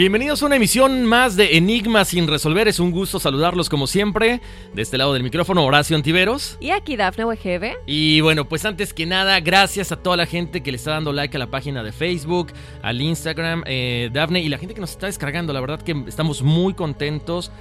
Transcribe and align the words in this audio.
Bienvenidos 0.00 0.42
a 0.42 0.46
una 0.46 0.56
emisión 0.56 1.04
más 1.04 1.36
de 1.36 1.58
Enigmas 1.58 2.08
sin 2.08 2.26
resolver. 2.26 2.66
Es 2.68 2.80
un 2.80 2.90
gusto 2.90 3.20
saludarlos 3.20 3.68
como 3.68 3.86
siempre. 3.86 4.40
De 4.72 4.80
este 4.80 4.96
lado 4.96 5.12
del 5.12 5.22
micrófono, 5.22 5.62
Horacio 5.62 5.94
Antiveros. 5.94 6.56
Y 6.58 6.70
aquí 6.70 6.96
Dafne 6.96 7.26
Wegebe. 7.26 7.76
Y 7.84 8.22
bueno, 8.22 8.48
pues 8.48 8.64
antes 8.64 8.94
que 8.94 9.04
nada, 9.04 9.38
gracias 9.40 9.92
a 9.92 9.96
toda 9.96 10.16
la 10.16 10.24
gente 10.24 10.62
que 10.62 10.70
le 10.70 10.76
está 10.76 10.92
dando 10.92 11.12
like 11.12 11.36
a 11.36 11.38
la 11.38 11.50
página 11.50 11.82
de 11.82 11.92
Facebook, 11.92 12.50
al 12.80 12.98
Instagram, 13.02 13.62
eh, 13.66 14.08
Dafne, 14.10 14.40
y 14.40 14.48
la 14.48 14.56
gente 14.56 14.72
que 14.74 14.80
nos 14.80 14.92
está 14.92 15.04
descargando. 15.04 15.52
La 15.52 15.60
verdad 15.60 15.82
que 15.82 15.94
estamos 16.08 16.40
muy 16.40 16.72
contentos, 16.72 17.52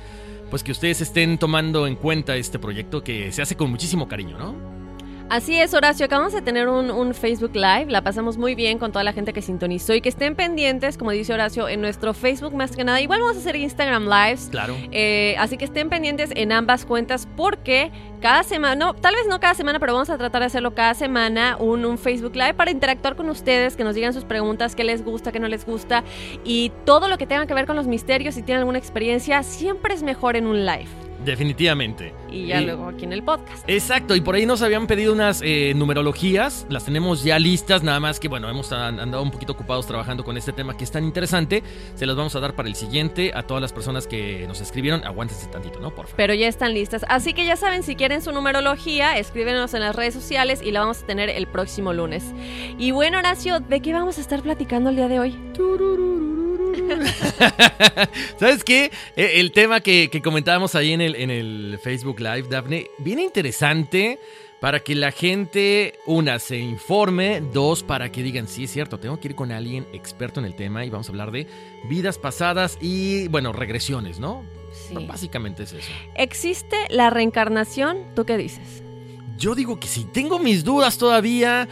pues 0.50 0.64
que 0.64 0.72
ustedes 0.72 1.02
estén 1.02 1.40
tomando 1.40 1.88
en 1.88 1.98
cuenta 1.98 2.38
este 2.38 2.58
proyecto 2.58 3.04
que 3.04 3.34
se 3.34 3.42
hace 3.42 3.58
con 3.58 3.70
muchísimo 3.70 4.08
cariño, 4.08 4.38
¿no? 4.38 4.79
Así 5.30 5.60
es, 5.60 5.76
Horacio. 5.76 6.08
Acabamos 6.08 6.34
de 6.34 6.42
tener 6.42 6.68
un, 6.68 6.90
un, 6.90 7.14
Facebook 7.14 7.52
Live. 7.54 7.86
La 7.90 8.02
pasamos 8.02 8.38
muy 8.38 8.56
bien 8.56 8.80
con 8.80 8.92
toda 8.92 9.04
la 9.04 9.14
gente 9.14 9.32
que 9.32 9.44
sintonizó 9.44 9.94
y 9.94 10.02
que 10.02 10.10
estén 10.10 10.36
pendientes, 10.36 10.98
como 10.98 11.12
dice 11.12 11.34
Horacio, 11.34 11.70
en 11.70 11.82
nuestro 11.82 12.16
Facebook 12.16 12.56
más 12.56 12.76
que 12.76 12.84
nada. 12.84 13.00
Igual 13.00 13.20
vamos 13.20 13.36
a 13.36 13.40
hacer 13.40 13.56
Instagram 13.56 14.06
Lives. 14.06 14.48
Claro. 14.50 14.76
Eh, 14.92 15.36
así 15.38 15.58
que 15.58 15.66
estén 15.66 15.88
pendientes 15.90 16.32
en 16.34 16.52
ambas 16.52 16.84
cuentas 16.84 17.28
porque 17.38 17.92
cada 18.22 18.42
semana, 18.42 18.76
no, 18.76 18.96
tal 18.96 19.14
vez 19.14 19.28
no 19.28 19.40
cada 19.40 19.54
semana, 19.54 19.78
pero 19.80 19.94
vamos 19.94 20.10
a 20.10 20.18
tratar 20.18 20.42
de 20.42 20.48
hacerlo 20.48 20.74
cada 20.74 20.96
semana, 20.96 21.58
un, 21.60 21.86
un 21.86 22.00
Facebook 22.00 22.36
Live 22.36 22.56
para 22.56 22.72
interactuar 22.72 23.16
con 23.16 23.30
ustedes, 23.30 23.76
que 23.76 23.84
nos 23.84 23.94
digan 23.94 24.14
sus 24.14 24.26
preguntas, 24.26 24.76
qué 24.76 24.84
les 24.84 25.06
gusta, 25.06 25.32
qué 25.32 25.40
no 25.40 25.48
les 25.48 25.64
gusta 25.64 26.04
y 26.44 26.72
todo 26.86 27.08
lo 27.08 27.20
que 27.20 27.28
tenga 27.28 27.46
que 27.46 27.54
ver 27.54 27.68
con 27.68 27.76
los 27.76 27.86
misterios. 27.86 28.34
Si 28.34 28.42
tienen 28.42 28.62
alguna 28.62 28.80
experiencia, 28.80 29.44
siempre 29.44 29.94
es 29.94 30.02
mejor 30.02 30.38
en 30.38 30.48
un 30.48 30.66
live. 30.66 31.09
Definitivamente. 31.24 32.14
Y 32.32 32.48
ya 32.48 32.62
luego 32.62 32.88
aquí 32.88 33.06
en 33.06 33.14
el 33.14 33.24
podcast. 33.24 33.68
Exacto, 33.68 34.16
y 34.16 34.22
por 34.22 34.36
ahí 34.36 34.46
nos 34.46 34.62
habían 34.62 34.88
pedido 34.88 35.14
unas 35.14 35.42
eh, 35.44 35.74
numerologías, 35.76 36.66
las 36.70 36.86
tenemos 36.86 37.24
ya 37.24 37.40
listas, 37.40 37.84
nada 37.84 38.00
más 38.00 38.20
que 38.20 38.28
bueno, 38.28 38.50
hemos 38.50 38.72
andado 38.72 39.22
un 39.22 39.32
poquito 39.32 39.54
ocupados 39.54 39.86
trabajando 39.88 40.24
con 40.24 40.38
este 40.38 40.54
tema 40.54 40.78
que 40.78 40.84
es 40.84 40.92
tan 40.92 41.04
interesante, 41.04 41.64
se 41.96 42.06
las 42.06 42.16
vamos 42.16 42.36
a 42.36 42.40
dar 42.40 42.56
para 42.56 42.70
el 42.70 42.76
siguiente 42.76 43.32
a 43.34 43.44
todas 43.44 43.62
las 43.62 43.74
personas 43.74 44.08
que 44.08 44.46
nos 44.48 44.62
escribieron, 44.62 45.04
aguántense 45.04 45.48
tantito, 45.48 45.80
¿no? 45.80 45.90
Por 45.90 46.06
favor. 46.06 46.18
Pero 46.18 46.34
ya 46.34 46.48
están 46.48 46.74
listas, 46.74 47.06
así 47.10 47.34
que 47.34 47.46
ya 47.46 47.56
saben, 47.56 47.84
si 47.84 47.96
quieren 47.96 48.22
su 48.22 48.32
numerología, 48.32 49.18
escríbenos 49.18 49.74
en 49.74 49.82
las 49.82 49.96
redes 49.96 50.14
sociales 50.14 50.62
y 50.64 50.72
la 50.72 50.82
vamos 50.82 51.04
a 51.04 51.06
tener 51.06 51.30
el 51.30 51.48
próximo 51.48 51.94
lunes. 51.94 52.24
Y 52.78 52.92
bueno, 52.92 53.18
Horacio, 53.18 53.60
¿de 53.60 53.82
qué 53.82 53.94
vamos 53.94 54.18
a 54.18 54.22
estar 54.22 54.42
platicando 54.42 54.90
el 54.90 54.96
día 54.96 55.08
de 55.08 55.20
hoy? 55.20 55.38
¿Sabes 58.40 58.64
qué? 58.64 58.92
E, 59.16 59.40
el 59.40 59.52
tema 59.52 59.82
que, 59.82 60.10
que 60.12 60.22
comentábamos 60.22 60.76
ahí 60.76 60.94
en 60.94 61.02
el, 61.02 61.16
en 61.16 61.30
el 61.30 61.80
Facebook 61.82 62.20
Live, 62.20 62.48
Daphne, 62.50 62.88
bien 63.00 63.20
interesante 63.20 64.20
para 64.60 64.82
que 64.82 64.96
la 64.96 65.12
gente, 65.12 66.00
una, 66.06 66.38
se 66.40 66.58
informe, 66.58 67.42
dos, 67.42 67.84
para 67.84 68.12
que 68.12 68.24
digan, 68.24 68.48
sí, 68.48 68.66
es 68.66 68.72
cierto, 68.72 69.00
tengo 69.00 69.20
que 69.20 69.30
ir 69.30 69.36
con 69.36 69.52
alguien 69.52 69.88
experto 69.94 70.40
en 70.40 70.46
el 70.46 70.56
tema 70.56 70.86
y 70.86 70.90
vamos 70.90 71.08
a 71.08 71.12
hablar 71.12 71.32
de 71.32 71.48
vidas 71.88 72.18
pasadas 72.18 72.78
y, 72.82 73.28
bueno, 73.30 73.54
regresiones, 73.54 74.20
¿no? 74.20 74.44
Sí. 74.72 75.06
Básicamente 75.08 75.64
es 75.64 75.74
eso. 75.74 75.92
¿Existe 76.16 76.76
la 76.90 77.10
reencarnación? 77.10 78.14
¿Tú 78.16 78.26
qué 78.26 78.38
dices? 78.38 78.84
Yo 79.38 79.56
digo 79.56 79.80
que 79.80 79.88
sí, 79.88 80.06
tengo 80.12 80.40
mis 80.40 80.64
dudas 80.64 80.98
todavía. 80.98 81.68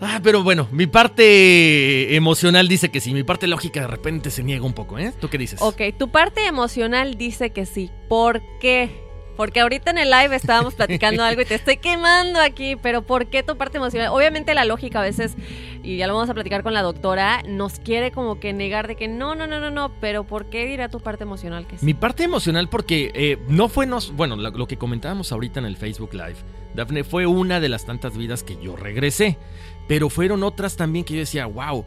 Ah, 0.00 0.20
pero 0.22 0.42
bueno, 0.42 0.68
mi 0.72 0.86
parte 0.86 2.14
emocional 2.14 2.68
dice 2.68 2.90
que 2.90 3.00
sí, 3.00 3.14
mi 3.14 3.24
parte 3.24 3.46
lógica 3.46 3.80
de 3.80 3.86
repente 3.86 4.30
se 4.30 4.42
niega 4.42 4.64
un 4.64 4.74
poco, 4.74 4.98
¿eh? 4.98 5.12
¿Tú 5.18 5.28
qué 5.30 5.38
dices? 5.38 5.60
Ok, 5.62 5.80
tu 5.98 6.10
parte 6.10 6.46
emocional 6.46 7.16
dice 7.16 7.50
que 7.50 7.64
sí. 7.64 7.90
¿Por 8.08 8.42
qué? 8.60 9.06
Porque 9.36 9.60
ahorita 9.60 9.90
en 9.90 9.98
el 9.98 10.10
live 10.10 10.34
estábamos 10.34 10.74
platicando 10.76 11.22
algo 11.22 11.42
y 11.42 11.44
te 11.44 11.54
estoy 11.54 11.76
quemando 11.76 12.40
aquí, 12.40 12.76
pero 12.76 13.02
¿por 13.02 13.26
qué 13.26 13.42
tu 13.42 13.56
parte 13.56 13.78
emocional? 13.78 14.08
Obviamente 14.08 14.54
la 14.54 14.64
lógica 14.64 15.00
a 15.00 15.02
veces, 15.02 15.36
y 15.82 15.96
ya 15.96 16.06
lo 16.06 16.14
vamos 16.14 16.28
a 16.30 16.34
platicar 16.34 16.62
con 16.62 16.74
la 16.74 16.82
doctora, 16.82 17.42
nos 17.46 17.78
quiere 17.78 18.10
como 18.12 18.40
que 18.40 18.52
negar 18.52 18.88
de 18.88 18.96
que 18.96 19.08
no, 19.08 19.34
no, 19.34 19.46
no, 19.46 19.60
no, 19.60 19.70
no, 19.70 19.92
pero 20.00 20.24
¿por 20.24 20.46
qué 20.46 20.66
dirá 20.66 20.88
tu 20.88 21.00
parte 21.00 21.24
emocional 21.24 21.66
que 21.66 21.78
sí? 21.78 21.84
Mi 21.84 21.94
parte 21.94 22.24
emocional 22.24 22.68
porque 22.68 23.12
eh, 23.14 23.38
no 23.48 23.68
fue, 23.68 23.86
nos, 23.86 24.12
bueno, 24.12 24.36
lo, 24.36 24.50
lo 24.50 24.66
que 24.66 24.76
comentábamos 24.78 25.32
ahorita 25.32 25.60
en 25.60 25.66
el 25.66 25.76
Facebook 25.76 26.14
Live, 26.14 26.36
Dafne, 26.74 27.04
fue 27.04 27.26
una 27.26 27.60
de 27.60 27.68
las 27.68 27.86
tantas 27.86 28.16
vidas 28.16 28.42
que 28.42 28.56
yo 28.62 28.76
regresé, 28.76 29.38
pero 29.88 30.10
fueron 30.10 30.42
otras 30.42 30.76
también 30.76 31.04
que 31.04 31.14
yo 31.14 31.20
decía, 31.20 31.46
wow. 31.46 31.84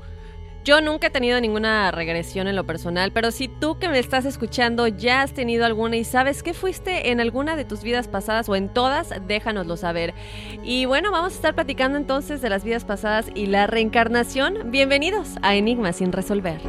Yo 0.65 0.81
nunca 0.81 1.07
he 1.07 1.09
tenido 1.09 1.39
ninguna 1.39 1.89
regresión 1.89 2.47
en 2.47 2.55
lo 2.55 2.65
personal, 2.65 3.11
pero 3.13 3.31
si 3.31 3.47
tú 3.47 3.79
que 3.79 3.87
me 3.87 3.97
estás 3.97 4.25
escuchando 4.25 4.87
ya 4.87 5.21
has 5.21 5.33
tenido 5.33 5.65
alguna 5.65 5.95
y 5.95 6.03
sabes 6.03 6.43
que 6.43 6.53
fuiste 6.53 7.11
en 7.11 7.21
alguna 7.21 7.55
de 7.55 7.63
tus 7.63 7.81
vidas 7.81 8.09
pasadas 8.09 8.49
o 8.49 8.55
en 8.55 8.67
todas, 8.69 9.13
déjanoslo 9.25 9.77
saber. 9.77 10.13
Y 10.61 10.85
bueno, 10.85 11.11
vamos 11.11 11.31
a 11.31 11.35
estar 11.35 11.55
platicando 11.55 11.97
entonces 11.97 12.41
de 12.41 12.49
las 12.49 12.65
vidas 12.65 12.83
pasadas 12.83 13.31
y 13.33 13.45
la 13.45 13.67
reencarnación. 13.67 14.69
Bienvenidos 14.69 15.37
a 15.41 15.55
Enigmas 15.55 15.95
sin 15.95 16.11
resolver. 16.11 16.59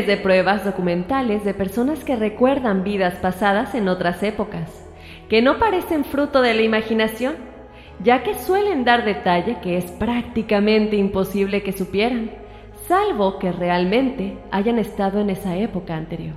De 0.00 0.16
pruebas 0.16 0.64
documentales 0.64 1.44
de 1.44 1.52
personas 1.52 2.02
que 2.02 2.16
recuerdan 2.16 2.82
vidas 2.82 3.16
pasadas 3.16 3.74
en 3.74 3.88
otras 3.88 4.22
épocas, 4.22 4.70
que 5.28 5.42
no 5.42 5.58
parecen 5.58 6.06
fruto 6.06 6.40
de 6.40 6.54
la 6.54 6.62
imaginación, 6.62 7.34
ya 8.02 8.22
que 8.22 8.34
suelen 8.34 8.84
dar 8.84 9.04
detalle 9.04 9.58
que 9.62 9.76
es 9.76 9.84
prácticamente 9.92 10.96
imposible 10.96 11.62
que 11.62 11.72
supieran, 11.72 12.30
salvo 12.88 13.38
que 13.38 13.52
realmente 13.52 14.38
hayan 14.50 14.78
estado 14.78 15.20
en 15.20 15.28
esa 15.28 15.56
época 15.56 15.94
anterior. 15.94 16.36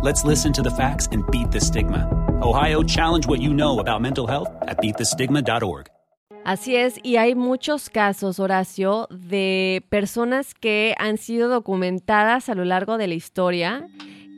Let's 0.00 0.24
listen 0.24 0.52
to 0.52 0.62
the 0.62 0.70
facts 0.70 1.08
and 1.10 1.28
beat 1.28 1.50
the 1.50 1.60
stigma. 1.60 2.08
Ohio, 2.40 2.84
challenge 2.84 3.26
what 3.26 3.40
you 3.40 3.52
know 3.52 3.80
about 3.80 4.00
mental 4.00 4.28
health 4.28 4.48
at 4.68 4.78
beatthestigma.org. 4.78 5.88
Así 6.44 6.76
es, 6.76 7.00
y 7.02 7.16
hay 7.16 7.34
muchos 7.34 7.90
casos, 7.90 8.38
Horacio, 8.38 9.08
de 9.10 9.84
personas 9.90 10.54
que 10.54 10.94
han 10.98 11.18
sido 11.18 11.48
documentadas 11.48 12.48
a 12.48 12.54
lo 12.54 12.64
largo 12.64 12.96
de 12.96 13.08
la 13.08 13.14
historia 13.14 13.88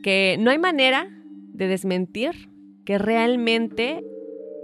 que 0.01 0.35
no 0.39 0.49
hay 0.49 0.57
manera 0.57 1.07
de 1.53 1.67
desmentir 1.67 2.49
que 2.83 2.97
realmente 2.97 4.03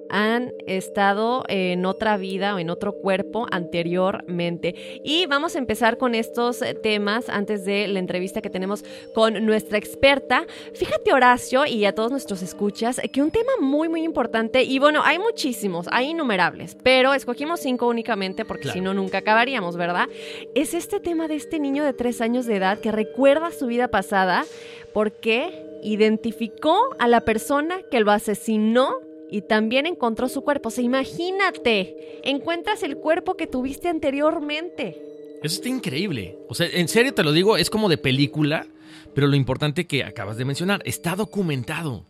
han 0.10 0.54
estado 0.66 1.44
en 1.48 1.86
otra 1.86 2.18
vida 2.18 2.56
o 2.56 2.60
en 2.60 2.70
otro 2.70 2.94
cuerpo 2.94 3.48
anteriormente. 3.52 5.02
Y 5.04 5.26
vamos 5.26 5.56
a 5.56 5.60
empezar 5.60 5.98
con 5.98 6.16
estos 6.16 6.64
temas 6.84 7.30
antes 7.30 7.66
de 7.66 7.88
la 7.88 8.00
entrevista 8.00 8.42
que 8.42 8.50
tenemos 8.50 8.84
con 9.14 9.46
nuestra 9.46 9.78
experta. 9.78 10.46
Fíjate, 10.74 11.14
Horacio, 11.14 11.66
y 11.66 11.86
a 11.86 11.94
todos 11.94 12.12
nuestros 12.12 12.42
escuchas, 12.42 13.02
que 13.12 13.22
un 13.22 13.32
tema 13.32 13.52
muy, 13.60 13.90
muy 13.90 14.04
importante, 14.04 14.64
y 14.64 14.80
bueno, 14.80 15.02
hay 15.04 15.20
muchísimos, 15.20 15.88
hay 15.92 16.10
innumerables, 16.10 16.78
pero 16.84 17.14
escogimos 17.14 17.60
cinco 17.60 17.88
únicamente 17.88 18.46
porque 18.46 18.64
Claro. 18.64 18.74
si 18.74 18.82
no, 18.82 18.94
nunca 18.94 19.20
acabaríamos, 19.20 19.78
¿verdad? 19.78 20.08
Es 20.56 20.74
este 20.74 21.00
tema 21.00 21.28
de 21.28 21.36
este 21.36 21.60
niño 21.60 21.84
de 21.84 21.94
tres 21.94 22.22
años 22.22 22.46
de 22.46 22.56
edad 22.58 22.80
que 22.80 22.92
recuerda 22.92 23.52
su 23.52 23.68
vida 23.68 23.88
pasada 23.88 24.46
porque 24.94 25.66
identificó 25.84 26.96
a 27.00 27.08
la 27.08 27.22
persona 27.22 27.82
que 27.92 28.00
lo 28.00 28.12
asesinó 28.12 28.96
y 29.30 29.42
también 29.42 29.86
encontró 29.86 30.30
su 30.30 30.42
cuerpo. 30.42 30.70
O 30.70 30.72
sea, 30.72 30.84
imagínate, 30.84 32.20
encuentras 32.24 32.84
el 32.84 32.98
cuerpo 32.98 33.36
que 33.36 33.48
tuviste 33.48 33.90
anteriormente. 33.90 35.02
Eso 35.44 35.56
está 35.56 35.70
increíble. 35.70 36.38
O 36.50 36.56
sea, 36.56 36.68
en 36.68 36.88
serio 36.88 37.14
te 37.14 37.24
lo 37.24 37.32
digo, 37.32 37.58
es 37.58 37.70
como 37.70 37.90
de 37.90 37.98
película, 37.98 38.68
pero 39.14 39.28
lo 39.28 39.36
importante 39.36 39.88
que 39.88 40.04
acabas 40.04 40.38
de 40.38 40.46
mencionar, 40.46 40.82
está 40.86 41.16
documentado. 41.16 42.06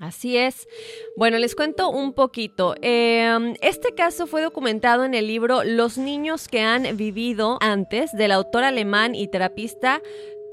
Así 0.00 0.36
es. 0.36 0.66
Bueno, 1.16 1.38
les 1.38 1.54
cuento 1.54 1.88
un 1.90 2.14
poquito. 2.14 2.74
Eh, 2.82 3.54
este 3.62 3.94
caso 3.94 4.26
fue 4.26 4.42
documentado 4.42 5.04
en 5.04 5.14
el 5.14 5.28
libro 5.28 5.62
Los 5.62 5.98
niños 5.98 6.48
que 6.48 6.60
han 6.60 6.96
vivido 6.96 7.58
antes 7.60 8.12
del 8.12 8.32
autor 8.32 8.64
alemán 8.64 9.14
y 9.14 9.28
terapista 9.28 10.02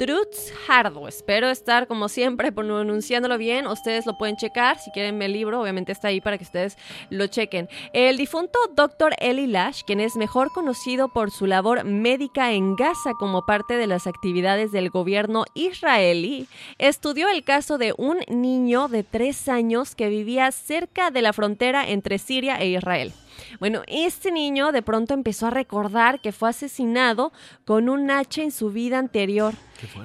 Trutz 0.02 0.52
Hardo. 0.68 1.08
Espero 1.08 1.48
estar, 1.52 1.86
como 1.86 2.10
siempre, 2.10 2.52
pronunciándolo 2.52 3.38
bien. 3.38 3.68
Ustedes 3.68 4.08
lo 4.08 4.18
pueden 4.18 4.36
checar. 4.36 4.80
Si 4.80 4.90
quieren 4.90 5.22
el 5.22 5.32
libro, 5.32 5.62
obviamente 5.62 5.92
está 5.92 6.08
ahí 6.08 6.20
para 6.20 6.40
que 6.40 6.44
ustedes 6.44 6.76
lo 7.12 7.28
chequen. 7.28 7.70
El 7.94 8.18
difunto 8.18 8.58
Dr. 8.76 9.14
Eli 9.20 9.46
Lash, 9.46 9.84
quien 9.86 10.00
es 10.00 10.16
mejor 10.16 10.52
conocido 10.54 11.10
por 11.10 11.30
su 11.30 11.46
labor 11.46 11.84
médica 11.84 12.52
en 12.52 12.76
Gaza 12.76 13.12
como 13.20 13.46
parte 13.46 13.76
de 13.76 13.86
las 13.86 14.08
actividades 14.08 14.72
del 14.72 14.90
gobierno 14.90 15.46
israelí, 15.54 16.48
estudió 16.80 17.30
el 17.30 17.44
caso 17.44 17.78
de 17.78 17.94
un 17.96 18.22
niño 18.28 18.88
de 18.88 19.04
tres 19.04 19.48
años 19.50 19.94
que 19.94 20.10
vivía 20.10 20.52
cerca 20.52 21.12
de 21.12 21.22
la 21.22 21.32
frontera 21.32 21.88
entre 21.88 22.18
Siria 22.18 22.56
e 22.56 22.70
Israel. 22.70 23.14
Bueno, 23.60 23.82
este 23.88 24.32
niño 24.32 24.72
de 24.72 24.82
pronto 24.82 25.14
empezó 25.14 25.48
a 25.48 25.52
recordar 25.52 26.20
que 26.22 26.32
fue 26.32 26.50
asesinado 26.50 27.32
con 27.66 27.90
un 27.90 28.10
hacha 28.12 28.44
en 28.44 28.52
su 28.52 28.72
vida 28.72 29.00
anterior. 29.00 29.54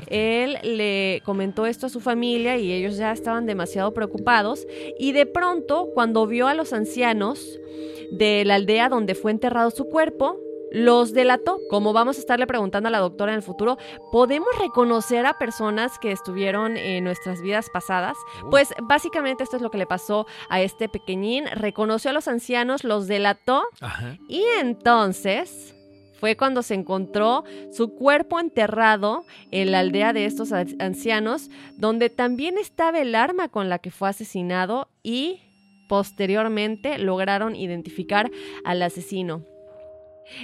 él 0.06 0.59
le 0.62 1.23
comentó 1.25 1.66
esto 1.66 1.87
a 1.87 1.90
su 1.90 2.00
familia 2.00 2.56
y 2.56 2.73
ellos 2.73 2.97
ya 2.97 3.12
estaban 3.12 3.47
demasiado 3.47 3.92
preocupados. 3.92 4.66
Y 4.99 5.12
de 5.12 5.26
pronto, 5.26 5.90
cuando 5.95 6.26
vio 6.26 6.49
a 6.49 6.54
los 6.54 6.73
ancianos 6.73 7.59
de 8.11 8.45
la 8.45 8.54
aldea 8.54 8.88
donde 8.88 9.14
fue 9.14 9.30
enterrado 9.33 9.71
su 9.71 9.87
cuerpo, 9.87 10.38
los 10.70 11.12
delató. 11.12 11.58
Como 11.70 11.92
vamos 11.92 12.16
a 12.16 12.20
estarle 12.20 12.46
preguntando 12.46 12.88
a 12.88 12.92
la 12.92 12.99
doctora 12.99 13.32
en 13.32 13.37
el 13.37 13.42
futuro, 13.42 13.78
¿podemos 14.12 14.49
reconocer 14.58 15.26
a 15.26 15.38
personas 15.38 15.99
que 15.99 16.12
estuvieron 16.12 16.76
en 16.76 17.04
nuestras 17.04 17.40
vidas 17.42 17.68
pasadas? 17.73 18.16
Pues 18.50 18.75
básicamente 18.82 19.42
esto 19.42 19.56
es 19.56 19.62
lo 19.62 19.70
que 19.70 19.78
le 19.78 19.87
pasó 19.87 20.26
a 20.49 20.61
este 20.61 20.88
pequeñín. 20.88 21.46
Reconoció 21.46 22.11
a 22.11 22.14
los 22.14 22.28
ancianos, 22.28 22.85
los 22.85 23.06
delató 23.06 23.64
y 24.28 24.42
entonces 24.58 25.75
fue 26.18 26.37
cuando 26.37 26.62
se 26.62 26.75
encontró 26.75 27.44
su 27.73 27.94
cuerpo 27.94 28.40
enterrado 28.40 29.25
en 29.50 29.70
la 29.70 29.80
aldea 29.80 30.12
de 30.12 30.25
estos 30.25 30.52
ancianos, 30.52 31.50
donde 31.76 32.08
también 32.08 32.56
estaba 32.58 33.00
el 33.00 33.14
arma 33.14 33.49
con 33.49 33.68
la 33.68 33.78
que 33.78 33.90
fue 33.90 34.08
asesinado 34.08 34.88
y 35.02 35.40
posteriormente 35.88 36.99
lograron 36.99 37.54
identificar 37.54 38.30
al 38.64 38.82
asesino. 38.82 39.44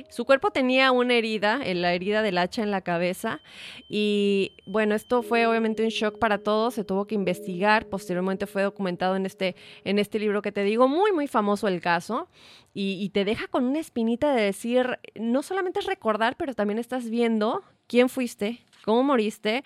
Su 0.08 0.24
cuerpo 0.24 0.50
tenía 0.50 0.92
una 0.92 1.14
herida, 1.14 1.60
la 1.74 1.94
herida 1.94 2.22
del 2.22 2.38
hacha 2.38 2.62
en 2.62 2.70
la 2.70 2.80
cabeza, 2.80 3.40
y 3.88 4.52
bueno, 4.66 4.94
esto 4.94 5.22
fue 5.22 5.46
obviamente 5.46 5.82
un 5.82 5.90
shock 5.90 6.18
para 6.18 6.38
todos, 6.38 6.74
se 6.74 6.84
tuvo 6.84 7.06
que 7.06 7.14
investigar, 7.14 7.86
posteriormente 7.86 8.46
fue 8.46 8.62
documentado 8.62 9.16
en 9.16 9.26
este, 9.26 9.56
en 9.84 9.98
este 9.98 10.18
libro 10.18 10.42
que 10.42 10.52
te 10.52 10.64
digo, 10.64 10.88
muy, 10.88 11.12
muy 11.12 11.26
famoso 11.26 11.68
el 11.68 11.80
caso, 11.80 12.28
y, 12.74 12.98
y 13.02 13.10
te 13.10 13.24
deja 13.24 13.48
con 13.48 13.64
una 13.64 13.80
espinita 13.80 14.34
de 14.34 14.42
decir, 14.42 14.98
no 15.14 15.42
solamente 15.42 15.80
es 15.80 15.86
recordar, 15.86 16.36
pero 16.36 16.54
también 16.54 16.78
estás 16.78 17.10
viendo 17.10 17.62
quién 17.86 18.08
fuiste, 18.08 18.64
cómo 18.84 19.02
moriste, 19.02 19.64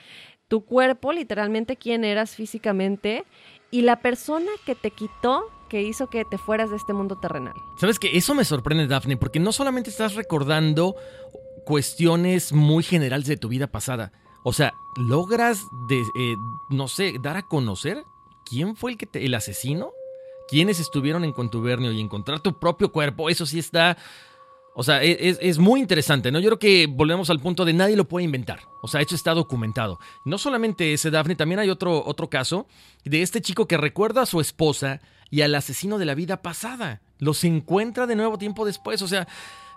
tu 0.49 0.64
cuerpo, 0.64 1.12
literalmente 1.12 1.76
quién 1.76 2.04
eras 2.04 2.35
físicamente, 2.35 3.25
y 3.70 3.82
la 3.82 4.00
persona 4.00 4.50
que 4.64 4.75
te 4.75 4.90
quitó 4.90 5.44
que 5.66 5.82
hizo 5.82 6.08
que 6.08 6.25
te 6.25 6.38
fueras 6.38 6.70
de 6.70 6.76
este 6.76 6.92
mundo 6.92 7.16
terrenal. 7.16 7.54
Sabes 7.76 7.99
que 7.99 8.16
eso 8.16 8.35
me 8.35 8.44
sorprende, 8.44 8.87
Daphne, 8.87 9.16
porque 9.16 9.40
no 9.40 9.52
solamente 9.52 9.90
estás 9.90 10.14
recordando 10.14 10.96
cuestiones 11.64 12.52
muy 12.52 12.82
generales 12.82 13.26
de 13.26 13.37
tu 13.37 13.49
vida 13.49 13.66
pasada, 13.66 14.12
o 14.44 14.52
sea, 14.52 14.75
logras, 14.96 15.66
de, 15.88 16.00
eh, 16.00 16.37
no 16.70 16.87
sé, 16.87 17.14
dar 17.20 17.37
a 17.37 17.42
conocer 17.42 18.04
quién 18.44 18.76
fue 18.76 18.92
el, 18.92 18.99
que 18.99 19.06
te, 19.06 19.25
el 19.25 19.35
asesino, 19.35 19.90
quiénes 20.49 20.78
estuvieron 20.78 21.25
en 21.25 21.32
contubernio 21.32 21.90
y 21.90 22.00
encontrar 22.00 22.40
tu 22.40 22.58
propio 22.58 22.92
cuerpo, 22.92 23.28
eso 23.28 23.44
sí 23.44 23.58
está 23.58 23.96
o 24.78 24.82
sea, 24.82 25.02
e, 25.02 25.38
es, 25.40 25.58
muy 25.58 25.80
interesante, 25.80 26.30
¿no? 26.30 26.38
Yo 26.38 26.50
creo 26.50 26.58
que 26.58 26.87
volvemos 26.87 27.30
al 27.30 27.40
punto 27.40 27.64
de 27.64 27.73
nadie 27.73 27.96
lo 27.96 28.04
puede 28.04 28.26
inventar. 28.26 28.61
O 28.82 28.88
sea, 28.88 29.00
hecho 29.00 29.14
está 29.14 29.32
documentado. 29.32 29.99
No 30.26 30.37
solamente 30.37 30.92
ese 30.92 31.11
Daphne, 31.11 31.35
también 31.35 31.61
hay 31.61 31.70
otro, 31.70 32.04
otro 32.04 32.28
caso 32.28 32.66
de 33.02 33.23
este 33.23 33.40
chico 33.40 33.66
que 33.66 33.78
recuerda 33.78 34.20
a 34.20 34.26
su 34.26 34.38
esposa 34.38 35.00
y 35.30 35.42
al 35.42 35.54
asesino 35.54 35.99
de 35.99 36.04
la 36.04 36.14
vida 36.14 36.42
pasada. 36.42 37.00
Los 37.18 37.45
encuentra 37.45 38.06
de 38.06 38.16
nuevo 38.16 38.38
tiempo 38.38 38.64
después. 38.64 39.02
O 39.02 39.09
sea, 39.09 39.26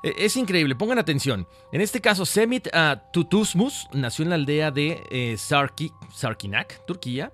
e, 0.04 0.14
es 0.18 0.36
increíble. 0.36 0.76
Pongan 0.76 1.00
atención. 1.00 1.48
En 1.72 1.82
este 1.82 2.02
caso, 2.02 2.26
Semit 2.26 2.68
uh, 2.68 2.98
Tutusmus 3.12 3.88
nació 3.94 4.24
en 4.24 4.30
la 4.30 4.36
aldea 4.36 4.72
de 4.72 5.02
eh, 5.12 5.36
Sarki, 5.38 5.92
Sarkinak, 6.14 6.86
Turquía. 6.86 7.32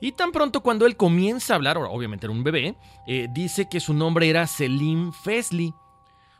Y 0.00 0.12
tan 0.12 0.32
pronto 0.32 0.62
cuando 0.62 0.84
él 0.84 0.96
comienza 0.96 1.54
a 1.54 1.56
hablar, 1.56 1.76
obviamente 1.78 2.26
era 2.26 2.32
un 2.32 2.42
bebé, 2.42 2.74
eh, 3.06 3.28
dice 3.30 3.68
que 3.68 3.78
su 3.78 3.94
nombre 3.94 4.28
era 4.28 4.48
Selim 4.48 5.12
Fesli. 5.12 5.72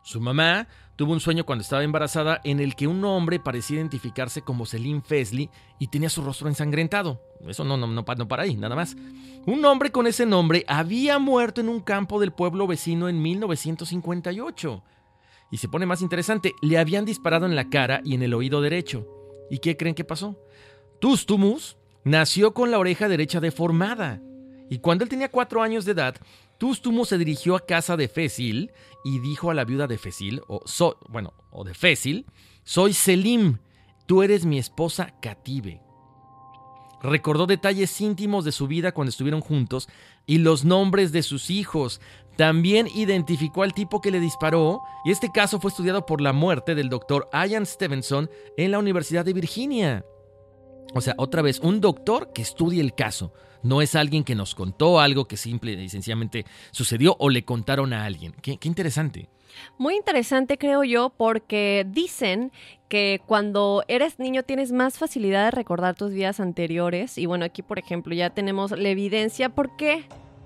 Su 0.03 0.21
mamá 0.21 0.67
tuvo 0.97 1.13
un 1.13 1.21
sueño 1.21 1.45
cuando 1.45 1.63
estaba 1.63 1.85
embarazada 1.85 2.41
en 2.45 2.59
el 2.59 2.75
que 2.75 2.89
un 2.89 3.05
hombre 3.05 3.39
parecía 3.39 3.77
identificarse 3.77 4.43
como 4.43 4.67
Selim 4.67 5.01
Fesley 5.01 5.49
y 5.79 5.87
tenía 5.89 6.11
su 6.11 6.23
rostro 6.23 6.49
ensangrentado. 6.49 7.21
Eso 7.47 7.65
no, 7.65 7.77
no, 7.77 7.87
no, 7.87 8.03
no 8.03 8.29
para 8.29 8.43
ahí, 8.43 8.57
nada 8.57 8.75
más. 8.75 8.97
Un 9.47 9.65
hombre 9.65 9.91
con 9.93 10.07
ese 10.07 10.27
nombre 10.27 10.65
había 10.67 11.19
muerto 11.19 11.61
en 11.61 11.69
un 11.69 11.81
campo 11.81 12.21
del 12.21 12.33
pueblo 12.33 12.67
vecino 12.67 13.09
en 13.09 13.23
1958. 13.23 14.83
Y 15.53 15.59
se 15.59 15.69
pone 15.69 15.87
más 15.87 16.03
interesante, 16.03 16.55
le 16.63 16.79
habían 16.79 17.05
disparado 17.05 17.47
en 17.47 17.55
la 17.55 17.69
cara 17.69 18.01
y 18.05 18.15
en 18.15 18.23
el 18.23 18.35
oído 18.35 18.61
derecho. 18.61 19.07
¿Y 19.51 19.59
qué 19.59 19.77
creen 19.77 19.95
que 19.95 20.05
pasó? 20.05 20.37
Tustumus 20.99 21.77
nació 22.05 22.55
con 22.55 22.71
la 22.71 22.79
oreja 22.79 23.09
derecha 23.09 23.41
deformada. 23.41 24.21
Y 24.71 24.79
cuando 24.79 25.05
él 25.05 25.11
tenía 25.11 25.31
cuatro 25.31 25.63
años 25.63 25.85
de 25.85 25.93
edad, 25.93 26.17
Tústumo 26.63 27.05
se 27.05 27.19
dirigió 27.19 27.57
a 27.57 27.67
casa 27.67 27.97
de 27.97 28.07
Fésil 28.07 28.71
y 29.03 29.19
dijo 29.19 29.51
a 29.51 29.55
la 29.55 29.65
viuda 29.65 29.89
de 29.89 29.99
Fésil, 29.99 30.43
bueno, 31.09 31.35
o 31.51 31.65
de 31.65 31.75
Fésil, 31.75 32.25
soy 32.63 32.93
Selim, 32.93 33.59
tú 34.07 34.23
eres 34.23 34.47
mi 34.47 34.59
esposa 34.59 35.13
Cative. 35.21 35.83
Recordó 37.03 37.49
detalles 37.49 38.01
íntimos 38.01 38.45
de 38.45 38.53
su 38.53 38.69
vida 38.69 38.93
cuando 38.93 39.09
estuvieron 39.09 39.41
juntos 39.41 39.89
y 40.25 40.39
los 40.39 40.65
nombres 40.65 41.11
de 41.11 41.25
sus 41.25 41.51
hijos. 41.51 42.01
También 42.37 42.87
identificó 42.95 43.65
al 43.65 43.75
tipo 43.75 44.01
que 44.01 44.13
le 44.13 44.21
disparó 44.21 44.83
y 45.05 45.11
este 45.11 45.33
caso 45.33 45.59
fue 45.59 45.73
estudiado 45.73 46.07
por 46.07 46.21
la 46.21 46.33
muerte 46.33 46.77
del 46.77 46.91
doctor 46.91 47.29
Ian 47.33 47.67
Stevenson 47.67 48.31
en 48.57 48.71
la 48.71 48.79
Universidad 48.79 49.25
de 49.25 49.33
Virginia. 49.33 50.05
O 50.95 51.01
sea, 51.01 51.17
otra 51.19 51.43
vez, 51.43 51.59
un 51.59 51.81
doctor 51.81 52.33
que 52.33 52.43
estudie 52.43 52.81
el 52.81 52.95
caso. 52.95 53.33
No 53.63 53.83
es 53.83 53.95
alguien 53.95 54.25
que 54.25 54.35
nos 54.35 54.55
contó 54.55 55.01
algo 55.01 55.27
que 55.27 55.37
simple 55.37 55.73
y 55.73 55.89
sencillamente 55.89 56.45
sucedió 56.71 57.17
o 57.19 57.31
le 57.31 57.45
contaron 57.45 57.93
a 57.93 58.05
alguien. 58.05 58.35
Qué, 58.43 58.59
interesante. 58.63 59.29
Muy 59.79 59.97
interesante 59.97 60.57
creo 60.57 60.83
yo 60.83 61.11
porque 61.11 61.87
dicen 61.89 62.53
que 62.89 63.21
cuando 63.27 63.85
eres 63.87 64.19
niño 64.19 64.43
tienes 64.43 64.73
más 64.73 64.99
facilidad 64.99 65.45
de 65.45 65.51
recordar 65.51 65.95
tus 65.95 66.13
vidas 66.13 66.41
anteriores 66.41 67.19
y 67.19 67.27
bueno, 67.27 67.45
aquí 67.45 67.63
por 67.63 67.79
ejemplo 67.79 68.15
ya 68.15 68.31
tenemos 68.31 68.71
la 68.71 68.89
evidencia. 68.89 69.51
¿Por 69.51 69.77
qué? 69.77 70.05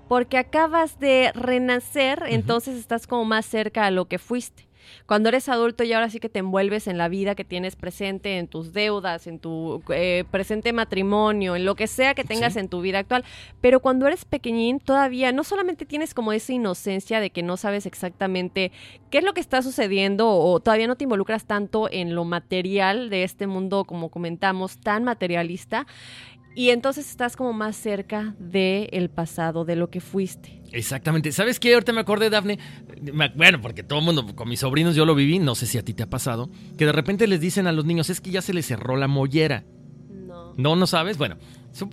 Porque 0.09 0.37
acabas 0.37 0.99
de 0.99 1.31
renacer, 1.33 2.23
entonces 2.27 2.77
estás 2.77 3.07
como 3.07 3.25
más 3.25 3.45
cerca 3.45 3.85
a 3.85 3.91
lo 3.91 4.05
que 4.05 4.19
fuiste. 4.19 4.66
Cuando 5.05 5.29
eres 5.29 5.49
adulto 5.49 5.83
y 5.83 5.93
ahora 5.93 6.09
sí 6.09 6.19
que 6.19 6.29
te 6.29 6.39
envuelves 6.39 6.87
en 6.87 6.97
la 6.97 7.07
vida 7.09 7.35
que 7.35 7.45
tienes 7.45 7.75
presente, 7.75 8.37
en 8.37 8.47
tus 8.47 8.73
deudas, 8.73 9.27
en 9.27 9.39
tu 9.39 9.81
eh, 9.89 10.25
presente 10.31 10.73
matrimonio, 10.73 11.55
en 11.55 11.65
lo 11.65 11.75
que 11.75 11.87
sea 11.87 12.13
que 12.13 12.23
tengas 12.23 12.55
en 12.55 12.69
tu 12.69 12.81
vida 12.81 12.99
actual. 12.99 13.23
Pero 13.61 13.79
cuando 13.79 14.07
eres 14.07 14.25
pequeñín, 14.25 14.79
todavía 14.79 15.31
no 15.31 15.43
solamente 15.43 15.85
tienes 15.85 16.13
como 16.13 16.33
esa 16.33 16.53
inocencia 16.53 17.19
de 17.19 17.29
que 17.29 17.43
no 17.43 17.57
sabes 17.57 17.85
exactamente 17.85 18.71
qué 19.09 19.19
es 19.19 19.23
lo 19.23 19.33
que 19.33 19.41
está 19.41 19.61
sucediendo 19.61 20.29
o 20.29 20.59
todavía 20.59 20.87
no 20.87 20.95
te 20.95 21.03
involucras 21.03 21.45
tanto 21.45 21.89
en 21.91 22.15
lo 22.15 22.25
material 22.25 23.09
de 23.09 23.23
este 23.23 23.47
mundo, 23.47 23.85
como 23.85 24.09
comentamos, 24.09 24.77
tan 24.79 25.03
materialista. 25.03 25.87
Y 26.57 26.71
entonces 26.71 27.07
estás 27.11 27.35
como 27.35 27.53
más 27.53 27.75
cerca 27.75 28.33
del 28.39 28.89
el 28.91 29.09
pasado, 29.09 29.63
de 29.63 29.75
lo 29.75 29.91
que 29.91 30.01
fuiste. 30.01 30.59
Exactamente. 30.77 31.31
¿Sabes 31.31 31.59
qué? 31.59 31.73
Ahorita 31.73 31.91
me 31.91 32.01
acordé, 32.01 32.29
Dafne. 32.29 32.59
Bueno, 33.35 33.59
porque 33.61 33.81
todo 33.81 33.97
el 33.97 34.05
mundo, 34.05 34.35
con 34.35 34.47
mis 34.47 34.59
sobrinos 34.59 34.95
yo 34.95 35.05
lo 35.05 35.15
viví, 35.15 35.39
no 35.39 35.55
sé 35.55 35.65
si 35.65 35.79
a 35.79 35.83
ti 35.83 35.95
te 35.95 36.03
ha 36.03 36.09
pasado, 36.09 36.51
que 36.77 36.85
de 36.85 36.91
repente 36.91 37.25
les 37.25 37.41
dicen 37.41 37.65
a 37.65 37.71
los 37.71 37.85
niños, 37.85 38.11
es 38.11 38.21
que 38.21 38.29
ya 38.29 38.43
se 38.43 38.53
les 38.53 38.67
cerró 38.67 38.95
la 38.95 39.07
mollera. 39.07 39.63
No. 40.57 40.75
¿No, 40.75 40.87
sabes? 40.87 41.17
Bueno, 41.17 41.37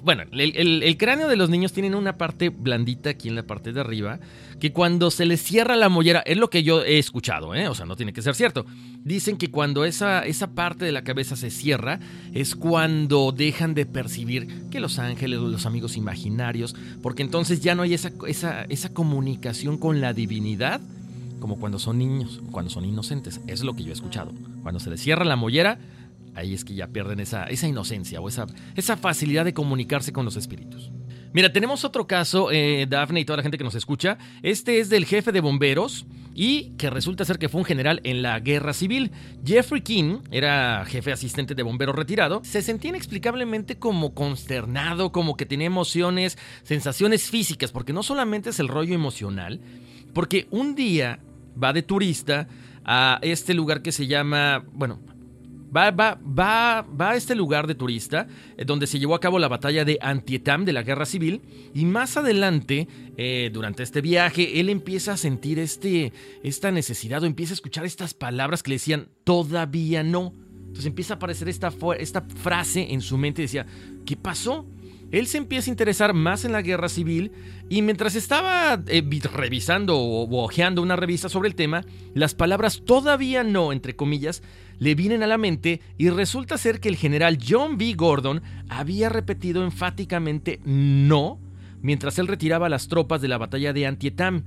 bueno, 0.02 0.23
el, 0.33 0.97
cráneo 0.97 1.28
de 1.28 1.37
los 1.37 1.50
niños 1.50 1.73
tienen 1.73 1.94
una 1.94 2.16
parte 2.16 2.49
blandita 2.49 3.11
aquí 3.11 3.28
en 3.28 3.35
la 3.35 3.42
parte 3.42 3.73
de 3.73 3.80
arriba, 3.80 4.18
que 4.61 4.73
cuando 4.73 5.11
se 5.11 5.26
les 5.26 5.42
cierra 5.42 5.76
la 5.76 5.88
mollera, 5.88 6.21
es 6.21 6.38
lo 6.38 6.49
que 6.49 6.62
yo 6.62 6.83
he 6.83 6.99
escuchado, 6.99 7.54
¿eh? 7.54 7.68
o 7.68 7.75
sea, 7.75 7.85
no 7.87 7.97
tiene 7.97 8.12
que 8.12 8.23
ser 8.23 8.35
cierto. 8.35 8.64
Dicen 9.02 9.37
que 9.37 9.50
cuando 9.50 9.85
esa, 9.85 10.25
esa 10.25 10.54
parte 10.54 10.85
de 10.85 10.92
la 10.92 11.04
cabeza 11.04 11.37
se 11.37 11.50
cierra, 11.50 12.00
es 12.33 12.54
cuando 12.54 13.33
dejan 13.33 13.75
de 13.75 13.85
percibir 13.85 14.68
que 14.71 14.80
los 14.80 14.99
ángeles 14.99 15.40
o 15.40 15.49
los 15.49 15.66
amigos 15.66 15.97
imaginarios, 15.97 16.75
porque 17.02 17.23
entonces 17.23 17.61
ya 17.61 17.75
no 17.75 17.83
hay 17.83 17.94
esa, 17.94 18.12
esa, 18.26 18.64
esa 18.64 18.88
comunicación 18.94 19.76
con 19.76 20.00
la 20.00 20.12
divinidad 20.12 20.80
como 21.40 21.59
cuando 21.59 21.78
son 21.78 21.99
niños, 21.99 22.40
cuando 22.52 22.71
son 22.71 22.87
inocentes. 22.87 23.42
Es 23.47 23.62
lo 23.62 23.76
que 23.76 23.83
yo 23.83 23.90
he 23.90 23.92
escuchado. 23.92 24.33
Cuando 24.62 24.80
se 24.80 24.88
les 24.88 25.02
cierra 25.02 25.26
la 25.26 25.37
mollera, 25.37 25.78
ahí 26.35 26.55
es 26.55 26.64
que 26.64 26.75
ya 26.75 26.88
pierden 26.88 27.21
esa, 27.21 27.45
esa 27.45 27.69
inocencia 27.69 28.21
o 28.21 28.29
esa, 28.29 28.47
esa 28.75 28.97
facilidad 28.97 29.45
de 29.45 29.55
comunicarse 29.55 30.12
con 30.12 30.25
los 30.25 30.37
espíritus. 30.37 30.91
Mira, 31.33 31.53
tenemos 31.53 31.85
otro 31.85 32.07
caso, 32.07 32.53
eh, 32.53 32.87
Daphne 32.88 33.21
y 33.21 33.25
toda 33.25 33.38
la 33.38 33.43
gente 33.43 33.59
que 33.59 33.64
nos 33.64 33.75
escucha. 33.75 34.19
Este 34.43 34.79
es 34.79 34.88
del 34.88 35.05
jefe 35.05 35.33
de 35.33 35.41
bomberos 35.41 36.07
y 36.33 36.71
que 36.76 36.91
resulta 36.91 37.25
ser 37.25 37.38
que 37.38 37.49
fue 37.49 37.61
un 37.61 37.64
general 37.64 38.00
en 38.05 38.23
la 38.23 38.38
guerra 38.38 38.73
civil. 38.73 39.11
Jeffrey 39.45 39.83
King 39.83 40.21
era 40.31 40.85
jefe 40.87 41.12
asistente 41.12 41.57
de 41.57 41.62
bomberos 41.64 41.97
retirado. 41.97 42.41
Se 42.45 42.62
sentía 42.62 42.91
inexplicablemente 42.91 43.79
como 43.79 44.14
consternado, 44.14 45.11
como 45.11 45.37
que 45.37 45.45
tenía 45.45 45.67
emociones, 45.67 46.38
sensaciones 46.62 47.29
físicas, 47.29 47.73
porque 47.73 47.93
no 47.93 48.05
solamente 48.05 48.50
es 48.50 48.61
el 48.61 48.69
rollo 48.69 48.95
emocional, 48.95 49.61
porque 50.12 50.47
un 50.50 50.76
día 50.76 51.19
va 51.61 51.73
de 51.73 51.83
turista 51.83 52.47
a 52.85 53.19
este 53.23 53.55
lugar 53.55 53.83
que 53.83 53.91
se 53.93 54.07
llama, 54.07 54.64
bueno, 54.73 55.00
Va, 55.75 55.90
va, 55.90 56.19
va, 56.23 56.83
va 56.83 57.11
a 57.11 57.16
este 57.16 57.35
lugar 57.35 57.66
de 57.66 57.75
turista 57.75 58.28
eh, 58.57 58.64
donde 58.64 58.87
se 58.87 58.99
llevó 58.99 59.14
a 59.14 59.21
cabo 59.21 59.38
la 59.38 59.49
batalla 59.49 59.85
de 59.85 59.99
Antietam 60.00 60.64
de 60.64 60.73
la 60.73 60.83
Guerra 60.83 61.07
Civil 61.07 61.43
y 61.75 61.85
más 61.85 62.16
adelante, 62.16 62.87
eh, 63.16 63.50
durante 63.52 63.83
este 63.83 64.00
viaje, 64.00 64.61
él 64.61 64.69
empieza 64.69 65.12
a 65.12 65.16
sentir 65.16 65.59
este, 65.59 66.12
esta 66.43 66.71
necesidad 66.71 67.23
o 67.23 67.26
empieza 67.26 67.52
a 67.52 67.54
escuchar 67.54 67.85
estas 67.85 68.14
palabras 68.14 68.62
que 68.62 68.71
le 68.71 68.76
decían 68.76 69.09
todavía 69.25 70.02
no. 70.02 70.33
Entonces 70.59 70.87
empieza 70.87 71.14
a 71.14 71.16
aparecer 71.16 71.49
esta, 71.49 71.73
esta 71.99 72.23
frase 72.23 72.93
en 72.93 73.00
su 73.00 73.16
mente 73.16 73.43
decía, 73.43 73.66
¿qué 74.04 74.16
pasó? 74.16 74.66
Él 75.14 75.26
se 75.28 75.38
empieza 75.38 75.71
a 75.71 75.73
interesar 75.73 76.12
más 76.12 76.44
en 76.44 76.52
la 76.52 76.62
guerra 76.62 76.88
civil 76.88 77.30
y 77.68 77.83
mientras 77.83 78.16
estaba 78.16 78.83
eh, 78.88 79.00
vi- 79.00 79.21
revisando 79.21 79.97
o, 79.97 80.25
o 80.25 80.44
hojeando 80.44 80.83
una 80.83 80.97
revista 80.97 81.28
sobre 81.28 81.49
el 81.49 81.54
tema, 81.54 81.85
las 82.14 82.35
palabras 82.35 82.83
todavía 82.85 83.44
no, 83.44 83.73
entre 83.73 83.94
comillas, 83.94 84.42
le 84.78 84.94
vienen 84.97 85.23
a 85.23 85.28
la 85.28 85.38
mente 85.38 85.80
y 85.99 86.11
resulta 86.11 86.59
ser 86.59 86.80
que 86.80 86.88
el 86.88 86.97
general 86.97 87.38
John 87.47 87.78
B. 87.78 87.94
Gordon 87.94 88.42
había 88.68 89.09
repetido 89.09 89.62
enfáticamente 89.62 90.59
no 90.64 91.38
mientras 91.80 92.18
él 92.18 92.26
retiraba 92.26 92.68
las 92.68 92.88
tropas 92.88 93.21
de 93.23 93.28
la 93.28 93.38
batalla 93.38 93.73
de 93.73 93.87
Antietam. 93.87 94.42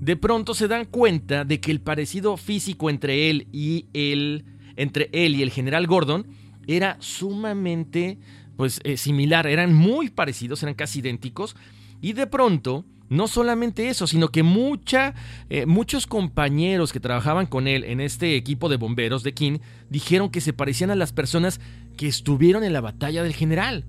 De 0.00 0.16
pronto 0.16 0.54
se 0.54 0.68
dan 0.68 0.84
cuenta 0.84 1.44
de 1.44 1.60
que 1.60 1.70
el 1.70 1.80
parecido 1.80 2.36
físico 2.36 2.90
entre 2.90 3.30
él 3.30 3.48
y 3.52 3.86
el 3.94 4.44
entre 4.76 5.08
él 5.12 5.34
y 5.34 5.42
el 5.42 5.50
general 5.50 5.86
Gordon 5.86 6.26
era 6.68 6.96
sumamente 7.00 8.18
pues 8.58 8.80
eh, 8.82 8.96
similar, 8.96 9.46
eran 9.46 9.72
muy 9.72 10.10
parecidos, 10.10 10.64
eran 10.64 10.74
casi 10.74 10.98
idénticos 10.98 11.54
y 12.00 12.12
de 12.12 12.26
pronto 12.26 12.84
no 13.08 13.28
solamente 13.28 13.88
eso, 13.88 14.08
sino 14.08 14.30
que 14.30 14.42
mucha, 14.42 15.14
eh, 15.48 15.64
muchos 15.64 16.08
compañeros 16.08 16.92
que 16.92 16.98
trabajaban 16.98 17.46
con 17.46 17.68
él 17.68 17.84
en 17.84 18.00
este 18.00 18.34
equipo 18.34 18.68
de 18.68 18.76
bomberos 18.76 19.22
de 19.22 19.32
King 19.32 19.58
dijeron 19.90 20.30
que 20.30 20.40
se 20.40 20.52
parecían 20.52 20.90
a 20.90 20.96
las 20.96 21.12
personas 21.12 21.60
que 21.96 22.08
estuvieron 22.08 22.64
en 22.64 22.72
la 22.72 22.80
batalla 22.80 23.22
del 23.22 23.32
general. 23.32 23.84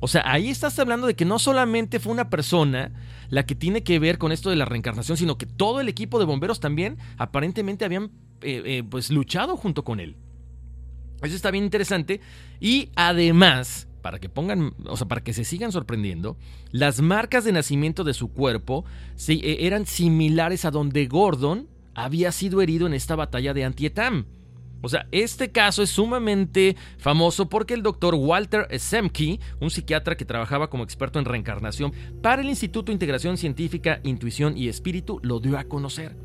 O 0.00 0.08
sea, 0.08 0.24
ahí 0.26 0.48
estás 0.48 0.76
hablando 0.80 1.06
de 1.06 1.14
que 1.14 1.24
no 1.24 1.38
solamente 1.38 2.00
fue 2.00 2.12
una 2.12 2.30
persona 2.30 2.90
la 3.28 3.46
que 3.46 3.54
tiene 3.54 3.84
que 3.84 4.00
ver 4.00 4.18
con 4.18 4.32
esto 4.32 4.50
de 4.50 4.56
la 4.56 4.64
reencarnación, 4.64 5.18
sino 5.18 5.38
que 5.38 5.46
todo 5.46 5.80
el 5.80 5.88
equipo 5.88 6.18
de 6.18 6.24
bomberos 6.24 6.58
también 6.58 6.98
aparentemente 7.16 7.84
habían 7.84 8.10
eh, 8.42 8.82
pues 8.90 9.10
luchado 9.10 9.56
junto 9.56 9.84
con 9.84 10.00
él. 10.00 10.16
Eso 11.22 11.36
está 11.36 11.52
bien 11.52 11.64
interesante. 11.64 12.20
Y 12.60 12.90
además, 12.96 13.86
para 14.02 14.18
que 14.18 14.28
pongan, 14.28 14.74
o 14.86 14.96
sea, 14.96 15.08
para 15.08 15.22
que 15.22 15.32
se 15.32 15.44
sigan 15.44 15.72
sorprendiendo, 15.72 16.36
las 16.70 17.00
marcas 17.00 17.44
de 17.44 17.52
nacimiento 17.52 18.04
de 18.04 18.14
su 18.14 18.32
cuerpo 18.32 18.84
eh, 19.28 19.58
eran 19.60 19.86
similares 19.86 20.64
a 20.64 20.70
donde 20.70 21.06
Gordon 21.06 21.68
había 21.94 22.32
sido 22.32 22.62
herido 22.62 22.86
en 22.86 22.94
esta 22.94 23.16
batalla 23.16 23.54
de 23.54 23.64
Antietam. 23.64 24.26
O 24.82 24.88
sea, 24.88 25.06
este 25.12 25.52
caso 25.52 25.82
es 25.82 25.90
sumamente 25.90 26.76
famoso 26.96 27.48
porque 27.48 27.74
el 27.74 27.82
doctor 27.82 28.14
Walter 28.14 28.66
Semke, 28.78 29.38
un 29.60 29.70
psiquiatra 29.70 30.16
que 30.16 30.24
trabajaba 30.24 30.70
como 30.70 30.84
experto 30.84 31.18
en 31.18 31.26
reencarnación 31.26 31.92
para 32.22 32.40
el 32.40 32.48
Instituto 32.48 32.86
de 32.86 32.94
Integración 32.94 33.36
Científica, 33.36 34.00
Intuición 34.04 34.56
y 34.56 34.68
Espíritu, 34.68 35.20
lo 35.22 35.38
dio 35.38 35.58
a 35.58 35.64
conocer. 35.64 36.16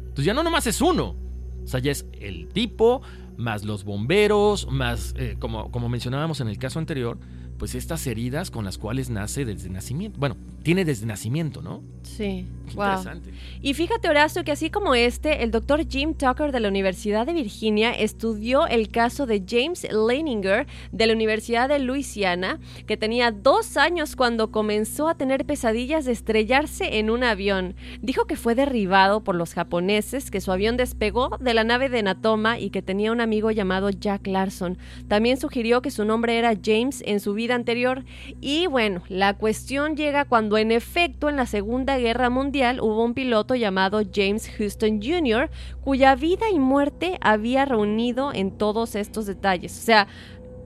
Entonces 0.00 0.24
ya 0.24 0.34
no 0.34 0.42
nomás 0.42 0.66
es 0.66 0.80
uno, 0.80 1.14
o 1.62 1.66
sea, 1.68 1.78
ya 1.78 1.92
es 1.92 2.04
el 2.20 2.48
tipo, 2.48 3.00
más 3.40 3.64
los 3.64 3.84
bomberos, 3.84 4.68
más, 4.70 5.14
eh, 5.16 5.36
como, 5.38 5.70
como 5.70 5.88
mencionábamos 5.88 6.40
en 6.40 6.48
el 6.48 6.58
caso 6.58 6.78
anterior, 6.78 7.18
pues 7.60 7.74
estas 7.74 8.06
heridas 8.06 8.50
con 8.50 8.64
las 8.64 8.78
cuales 8.78 9.10
nace 9.10 9.44
desde 9.44 9.68
nacimiento. 9.68 10.18
Bueno, 10.18 10.34
tiene 10.62 10.86
desde 10.86 11.04
nacimiento, 11.04 11.60
¿no? 11.60 11.82
Sí. 12.02 12.46
Qué 12.68 12.74
Wow. 12.74 12.84
interesante. 12.86 13.30
Y 13.60 13.74
fíjate, 13.74 14.08
Horacio, 14.08 14.44
que 14.44 14.52
así 14.52 14.70
como 14.70 14.94
este, 14.94 15.42
el 15.42 15.50
doctor 15.50 15.86
Jim 15.86 16.14
Tucker 16.14 16.52
de 16.52 16.60
la 16.60 16.68
Universidad 16.68 17.26
de 17.26 17.34
Virginia 17.34 17.90
estudió 17.92 18.66
el 18.66 18.88
caso 18.88 19.26
de 19.26 19.42
James 19.46 19.86
Leininger 19.92 20.66
de 20.92 21.06
la 21.06 21.12
Universidad 21.12 21.68
de 21.68 21.80
Luisiana, 21.80 22.58
que 22.86 22.96
tenía 22.96 23.30
dos 23.30 23.76
años 23.76 24.16
cuando 24.16 24.50
comenzó 24.50 25.08
a 25.08 25.16
tener 25.16 25.44
pesadillas 25.44 26.06
de 26.06 26.12
estrellarse 26.12 26.98
en 26.98 27.10
un 27.10 27.24
avión. 27.24 27.74
Dijo 28.00 28.24
que 28.26 28.36
fue 28.36 28.54
derribado 28.54 29.22
por 29.22 29.34
los 29.34 29.52
japoneses, 29.52 30.30
que 30.30 30.40
su 30.40 30.50
avión 30.50 30.78
despegó 30.78 31.36
de 31.40 31.52
la 31.52 31.64
nave 31.64 31.90
de 31.90 32.02
Natoma 32.02 32.58
y 32.58 32.70
que 32.70 32.80
tenía 32.80 33.12
un 33.12 33.20
amigo 33.20 33.50
llamado 33.50 33.90
Jack 33.90 34.26
Larson. 34.26 34.78
También 35.08 35.38
sugirió 35.38 35.82
que 35.82 35.90
su 35.90 36.06
nombre 36.06 36.38
era 36.38 36.54
James 36.64 37.02
en 37.04 37.20
su 37.20 37.34
vida 37.34 37.49
anterior. 37.52 38.04
Y 38.40 38.66
bueno, 38.66 39.02
la 39.08 39.34
cuestión 39.34 39.96
llega 39.96 40.24
cuando 40.24 40.58
en 40.58 40.72
efecto 40.72 41.28
en 41.28 41.36
la 41.36 41.46
Segunda 41.46 41.98
Guerra 41.98 42.30
Mundial 42.30 42.80
hubo 42.80 43.04
un 43.04 43.14
piloto 43.14 43.54
llamado 43.54 44.02
James 44.12 44.48
Houston 44.56 45.00
Jr., 45.02 45.50
cuya 45.82 46.14
vida 46.14 46.46
y 46.52 46.58
muerte 46.58 47.18
había 47.20 47.64
reunido 47.64 48.32
en 48.32 48.50
todos 48.50 48.94
estos 48.94 49.26
detalles. 49.26 49.76
O 49.78 49.82
sea, 49.82 50.08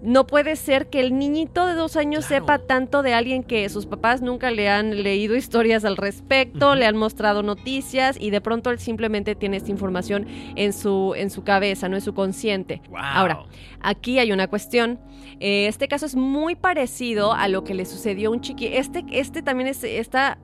no 0.04 0.26
puede 0.26 0.56
ser 0.56 0.88
que 0.90 1.00
el 1.00 1.18
niñito 1.18 1.66
de 1.66 1.74
dos 1.74 1.96
años 1.96 2.26
Claro. 2.26 2.44
sepa 2.44 2.58
tanto 2.58 3.02
de 3.02 3.14
alguien 3.14 3.42
que 3.42 3.68
sus 3.68 3.86
papás 3.86 4.20
nunca 4.22 4.50
le 4.50 4.68
han 4.68 5.02
leído 5.02 5.34
historias 5.36 5.84
al 5.84 5.96
respecto, 5.96 6.74
le 6.74 6.86
han 6.86 6.96
mostrado 6.96 7.42
noticias 7.42 8.16
y 8.20 8.30
de 8.30 8.40
pronto 8.40 8.70
él 8.70 8.78
simplemente 8.78 9.34
tiene 9.34 9.56
esta 9.56 9.70
información 9.70 10.26
en 10.56 10.72
su, 10.72 11.14
en 11.16 11.30
su 11.30 11.42
cabeza, 11.42 11.88
no 11.88 11.96
en 11.96 12.02
su 12.02 12.14
consciente. 12.14 12.82
Wow. 12.90 12.98
Ahora, 13.02 13.38
aquí 13.80 14.18
hay 14.18 14.30
una 14.32 14.46
cuestión. 14.48 15.00
Eh, 15.40 15.66
este 15.66 15.88
caso 15.88 16.06
es 16.06 16.14
muy 16.14 16.54
parecido 16.54 17.32
a 17.32 17.48
lo 17.48 17.64
que 17.64 17.74
le 17.74 17.84
sucedió 17.86 18.28
a 18.28 18.32
un 18.32 18.40
chiqui. 18.40 18.66
Este, 18.66 19.04
este 19.10 19.42
también 19.42 19.68
es, 19.68 19.82
está 19.82 20.38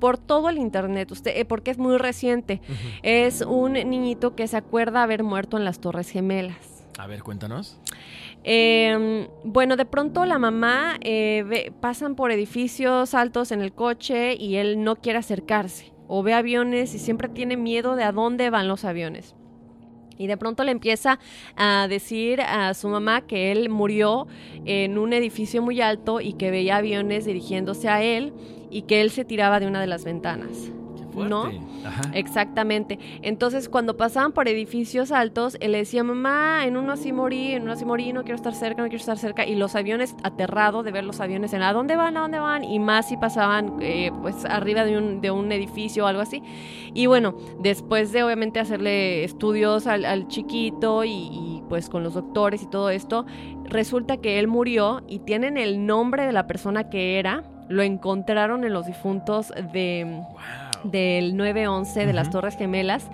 por 0.00 0.18
todo 0.18 0.50
el 0.50 0.58
internet, 0.58 1.10
usted, 1.10 1.32
eh, 1.36 1.44
porque 1.44 1.70
es 1.70 1.78
muy 1.78 1.96
reciente. 1.96 2.60
Es 3.02 3.40
un 3.40 3.72
niñito 3.74 4.34
que 4.34 4.46
se 4.46 4.56
acuerda 4.56 5.02
haber 5.02 5.22
muerto 5.22 5.56
en 5.56 5.64
las 5.64 5.80
Torres 5.80 6.10
Gemelas. 6.10 6.84
A 6.98 7.06
ver, 7.06 7.22
cuéntanos. 7.22 7.78
Eh, 8.48 9.28
bueno, 9.42 9.74
de 9.76 9.84
pronto 9.86 10.24
la 10.24 10.38
mamá 10.38 10.98
eh, 11.00 11.42
ve- 11.44 11.72
pasan 11.80 12.14
por 12.14 12.30
edificios 12.30 13.12
altos 13.12 13.50
en 13.50 13.60
el 13.60 13.72
coche 13.72 14.36
y 14.38 14.54
él 14.54 14.84
no 14.84 14.94
quiere 14.94 15.18
acercarse. 15.18 15.92
O 16.06 16.22
ve 16.22 16.32
aviones 16.32 16.94
y 16.94 17.00
siempre 17.00 17.28
tiene 17.28 17.56
miedo 17.56 17.96
de 17.96 18.04
a 18.04 18.12
dónde 18.12 18.48
van 18.50 18.68
los 18.68 18.84
aviones. 18.84 19.34
Y 20.16 20.28
de 20.28 20.36
pronto 20.36 20.62
le 20.62 20.70
empieza 20.70 21.18
a 21.56 21.88
decir 21.88 22.40
a 22.40 22.72
su 22.74 22.88
mamá 22.88 23.26
que 23.26 23.50
él 23.50 23.68
murió 23.68 24.28
en 24.64 24.96
un 24.96 25.12
edificio 25.12 25.60
muy 25.60 25.80
alto 25.80 26.20
y 26.20 26.34
que 26.34 26.52
veía 26.52 26.76
aviones 26.76 27.24
dirigiéndose 27.24 27.88
a 27.88 28.00
él 28.02 28.32
y 28.70 28.82
que 28.82 29.00
él 29.00 29.10
se 29.10 29.24
tiraba 29.24 29.58
de 29.58 29.66
una 29.66 29.80
de 29.80 29.88
las 29.88 30.04
ventanas. 30.04 30.70
Fuerte. 31.16 31.30
¿No? 31.30 31.44
Ajá. 31.86 32.10
Exactamente. 32.12 32.98
Entonces, 33.22 33.68
cuando 33.68 33.96
pasaban 33.96 34.32
por 34.32 34.48
edificios 34.48 35.12
altos, 35.12 35.56
él 35.60 35.72
le 35.72 35.78
decía, 35.78 36.04
mamá, 36.04 36.66
en 36.66 36.76
uno 36.76 36.92
así 36.92 37.12
morí, 37.12 37.52
en 37.52 37.62
uno 37.62 37.72
así 37.72 37.84
morí, 37.84 38.12
no 38.12 38.22
quiero 38.22 38.36
estar 38.36 38.54
cerca, 38.54 38.82
no 38.82 38.88
quiero 38.88 39.00
estar 39.00 39.18
cerca. 39.18 39.46
Y 39.46 39.54
los 39.54 39.74
aviones, 39.74 40.14
aterrado 40.22 40.82
de 40.82 40.92
ver 40.92 41.04
los 41.04 41.20
aviones 41.20 41.52
en 41.52 41.62
a 41.62 41.72
dónde 41.72 41.96
van, 41.96 42.16
a 42.16 42.20
dónde 42.20 42.38
van, 42.38 42.64
y 42.64 42.78
más 42.78 43.08
si 43.08 43.16
pasaban 43.16 43.78
eh, 43.80 44.12
pues 44.22 44.44
arriba 44.44 44.84
de 44.84 44.98
un, 44.98 45.20
de 45.20 45.30
un 45.30 45.50
edificio 45.52 46.04
o 46.04 46.06
algo 46.06 46.20
así. 46.22 46.42
Y 46.94 47.06
bueno, 47.06 47.36
después 47.60 48.12
de 48.12 48.22
obviamente 48.22 48.60
hacerle 48.60 49.24
estudios 49.24 49.86
al, 49.86 50.04
al 50.04 50.28
chiquito 50.28 51.04
y, 51.04 51.10
y, 51.10 51.62
pues 51.68 51.88
con 51.88 52.02
los 52.02 52.14
doctores 52.14 52.62
y 52.62 52.66
todo 52.66 52.90
esto, 52.90 53.26
resulta 53.64 54.18
que 54.18 54.38
él 54.38 54.48
murió 54.48 55.02
y 55.08 55.20
tienen 55.20 55.56
el 55.56 55.86
nombre 55.86 56.26
de 56.26 56.32
la 56.32 56.46
persona 56.46 56.90
que 56.90 57.18
era. 57.18 57.42
Lo 57.68 57.82
encontraron 57.82 58.62
en 58.62 58.72
los 58.72 58.86
difuntos 58.86 59.52
de, 59.72 60.04
Wow. 60.04 60.65
Del 60.84 61.36
911 61.36 62.06
de 62.06 62.12
las. 62.12 62.30
Torres 62.30 62.56
Gemelas. 62.56 63.08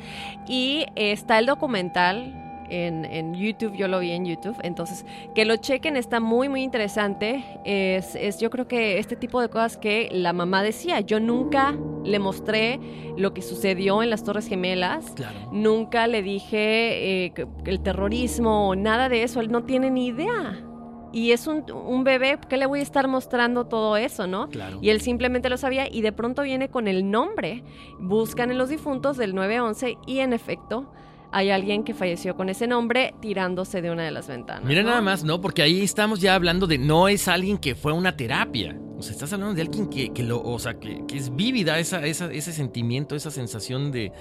Y 0.48 0.86
está 0.96 1.38
el 1.38 1.46
documental 1.46 2.38
en, 2.70 3.04
en 3.04 3.34
YouTube, 3.34 3.74
yo 3.76 3.86
lo 3.86 3.98
vi 4.00 4.12
en 4.12 4.24
YouTube, 4.24 4.56
entonces 4.62 5.04
que 5.34 5.44
lo 5.44 5.56
chequen, 5.56 5.96
está 5.98 6.20
muy 6.20 6.48
muy 6.48 6.62
interesante, 6.62 7.44
es, 7.66 8.14
es 8.14 8.40
yo 8.40 8.48
creo 8.48 8.66
que 8.66 8.98
este 8.98 9.14
tipo 9.14 9.42
de 9.42 9.50
cosas 9.50 9.76
que 9.76 10.08
la 10.10 10.32
mamá 10.32 10.62
decía, 10.62 11.00
yo 11.00 11.20
nunca 11.20 11.74
le 12.02 12.18
mostré 12.18 12.80
lo 13.18 13.34
que 13.34 13.42
sucedió 13.42 14.02
en 14.02 14.08
las 14.08 14.24
Torres 14.24 14.48
Gemelas, 14.48 15.10
Claro. 15.10 15.38
nunca 15.52 16.06
le 16.06 16.22
dije 16.22 17.24
eh, 17.26 17.30
que- 17.34 17.46
que 17.62 17.70
el 17.70 17.80
terrorismo 17.80 18.68
o 18.70 18.74
nada 18.74 19.10
de 19.10 19.22
eso, 19.22 19.40
él 19.40 19.52
no 19.52 19.64
tiene 19.64 19.90
ni 19.90 20.06
idea. 20.06 20.64
Y 21.12 21.32
es 21.32 21.46
un, 21.46 21.70
un 21.70 22.04
bebé, 22.04 22.38
¿qué 22.48 22.56
le 22.56 22.66
voy 22.66 22.80
a 22.80 22.82
estar 22.82 23.06
mostrando 23.06 23.66
todo 23.66 23.96
eso, 23.96 24.26
no? 24.26 24.48
Claro. 24.48 24.78
Y 24.80 24.90
él 24.90 25.00
simplemente 25.00 25.50
lo 25.50 25.58
sabía 25.58 25.86
y 25.90 26.00
de 26.00 26.12
pronto 26.12 26.42
viene 26.42 26.68
con 26.68 26.88
el 26.88 27.10
nombre. 27.10 27.62
Buscan 27.98 28.50
en 28.50 28.58
los 28.58 28.70
difuntos 28.70 29.16
del 29.16 29.34
911 29.34 29.98
y 30.06 30.20
en 30.20 30.32
efecto 30.32 30.90
hay 31.32 31.50
alguien 31.50 31.82
que 31.82 31.94
falleció 31.94 32.36
con 32.36 32.48
ese 32.50 32.66
nombre 32.66 33.14
tirándose 33.20 33.80
de 33.80 33.90
una 33.90 34.04
de 34.04 34.10
las 34.10 34.28
ventanas. 34.28 34.64
Mira 34.64 34.82
¿no? 34.82 34.90
nada 34.90 35.00
más, 35.00 35.24
¿no? 35.24 35.40
Porque 35.40 35.62
ahí 35.62 35.80
estamos 35.80 36.20
ya 36.20 36.34
hablando 36.34 36.66
de 36.66 36.78
no 36.78 37.08
es 37.08 37.26
alguien 37.26 37.58
que 37.58 37.74
fue 37.74 37.92
a 37.92 37.94
una 37.94 38.16
terapia. 38.16 38.78
O 38.98 39.02
sea, 39.02 39.12
estás 39.12 39.32
hablando 39.32 39.54
de 39.54 39.62
alguien 39.62 39.88
que, 39.88 40.12
que 40.12 40.22
lo, 40.22 40.42
o 40.42 40.58
sea, 40.58 40.78
que, 40.78 41.04
que 41.08 41.16
es 41.16 41.34
vívida 41.34 41.78
esa, 41.78 42.06
esa, 42.06 42.30
ese 42.30 42.52
sentimiento, 42.52 43.16
esa 43.16 43.30
sensación 43.30 43.90
de 43.90 44.12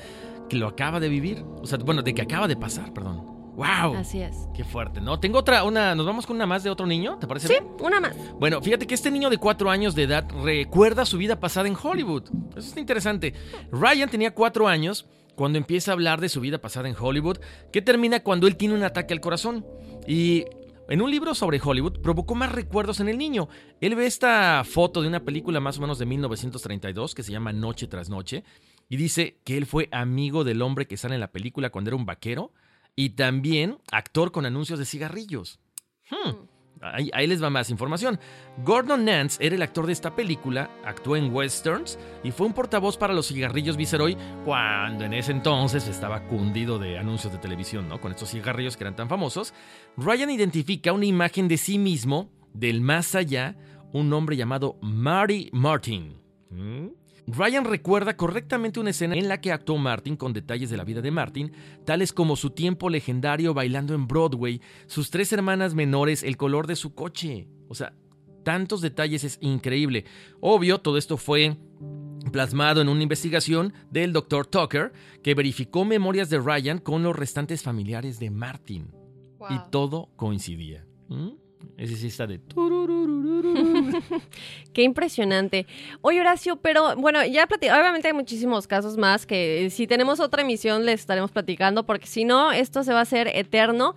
que 0.50 0.56
lo 0.56 0.68
acaba 0.68 1.00
de 1.00 1.10
vivir. 1.10 1.44
O 1.62 1.68
sea, 1.68 1.78
bueno, 1.80 2.02
de 2.02 2.14
que 2.14 2.22
acaba 2.22 2.48
de 2.48 2.56
pasar, 2.56 2.94
perdón. 2.94 3.41
¡Wow! 3.62 3.96
Así 3.96 4.22
es. 4.22 4.36
Qué 4.56 4.64
fuerte, 4.64 5.02
¿no? 5.02 5.20
Tengo 5.20 5.38
otra, 5.38 5.64
una, 5.64 5.94
nos 5.94 6.06
vamos 6.06 6.26
con 6.26 6.36
una 6.36 6.48
más 6.48 6.64
de 6.64 6.72
otro 6.72 6.88
niño, 6.88 7.18
¿te 7.20 7.28
parece 7.28 7.48
Sí, 7.48 7.54
bien? 7.54 7.68
una 7.80 8.00
más. 8.00 8.16
Bueno, 8.40 8.60
fíjate 8.62 8.88
que 8.88 8.96
este 8.96 9.12
niño 9.12 9.30
de 9.30 9.38
cuatro 9.38 9.70
años 9.70 9.94
de 9.94 10.04
edad 10.04 10.28
recuerda 10.44 11.06
su 11.06 11.18
vida 11.20 11.40
pasada 11.40 11.68
en 11.68 11.78
Hollywood. 11.82 12.24
Eso 12.52 12.68
está 12.70 12.80
interesante. 12.80 13.34
Ryan 13.72 14.10
tenía 14.10 14.34
cuatro 14.34 14.68
años 14.68 15.06
cuando 15.36 15.60
empieza 15.60 15.92
a 15.92 15.94
hablar 15.94 16.20
de 16.22 16.30
su 16.30 16.42
vida 16.42 16.58
pasada 16.60 16.90
en 16.90 16.96
Hollywood, 17.00 17.38
que 17.72 17.84
termina 17.84 18.22
cuando 18.22 18.48
él 18.48 18.56
tiene 18.58 18.74
un 18.74 18.84
ataque 18.84 19.14
al 19.14 19.22
corazón. 19.22 19.64
Y 20.08 20.46
en 20.90 21.02
un 21.02 21.12
libro 21.12 21.36
sobre 21.36 21.62
Hollywood 21.64 22.02
provocó 22.02 22.34
más 22.34 22.52
recuerdos 22.52 23.00
en 23.00 23.10
el 23.10 23.18
niño. 23.20 23.48
Él 23.80 23.96
ve 23.96 24.08
esta 24.08 24.64
foto 24.66 25.04
de 25.04 25.08
una 25.08 25.20
película 25.20 25.60
más 25.60 25.78
o 25.78 25.82
menos 25.82 26.00
de 26.00 26.08
1932 26.08 27.14
que 27.14 27.22
se 27.24 27.32
llama 27.32 27.54
Noche 27.54 27.88
tras 27.88 28.10
Noche 28.10 28.44
y 28.90 28.98
dice 28.98 29.38
que 29.44 29.56
él 29.58 29.68
fue 29.68 29.88
amigo 29.92 30.44
del 30.44 30.64
hombre 30.64 30.88
que 30.88 30.98
sale 30.98 31.14
en 31.14 31.22
la 31.22 31.32
película 31.32 31.70
cuando 31.70 31.90
era 31.92 31.96
un 31.98 32.06
vaquero 32.08 32.52
y 32.96 33.12
también 33.12 33.78
actor 33.92 34.32
con 34.32 34.46
anuncios 34.46 34.80
de 34.80 34.86
cigarrillos. 34.86 35.60
Hmm. 36.10 36.48
Ahí, 36.84 37.12
ahí, 37.14 37.28
les 37.28 37.44
va 37.44 37.52
más 37.52 37.70
información. 37.70 38.20
Gordon 38.66 39.06
Nance 39.06 39.38
era 39.46 39.56
el 39.56 39.62
actor 39.62 39.86
de 39.86 39.94
esta 39.94 40.16
película, 40.16 40.72
actuó 40.84 41.16
en 41.16 41.32
westerns 41.32 42.00
y 42.24 42.32
fue 42.32 42.48
un 42.48 42.54
portavoz 42.54 42.98
para 42.98 43.14
los 43.14 43.28
cigarrillos 43.28 43.78
Viceroy 43.78 44.18
cuando 44.44 45.06
en 45.06 45.14
ese 45.14 45.32
entonces 45.32 45.88
estaba 45.88 46.24
cundido 46.24 46.80
de 46.80 46.98
anuncios 46.98 47.32
de 47.32 47.40
televisión, 47.40 47.88
¿no? 47.88 48.02
Con 48.02 48.12
estos 48.12 48.32
cigarrillos 48.32 48.78
que 48.78 48.84
eran 48.84 48.96
tan 48.96 49.10
famosos. 49.10 49.54
Ryan 49.96 50.32
identifica 50.32 50.92
una 50.92 51.06
imagen 51.06 51.48
de 51.48 51.58
sí 51.58 51.78
mismo, 51.78 52.32
del 52.52 52.82
más 52.82 53.14
allá, 53.14 53.56
un 53.94 54.12
hombre 54.14 54.36
llamado 54.36 54.78
Marty 54.82 55.50
Martin. 55.54 56.18
¿Mm? 56.50 57.01
Ryan 57.34 57.64
recuerda 57.64 58.18
correctamente 58.18 58.80
una 58.80 58.90
escena 58.90 59.16
en 59.16 59.30
la 59.30 59.40
que 59.40 59.54
actuó 59.54 59.78
Martin 59.78 60.18
con 60.18 60.34
detalles 60.34 60.70
de 60.70 60.76
la 60.76 60.84
vida 60.84 61.02
de 61.02 61.12
Martin, 61.12 61.54
tales 61.86 62.12
como 62.12 62.36
su 62.36 62.50
tiempo 62.50 62.90
legendario 62.90 63.54
bailando 63.54 63.94
en 63.94 64.06
Broadway, 64.06 64.62
sus 64.86 65.12
tres 65.12 65.32
hermanas 65.32 65.74
menores, 65.74 66.24
el 66.24 66.36
color 66.36 66.68
de 66.68 66.76
su 66.76 66.94
coche. 66.94 67.48
O 67.70 67.76
sea, 67.76 67.94
tantos 68.44 68.82
detalles 68.82 69.24
es 69.24 69.38
increíble. 69.40 70.04
Obvio, 70.42 70.80
todo 70.80 70.98
esto 70.98 71.16
fue 71.16 71.58
plasmado 72.34 72.82
en 72.82 72.90
una 72.90 73.04
investigación 73.04 73.74
del 73.90 74.12
Dr. 74.12 74.46
Tucker, 74.48 74.92
que 75.24 75.34
verificó 75.34 75.86
memorias 75.86 76.30
de 76.30 76.40
Ryan 76.40 76.80
con 76.80 77.02
los 77.02 77.16
restantes 77.16 77.64
familiares 77.64 78.20
de 78.20 78.30
Martin. 78.30 78.92
Y 79.50 79.58
todo 79.72 80.10
coincidía. 80.18 80.86
¿Mm? 81.08 81.41
Ese 81.78 81.96
sí 81.96 82.08
está 82.08 82.28
de... 82.28 82.40
Qué 84.74 84.84
impresionante. 84.84 85.66
Oye, 86.02 86.20
Horacio, 86.20 86.58
pero 86.58 86.96
bueno, 86.96 87.26
ya 87.26 87.48
platicamos, 87.48 87.82
obviamente 87.82 88.08
hay 88.08 88.14
muchísimos 88.14 88.68
casos 88.68 88.98
más 88.98 89.26
que 89.26 89.70
si 89.72 89.88
tenemos 89.88 90.20
otra 90.20 90.44
emisión 90.44 90.86
les 90.86 91.02
estaremos 91.02 91.32
platicando, 91.32 91.86
porque 91.86 92.08
si 92.08 92.26
no, 92.26 92.52
esto 92.52 92.84
se 92.84 92.94
va 92.94 93.00
a 93.00 93.04
hacer 93.04 93.30
eterno. 93.34 93.96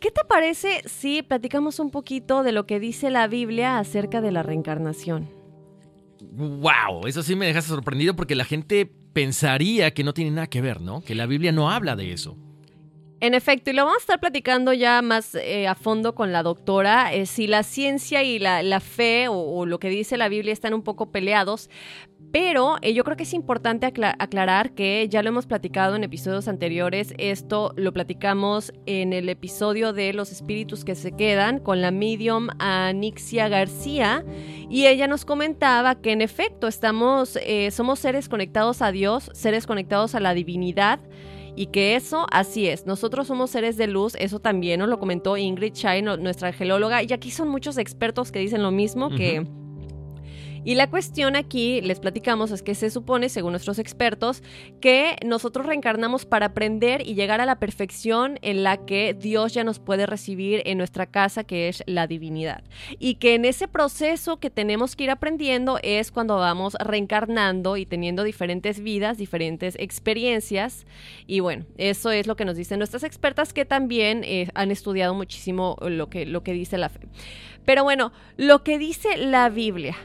¿Qué 0.00 0.10
te 0.10 0.24
parece 0.24 0.82
si 0.86 1.22
platicamos 1.22 1.78
un 1.78 1.90
poquito 1.90 2.42
de 2.42 2.52
lo 2.52 2.66
que 2.66 2.78
dice 2.78 3.10
la 3.10 3.26
Biblia 3.26 3.78
acerca 3.78 4.20
de 4.20 4.32
la 4.32 4.42
reencarnación? 4.42 5.30
¡Wow! 6.20 7.06
Eso 7.06 7.22
sí 7.22 7.36
me 7.36 7.46
deja 7.46 7.62
sorprendido 7.62 8.14
porque 8.14 8.34
la 8.34 8.44
gente 8.44 8.90
pensaría 9.14 9.94
que 9.94 10.04
no 10.04 10.12
tiene 10.12 10.32
nada 10.32 10.48
que 10.48 10.60
ver, 10.60 10.80
¿no? 10.80 11.02
Que 11.02 11.14
la 11.14 11.26
Biblia 11.26 11.52
no 11.52 11.70
habla 11.70 11.96
de 11.96 12.12
eso. 12.12 12.36
En 13.20 13.32
efecto, 13.32 13.70
y 13.70 13.72
lo 13.72 13.84
vamos 13.84 13.98
a 13.98 14.00
estar 14.00 14.20
platicando 14.20 14.72
ya 14.72 15.00
más 15.00 15.34
eh, 15.34 15.66
a 15.66 15.74
fondo 15.74 16.14
con 16.14 16.32
la 16.32 16.42
doctora, 16.42 17.14
eh, 17.14 17.26
si 17.26 17.46
la 17.46 17.62
ciencia 17.62 18.22
y 18.22 18.38
la, 18.38 18.80
fe 18.80 19.28
o, 19.28 19.64
lo 19.66 19.78
que 19.78 19.88
dice 19.88 20.16
la 20.16 20.28
Biblia 20.28 20.52
están 20.52 20.74
un 20.74 20.82
poco 20.82 21.10
peleados, 21.10 21.70
pero 22.32 22.76
eh, 22.82 22.92
yo 22.92 23.04
creo 23.04 23.16
que 23.16 23.22
es 23.22 23.32
importante 23.32 23.86
aclarar 23.86 24.74
que 24.74 25.08
ya 25.08 25.22
lo 25.22 25.28
hemos 25.28 25.46
platicado 25.46 25.94
en 25.94 26.02
episodios 26.02 26.48
anteriores, 26.48 27.14
esto 27.16 27.72
lo 27.76 27.92
platicamos 27.92 28.72
en 28.84 29.12
el 29.12 29.28
episodio 29.28 29.92
de 29.92 30.12
los 30.12 30.32
espíritus 30.32 30.84
que 30.84 30.96
se 30.96 31.12
quedan 31.12 31.60
con 31.60 31.80
la 31.80 31.92
medium 31.92 32.48
Anixia 32.58 33.48
García 33.48 34.24
y 34.68 34.86
ella 34.86 35.06
nos 35.06 35.24
comentaba 35.24 35.94
que 35.94 36.12
en 36.12 36.20
efecto 36.20 36.66
estamos, 36.66 37.38
somos 37.70 38.00
seres 38.00 38.28
conectados 38.28 38.82
a 38.82 38.90
Dios, 38.90 39.30
seres 39.32 39.66
conectados 39.66 40.14
a 40.14 40.20
la 40.20 40.34
divinidad, 40.34 40.98
y 41.56 41.66
que 41.66 41.96
eso 41.96 42.26
así 42.30 42.66
es. 42.68 42.86
Nosotros 42.86 43.26
somos 43.26 43.50
seres 43.50 43.76
de 43.76 43.86
luz, 43.86 44.14
eso 44.18 44.40
también 44.40 44.80
nos 44.80 44.88
lo 44.88 44.98
comentó 44.98 45.36
Ingrid 45.36 45.72
Chai, 45.72 46.02
nuestra 46.02 46.48
angelóloga, 46.48 47.02
y 47.02 47.12
aquí 47.12 47.30
son 47.30 47.48
muchos 47.48 47.78
expertos 47.78 48.32
que 48.32 48.38
dicen 48.38 48.62
lo 48.62 48.70
mismo, 48.70 49.10
que 49.10 49.46
y 50.64 50.76
la 50.76 50.88
cuestión 50.88 51.36
aquí, 51.36 51.82
les 51.82 52.00
platicamos, 52.00 52.50
es 52.50 52.62
que 52.62 52.74
se 52.74 52.88
supone, 52.88 53.28
según 53.28 53.52
nuestros 53.52 53.78
expertos, 53.78 54.42
que 54.80 55.16
nosotros 55.24 55.66
reencarnamos 55.66 56.24
para 56.24 56.46
aprender 56.46 57.06
y 57.06 57.14
llegar 57.14 57.42
a 57.42 57.46
la 57.46 57.58
perfección 57.58 58.38
en 58.40 58.62
la 58.62 58.86
que 58.86 59.12
Dios 59.12 59.52
ya 59.52 59.62
nos 59.62 59.78
puede 59.78 60.06
recibir 60.06 60.62
en 60.64 60.78
nuestra 60.78 61.04
casa, 61.04 61.44
que 61.44 61.68
es 61.68 61.82
la 61.86 62.06
divinidad. 62.06 62.64
Y 62.98 63.16
que 63.16 63.34
en 63.34 63.44
ese 63.44 63.68
proceso 63.68 64.38
que 64.38 64.48
tenemos 64.48 64.96
que 64.96 65.04
ir 65.04 65.10
aprendiendo 65.10 65.78
es 65.82 66.10
cuando 66.10 66.36
vamos 66.36 66.74
reencarnando 66.80 67.76
y 67.76 67.84
teniendo 67.84 68.22
diferentes 68.22 68.80
vidas, 68.80 69.18
diferentes 69.18 69.76
experiencias. 69.78 70.86
Y 71.26 71.40
bueno, 71.40 71.66
eso 71.76 72.10
es 72.10 72.26
lo 72.26 72.36
que 72.36 72.46
nos 72.46 72.56
dicen 72.56 72.78
nuestras 72.78 73.04
expertas 73.04 73.52
que 73.52 73.66
también 73.66 74.24
eh, 74.24 74.48
han 74.54 74.70
estudiado 74.70 75.12
muchísimo 75.12 75.76
lo 75.82 76.08
que, 76.08 76.24
lo 76.24 76.42
que 76.42 76.54
dice 76.54 76.78
la 76.78 76.88
fe. 76.88 77.00
Pero 77.66 77.84
bueno, 77.84 78.12
lo 78.38 78.62
que 78.64 78.78
dice 78.78 79.16
la 79.18 79.48
Biblia 79.50 79.96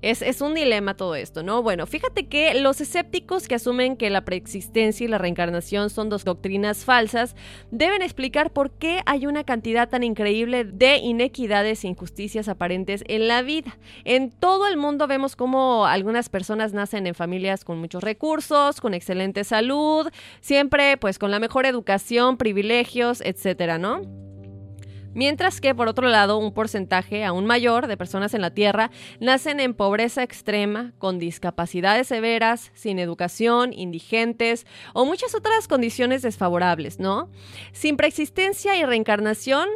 es, 0.00 0.40
un 0.40 0.54
dilema 0.54 0.96
todo 0.96 1.16
esto, 1.16 1.42
¿no? 1.42 1.62
Bueno, 1.62 1.86
fíjate 1.86 2.26
que 2.28 2.54
los 2.54 2.80
escépticos 2.80 3.48
que 3.48 3.56
asumen 3.56 3.96
que 3.96 4.10
la 4.10 4.24
preexistencia 4.24 5.04
y 5.04 5.08
la 5.08 5.18
reencarnación 5.18 5.90
son 5.90 6.08
dos 6.08 6.24
doctrinas 6.24 6.84
falsas 6.84 7.34
deben 7.70 8.02
explicar 8.02 8.52
por 8.52 8.70
qué 8.70 9.00
hay 9.06 9.26
una 9.26 9.44
cantidad 9.44 9.88
tan 9.88 10.04
increíble 10.04 10.64
de 10.64 10.98
inequidades 10.98 11.84
e 11.84 11.88
injusticias 11.88 12.48
aparentes 12.48 13.02
en 13.08 13.26
la 13.26 13.42
vida. 13.42 13.76
En 14.04 14.30
todo 14.30 14.68
el 14.68 14.76
mundo 14.76 15.08
vemos 15.08 15.34
cómo 15.34 15.86
algunas 15.86 16.28
personas 16.28 16.72
nacen 16.72 17.06
en 17.06 17.14
familias 17.14 17.64
con 17.64 17.78
muchos 17.78 18.02
recursos, 18.02 18.80
con 18.80 18.94
excelente 18.94 19.42
salud, 19.42 20.08
siempre 20.40 20.96
pues 20.96 21.18
con 21.18 21.30
la 21.30 21.40
mejor 21.40 21.66
educación, 21.66 22.36
privilegios, 22.36 23.20
etcétera, 23.20 23.78
¿no? 23.78 24.27
Mientras 25.14 25.60
que, 25.60 25.74
por 25.74 25.88
otro 25.88 26.08
lado, 26.08 26.38
un 26.38 26.52
porcentaje 26.52 27.24
aún 27.24 27.46
mayor 27.46 27.86
de 27.86 27.96
personas 27.96 28.34
en 28.34 28.42
la 28.42 28.50
Tierra 28.50 28.90
nacen 29.20 29.58
en 29.60 29.74
pobreza 29.74 30.22
extrema, 30.22 30.92
con 30.98 31.18
discapacidades 31.18 32.08
severas, 32.08 32.70
sin 32.74 32.98
educación, 32.98 33.72
indigentes 33.72 34.66
o 34.94 35.04
muchas 35.04 35.34
otras 35.34 35.66
condiciones 35.66 36.22
desfavorables, 36.22 37.00
¿no? 37.00 37.30
Sin 37.72 37.96
preexistencia 37.96 38.76
y 38.76 38.84
reencarnación, 38.84 39.68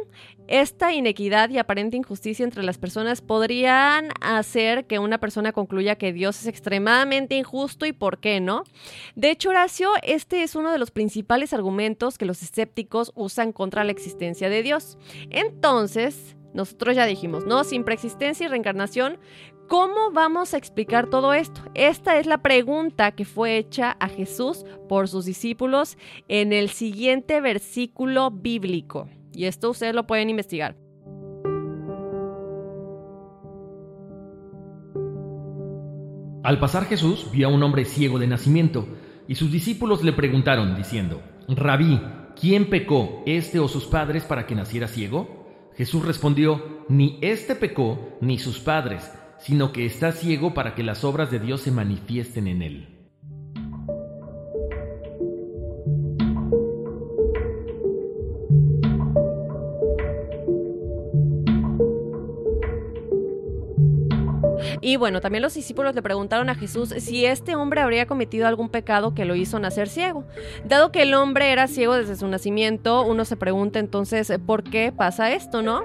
esta 0.47 0.93
inequidad 0.93 1.49
y 1.49 1.57
aparente 1.57 1.97
injusticia 1.97 2.43
entre 2.43 2.63
las 2.63 2.77
personas 2.77 3.21
podrían 3.21 4.09
hacer 4.21 4.85
que 4.85 4.99
una 4.99 5.17
persona 5.17 5.53
concluya 5.53 5.95
que 5.95 6.13
Dios 6.13 6.41
es 6.41 6.47
extremadamente 6.47 7.35
injusto 7.35 7.85
y 7.85 7.93
por 7.93 8.19
qué 8.19 8.39
no. 8.39 8.63
De 9.15 9.31
hecho, 9.31 9.49
Horacio, 9.49 9.91
este 10.03 10.43
es 10.43 10.55
uno 10.55 10.71
de 10.71 10.77
los 10.77 10.91
principales 10.91 11.53
argumentos 11.53 12.17
que 12.17 12.25
los 12.25 12.43
escépticos 12.43 13.11
usan 13.15 13.51
contra 13.51 13.83
la 13.83 13.91
existencia 13.91 14.49
de 14.49 14.63
Dios. 14.63 14.97
Entonces, 15.29 16.35
nosotros 16.53 16.95
ya 16.95 17.05
dijimos, 17.05 17.45
¿no? 17.45 17.63
Sin 17.63 17.83
preexistencia 17.83 18.45
y 18.45 18.49
reencarnación, 18.49 19.17
¿cómo 19.67 20.11
vamos 20.11 20.53
a 20.53 20.57
explicar 20.57 21.09
todo 21.09 21.33
esto? 21.33 21.61
Esta 21.73 22.19
es 22.19 22.27
la 22.27 22.39
pregunta 22.41 23.11
que 23.11 23.25
fue 23.25 23.57
hecha 23.57 23.95
a 23.99 24.07
Jesús 24.07 24.65
por 24.87 25.07
sus 25.07 25.25
discípulos 25.25 25.97
en 26.27 26.53
el 26.53 26.69
siguiente 26.69 27.41
versículo 27.41 28.29
bíblico. 28.29 29.09
Y 29.33 29.45
esto 29.45 29.71
ustedes 29.71 29.95
lo 29.95 30.05
pueden 30.05 30.29
investigar. 30.29 30.75
Al 36.43 36.59
pasar 36.59 36.85
Jesús 36.85 37.29
vio 37.31 37.47
a 37.47 37.51
un 37.51 37.63
hombre 37.63 37.85
ciego 37.85 38.19
de 38.19 38.27
nacimiento, 38.27 38.85
y 39.27 39.35
sus 39.35 39.51
discípulos 39.51 40.03
le 40.03 40.11
preguntaron, 40.11 40.75
diciendo, 40.75 41.21
Rabí, 41.47 42.01
¿quién 42.39 42.69
pecó, 42.69 43.23
este 43.25 43.59
o 43.59 43.69
sus 43.69 43.85
padres, 43.85 44.25
para 44.25 44.45
que 44.45 44.53
naciera 44.53 44.89
ciego? 44.89 45.71
Jesús 45.77 46.05
respondió, 46.05 46.83
Ni 46.89 47.17
este 47.21 47.55
pecó, 47.55 48.17
ni 48.19 48.39
sus 48.39 48.59
padres, 48.59 49.09
sino 49.39 49.71
que 49.71 49.85
está 49.85 50.11
ciego 50.11 50.53
para 50.53 50.75
que 50.75 50.83
las 50.83 51.05
obras 51.05 51.31
de 51.31 51.39
Dios 51.39 51.61
se 51.61 51.71
manifiesten 51.71 52.47
en 52.47 52.61
él. 52.61 52.92
Y 64.83 64.97
bueno, 64.97 65.21
también 65.21 65.41
los 65.41 65.53
discípulos 65.53 65.95
le 65.95 66.01
preguntaron 66.01 66.49
a 66.49 66.55
Jesús 66.55 66.89
si 66.97 67.25
este 67.25 67.55
hombre 67.55 67.79
habría 67.79 68.05
cometido 68.05 68.47
algún 68.47 68.67
pecado 68.67 69.15
que 69.15 69.23
lo 69.23 69.33
hizo 69.33 69.57
nacer 69.57 69.87
ciego. 69.87 70.25
Dado 70.65 70.91
que 70.91 71.03
el 71.03 71.13
hombre 71.13 71.53
era 71.53 71.69
ciego 71.69 71.95
desde 71.95 72.17
su 72.17 72.27
nacimiento, 72.27 73.03
uno 73.03 73.23
se 73.23 73.37
pregunta 73.37 73.79
entonces 73.79 74.31
por 74.45 74.63
qué 74.63 74.91
pasa 74.91 75.31
esto, 75.31 75.61
¿no? 75.61 75.83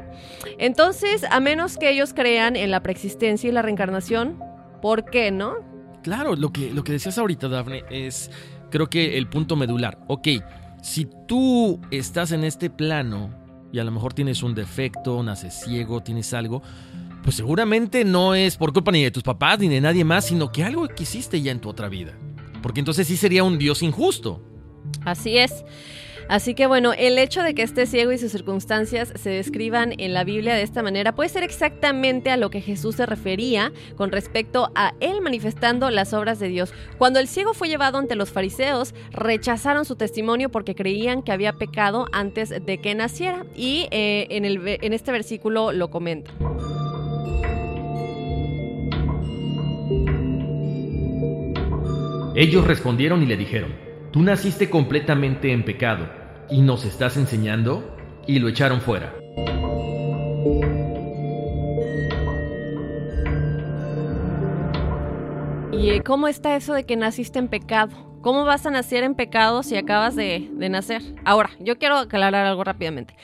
Entonces, 0.58 1.24
a 1.30 1.38
menos 1.38 1.78
que 1.78 1.90
ellos 1.90 2.12
crean 2.12 2.56
en 2.56 2.72
la 2.72 2.82
preexistencia 2.82 3.48
y 3.48 3.52
la 3.52 3.62
reencarnación, 3.62 4.42
¿por 4.82 5.04
qué 5.04 5.30
no? 5.30 5.54
Claro, 6.02 6.34
lo 6.34 6.52
que, 6.52 6.72
lo 6.72 6.82
que 6.82 6.90
decías 6.90 7.18
ahorita, 7.18 7.48
Dafne, 7.48 7.84
es 7.90 8.32
creo 8.68 8.90
que 8.90 9.16
el 9.16 9.28
punto 9.28 9.54
medular. 9.54 10.00
Ok, 10.08 10.28
si 10.82 11.06
tú 11.28 11.80
estás 11.92 12.32
en 12.32 12.42
este 12.42 12.68
plano 12.68 13.30
y 13.70 13.78
a 13.78 13.84
lo 13.84 13.92
mejor 13.92 14.12
tienes 14.12 14.42
un 14.42 14.56
defecto, 14.56 15.22
naces 15.22 15.54
ciego, 15.54 16.00
tienes 16.02 16.34
algo, 16.34 16.62
pues 17.28 17.36
seguramente 17.36 18.06
no 18.06 18.34
es 18.34 18.56
por 18.56 18.72
culpa 18.72 18.90
ni 18.90 19.04
de 19.04 19.10
tus 19.10 19.22
papás 19.22 19.58
ni 19.58 19.68
de 19.68 19.82
nadie 19.82 20.02
más, 20.02 20.24
sino 20.24 20.50
que 20.50 20.64
algo 20.64 20.88
que 20.88 21.02
hiciste 21.02 21.42
ya 21.42 21.52
en 21.52 21.60
tu 21.60 21.68
otra 21.68 21.90
vida. 21.90 22.14
Porque 22.62 22.80
entonces 22.80 23.06
sí 23.06 23.18
sería 23.18 23.44
un 23.44 23.58
Dios 23.58 23.82
injusto. 23.82 24.40
Así 25.04 25.36
es. 25.36 25.62
Así 26.30 26.54
que 26.54 26.66
bueno, 26.66 26.94
el 26.94 27.18
hecho 27.18 27.42
de 27.42 27.54
que 27.54 27.62
esté 27.62 27.84
ciego 27.84 28.12
y 28.12 28.18
sus 28.18 28.32
circunstancias 28.32 29.12
se 29.14 29.28
describan 29.28 29.92
en 29.98 30.14
la 30.14 30.24
Biblia 30.24 30.54
de 30.54 30.62
esta 30.62 30.82
manera 30.82 31.14
puede 31.14 31.28
ser 31.28 31.42
exactamente 31.42 32.30
a 32.30 32.38
lo 32.38 32.48
que 32.48 32.62
Jesús 32.62 32.96
se 32.96 33.04
refería 33.04 33.74
con 33.96 34.10
respecto 34.10 34.72
a 34.74 34.94
él 35.00 35.20
manifestando 35.20 35.90
las 35.90 36.14
obras 36.14 36.38
de 36.38 36.48
Dios. 36.48 36.72
Cuando 36.96 37.18
el 37.18 37.28
ciego 37.28 37.52
fue 37.52 37.68
llevado 37.68 37.98
ante 37.98 38.14
los 38.14 38.30
fariseos, 38.30 38.94
rechazaron 39.10 39.84
su 39.84 39.96
testimonio 39.96 40.48
porque 40.48 40.74
creían 40.74 41.22
que 41.22 41.32
había 41.32 41.52
pecado 41.52 42.06
antes 42.10 42.48
de 42.48 42.80
que 42.80 42.94
naciera 42.94 43.44
y 43.54 43.86
eh, 43.90 44.28
en, 44.30 44.46
el, 44.46 44.62
en 44.66 44.94
este 44.94 45.12
versículo 45.12 45.72
lo 45.72 45.90
comenta. 45.90 46.32
Ellos 52.40 52.68
respondieron 52.68 53.20
y 53.24 53.26
le 53.26 53.36
dijeron, 53.36 53.74
tú 54.12 54.22
naciste 54.22 54.70
completamente 54.70 55.50
en 55.50 55.64
pecado 55.64 56.08
y 56.48 56.62
nos 56.62 56.84
estás 56.84 57.16
enseñando, 57.16 57.96
y 58.28 58.38
lo 58.38 58.48
echaron 58.48 58.80
fuera. 58.80 59.12
¿Y 65.72 65.98
cómo 66.02 66.28
está 66.28 66.54
eso 66.54 66.74
de 66.74 66.84
que 66.84 66.94
naciste 66.94 67.40
en 67.40 67.48
pecado? 67.48 68.07
¿Cómo 68.20 68.44
vas 68.44 68.66
a 68.66 68.70
nacer 68.70 69.04
en 69.04 69.14
pecado 69.14 69.62
si 69.62 69.76
acabas 69.76 70.16
de, 70.16 70.48
de 70.52 70.68
nacer? 70.68 71.02
Ahora, 71.24 71.50
yo 71.60 71.78
quiero 71.78 71.96
aclarar 71.96 72.46
algo 72.46 72.64
rápidamente 72.64 73.14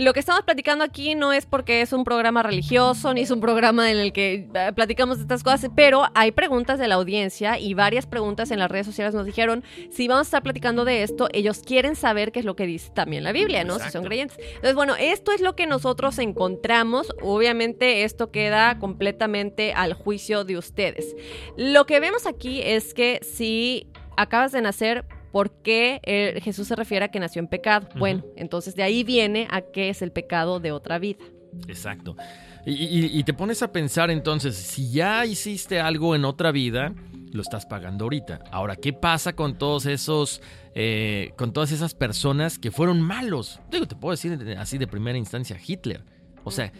lo 0.00 0.12
que 0.12 0.20
estamos 0.20 0.42
platicando 0.42 0.84
aquí 0.84 1.14
no 1.14 1.32
es 1.32 1.46
porque 1.46 1.82
es 1.82 1.92
un 1.92 2.04
programa 2.04 2.42
religioso, 2.42 3.12
ni 3.12 3.22
es 3.22 3.30
un 3.30 3.40
programa 3.40 3.90
en 3.90 3.98
el 3.98 4.12
que 4.12 4.48
eh, 4.54 4.72
platicamos 4.74 5.18
de 5.18 5.22
estas 5.22 5.42
cosas, 5.42 5.70
pero 5.74 6.04
hay 6.14 6.32
preguntas 6.32 6.78
de 6.78 6.88
la 6.88 6.94
audiencia 6.94 7.58
y 7.58 7.74
varias 7.74 8.06
preguntas 8.06 8.50
en 8.50 8.58
las 8.58 8.70
redes 8.70 8.86
sociales 8.86 9.14
nos 9.14 9.26
dijeron, 9.26 9.64
si 9.90 10.08
vamos 10.08 10.26
a 10.26 10.28
estar 10.28 10.42
platicando 10.42 10.84
de 10.84 11.02
esto, 11.02 11.28
ellos 11.32 11.62
quieren 11.64 11.96
saber 11.96 12.32
qué 12.32 12.40
es 12.40 12.46
lo 12.46 12.56
que 12.56 12.66
dice 12.66 12.90
también 12.94 13.24
la 13.24 13.32
Biblia, 13.32 13.64
¿no? 13.64 13.78
Si 13.78 13.90
son 13.90 14.04
creyentes. 14.04 14.38
Entonces, 14.38 14.74
bueno, 14.74 14.94
esto 14.98 15.32
es 15.32 15.40
lo 15.40 15.54
que 15.54 15.66
nosotros 15.66 16.18
encontramos. 16.18 17.12
Obviamente 17.20 18.04
esto 18.04 18.30
queda 18.30 18.78
completamente 18.78 19.72
al 19.74 19.94
juicio 19.94 20.44
de 20.44 20.56
ustedes. 20.56 21.14
Lo 21.56 21.84
que 21.86 22.00
vemos 22.00 22.26
aquí 22.26 22.62
es 22.62 22.94
que 22.94 23.20
si 23.22 23.91
acabas 24.16 24.52
de 24.52 24.62
nacer, 24.62 25.04
¿Por 25.32 25.50
qué 25.50 26.00
eh, 26.04 26.40
Jesús 26.42 26.68
se 26.68 26.76
refiere 26.76 27.06
a 27.06 27.08
que 27.08 27.18
nació 27.18 27.40
en 27.40 27.48
pecado? 27.48 27.88
Bueno, 27.96 28.22
entonces 28.36 28.76
de 28.76 28.82
ahí 28.82 29.02
viene 29.02 29.48
a 29.50 29.62
qué 29.62 29.88
es 29.88 30.02
el 30.02 30.12
pecado 30.12 30.60
de 30.60 30.72
otra 30.72 30.98
vida. 30.98 31.24
Exacto. 31.66 32.16
Y, 32.64 33.24
te 33.24 33.34
pones 33.34 33.62
a 33.62 33.72
pensar 33.72 34.10
entonces, 34.10 34.54
si 34.54 34.92
ya 34.92 35.26
hiciste 35.26 35.80
algo 35.80 36.14
en 36.14 36.24
otra 36.24 36.52
vida, 36.52 36.94
lo 37.32 37.42
estás 37.42 37.66
pagando 37.66 38.04
ahorita. 38.04 38.44
Ahora, 38.52 38.76
¿qué 38.76 38.92
pasa 38.92 39.32
con 39.32 39.58
todos 39.58 39.86
esos, 39.86 40.40
eh, 40.74 41.32
con 41.36 41.52
todas 41.52 41.72
esas 41.72 41.94
personas 41.94 42.60
que 42.60 42.70
fueron 42.70 43.00
malos? 43.00 43.60
Digo, 43.70 43.86
te 43.86 43.96
puedo 43.96 44.12
decir 44.12 44.56
así 44.58 44.78
de 44.78 44.86
primera 44.86 45.18
instancia, 45.18 45.58
Hitler. 45.66 46.04
O 46.44 46.52
sea, 46.52 46.72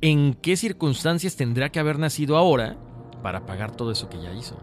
¿en 0.00 0.32
qué 0.34 0.56
circunstancias 0.56 1.36
tendrá 1.36 1.68
que 1.68 1.78
haber 1.78 1.98
nacido 1.98 2.38
ahora 2.38 2.78
para 3.22 3.44
pagar 3.44 3.76
todo 3.76 3.90
eso 3.90 4.08
que 4.08 4.22
ya 4.22 4.32
hizo? 4.32 4.56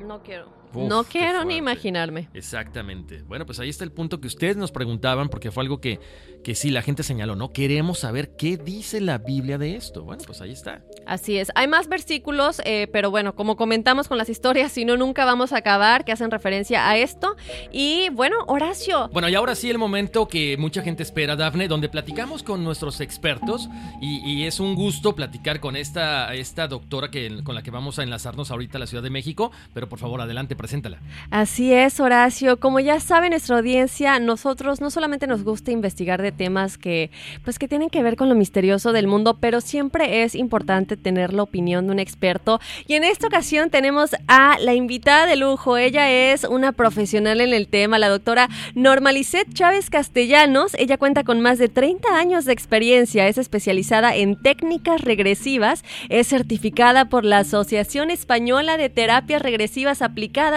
No 0.00 0.22
quiero 0.22 0.58
no 0.74 1.04
quiero 1.04 1.44
ni 1.44 1.56
imaginarme. 1.56 2.28
Exactamente. 2.34 3.22
Bueno, 3.22 3.46
pues 3.46 3.60
ahí 3.60 3.68
está 3.68 3.84
el 3.84 3.92
punto 3.92 4.20
que 4.20 4.26
ustedes 4.26 4.56
nos 4.56 4.72
preguntaban, 4.72 5.28
porque 5.28 5.50
fue 5.50 5.62
algo 5.62 5.80
que, 5.80 6.00
que 6.42 6.54
sí 6.54 6.70
la 6.70 6.82
gente 6.82 7.02
señaló, 7.02 7.36
¿no? 7.36 7.52
Queremos 7.52 8.00
saber 8.00 8.36
qué 8.36 8.56
dice 8.56 9.00
la 9.00 9.18
Biblia 9.18 9.58
de 9.58 9.76
esto. 9.76 10.02
Bueno, 10.02 10.22
pues 10.26 10.40
ahí 10.40 10.52
está. 10.52 10.82
Así 11.06 11.38
es. 11.38 11.50
Hay 11.54 11.68
más 11.68 11.88
versículos, 11.88 12.60
eh, 12.64 12.88
pero 12.92 13.10
bueno, 13.10 13.34
como 13.34 13.56
comentamos 13.56 14.08
con 14.08 14.18
las 14.18 14.28
historias, 14.28 14.72
si 14.72 14.84
no, 14.84 14.96
nunca 14.96 15.24
vamos 15.24 15.52
a 15.52 15.58
acabar, 15.58 16.04
que 16.04 16.12
hacen 16.12 16.30
referencia 16.30 16.88
a 16.88 16.96
esto. 16.96 17.36
Y 17.72 18.08
bueno, 18.10 18.36
Horacio. 18.46 19.08
Bueno, 19.12 19.28
y 19.28 19.34
ahora 19.34 19.54
sí 19.54 19.70
el 19.70 19.78
momento 19.78 20.28
que 20.28 20.56
mucha 20.56 20.82
gente 20.82 21.02
espera, 21.02 21.36
Dafne, 21.36 21.68
donde 21.68 21.88
platicamos 21.88 22.42
con 22.42 22.64
nuestros 22.64 23.00
expertos 23.00 23.68
y, 24.00 24.38
es 24.38 24.60
un 24.60 24.76
gusto 24.76 25.14
platicar 25.14 25.58
con 25.60 25.76
esta, 25.76 26.32
esta 26.34 26.68
doctora 26.68 27.10
que, 27.10 27.42
con 27.42 27.54
la 27.54 27.62
que 27.62 27.70
vamos 27.70 27.98
a 27.98 28.02
enlazarnos 28.02 28.50
ahorita 28.50 28.78
a 28.78 28.80
la 28.80 28.86
Ciudad 28.86 29.02
de 29.02 29.10
México, 29.10 29.50
pero 29.74 29.88
por 29.88 29.98
favor, 29.98 30.20
adelante 30.20 30.54
preséntala. 30.58 30.98
Así 31.30 31.72
es, 31.72 32.00
Horacio. 32.00 32.60
Como 32.60 32.80
ya 32.80 33.00
sabe 33.00 33.30
nuestra 33.30 33.56
audiencia, 33.56 34.18
nosotros 34.18 34.82
no 34.82 34.90
solamente 34.90 35.26
nos 35.26 35.44
gusta 35.44 35.70
investigar 35.70 36.20
de 36.20 36.32
temas 36.32 36.76
que, 36.76 37.10
pues, 37.44 37.58
que 37.58 37.68
tienen 37.68 37.88
que 37.88 38.02
ver 38.02 38.16
con 38.16 38.28
lo 38.28 38.34
misterioso 38.34 38.92
del 38.92 39.06
mundo, 39.06 39.38
pero 39.40 39.62
siempre 39.62 40.24
es 40.24 40.34
importante 40.34 40.96
tener 40.96 41.32
la 41.32 41.44
opinión 41.44 41.86
de 41.86 41.92
un 41.92 41.98
experto. 42.00 42.60
Y 42.86 42.94
en 42.94 43.04
esta 43.04 43.28
ocasión 43.28 43.70
tenemos 43.70 44.10
a 44.26 44.58
la 44.58 44.74
invitada 44.74 45.26
de 45.26 45.36
lujo. 45.36 45.78
Ella 45.78 46.10
es 46.10 46.44
una 46.44 46.72
profesional 46.72 47.40
en 47.40 47.54
el 47.54 47.68
tema, 47.68 47.98
la 47.98 48.08
doctora 48.08 48.48
Normalicet 48.74 49.54
Chávez 49.54 49.88
Castellanos. 49.88 50.74
Ella 50.74 50.98
cuenta 50.98 51.22
con 51.22 51.40
más 51.40 51.58
de 51.58 51.68
30 51.68 52.08
años 52.18 52.44
de 52.44 52.52
experiencia. 52.52 53.28
Es 53.28 53.38
especializada 53.38 54.16
en 54.16 54.34
técnicas 54.34 55.02
regresivas. 55.02 55.84
Es 56.08 56.26
certificada 56.26 57.04
por 57.04 57.24
la 57.24 57.38
Asociación 57.38 58.10
Española 58.10 58.76
de 58.76 58.88
Terapias 58.90 59.40
Regresivas 59.40 60.02
Aplicadas 60.02 60.47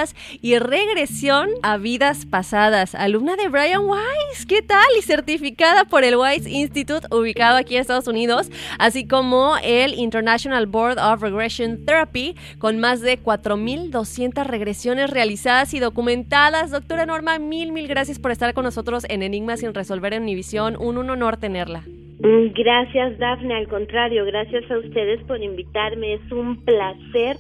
y 0.42 0.58
regresión 0.58 1.50
a 1.64 1.78
vidas 1.78 2.26
pasadas. 2.26 2.96
Alumna 2.96 3.36
de 3.36 3.50
Brian 3.50 3.82
Weiss, 3.84 4.46
¿qué 4.48 4.62
tal? 4.62 4.86
Y 4.98 5.02
certificada 5.02 5.84
por 5.86 6.04
el 6.04 6.16
Weiss 6.16 6.48
Institute, 6.48 7.08
ubicado 7.12 7.58
aquí 7.58 7.76
en 7.76 7.82
Estados 7.82 8.08
Unidos, 8.08 8.50
así 8.80 9.06
como 9.06 9.56
el 9.64 9.94
International 9.96 10.66
Board 10.66 10.98
of 10.98 11.22
Regression 11.22 11.86
Therapy, 11.86 12.36
con 12.58 12.80
más 12.80 13.02
de 13.02 13.22
4.200 13.22 14.46
regresiones 14.46 15.10
realizadas 15.10 15.74
y 15.74 15.80
documentadas. 15.80 16.72
Doctora 16.72 17.06
Norma, 17.06 17.38
mil, 17.40 17.74
mil 17.74 17.88
gracias 17.88 18.18
por 18.18 18.32
estar 18.32 18.54
con 18.54 18.64
nosotros 18.64 19.06
en 19.10 19.24
Enigmas 19.24 19.60
sin 19.60 19.74
resolver 19.74 20.14
en 20.14 20.24
Univisión. 20.24 20.78
Un, 20.80 20.98
un 20.98 21.10
honor 21.10 21.36
tenerla. 21.36 21.84
Mm, 22.24 22.54
gracias, 22.54 23.18
Dafne. 23.18 23.56
Al 23.56 23.68
contrario, 23.68 24.24
gracias 24.26 24.70
a 24.72 24.78
ustedes 24.78 25.22
por 25.24 25.42
invitarme. 25.42 26.14
Es 26.14 26.32
un 26.32 26.64
placer 26.64 27.38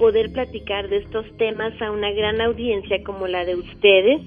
poder 0.00 0.32
platicar 0.32 0.88
de 0.88 0.96
estos 0.96 1.26
temas 1.36 1.80
a 1.80 1.90
una 1.90 2.10
gran 2.10 2.40
audiencia 2.40 3.04
como 3.04 3.28
la 3.28 3.44
de 3.44 3.54
ustedes 3.54 4.22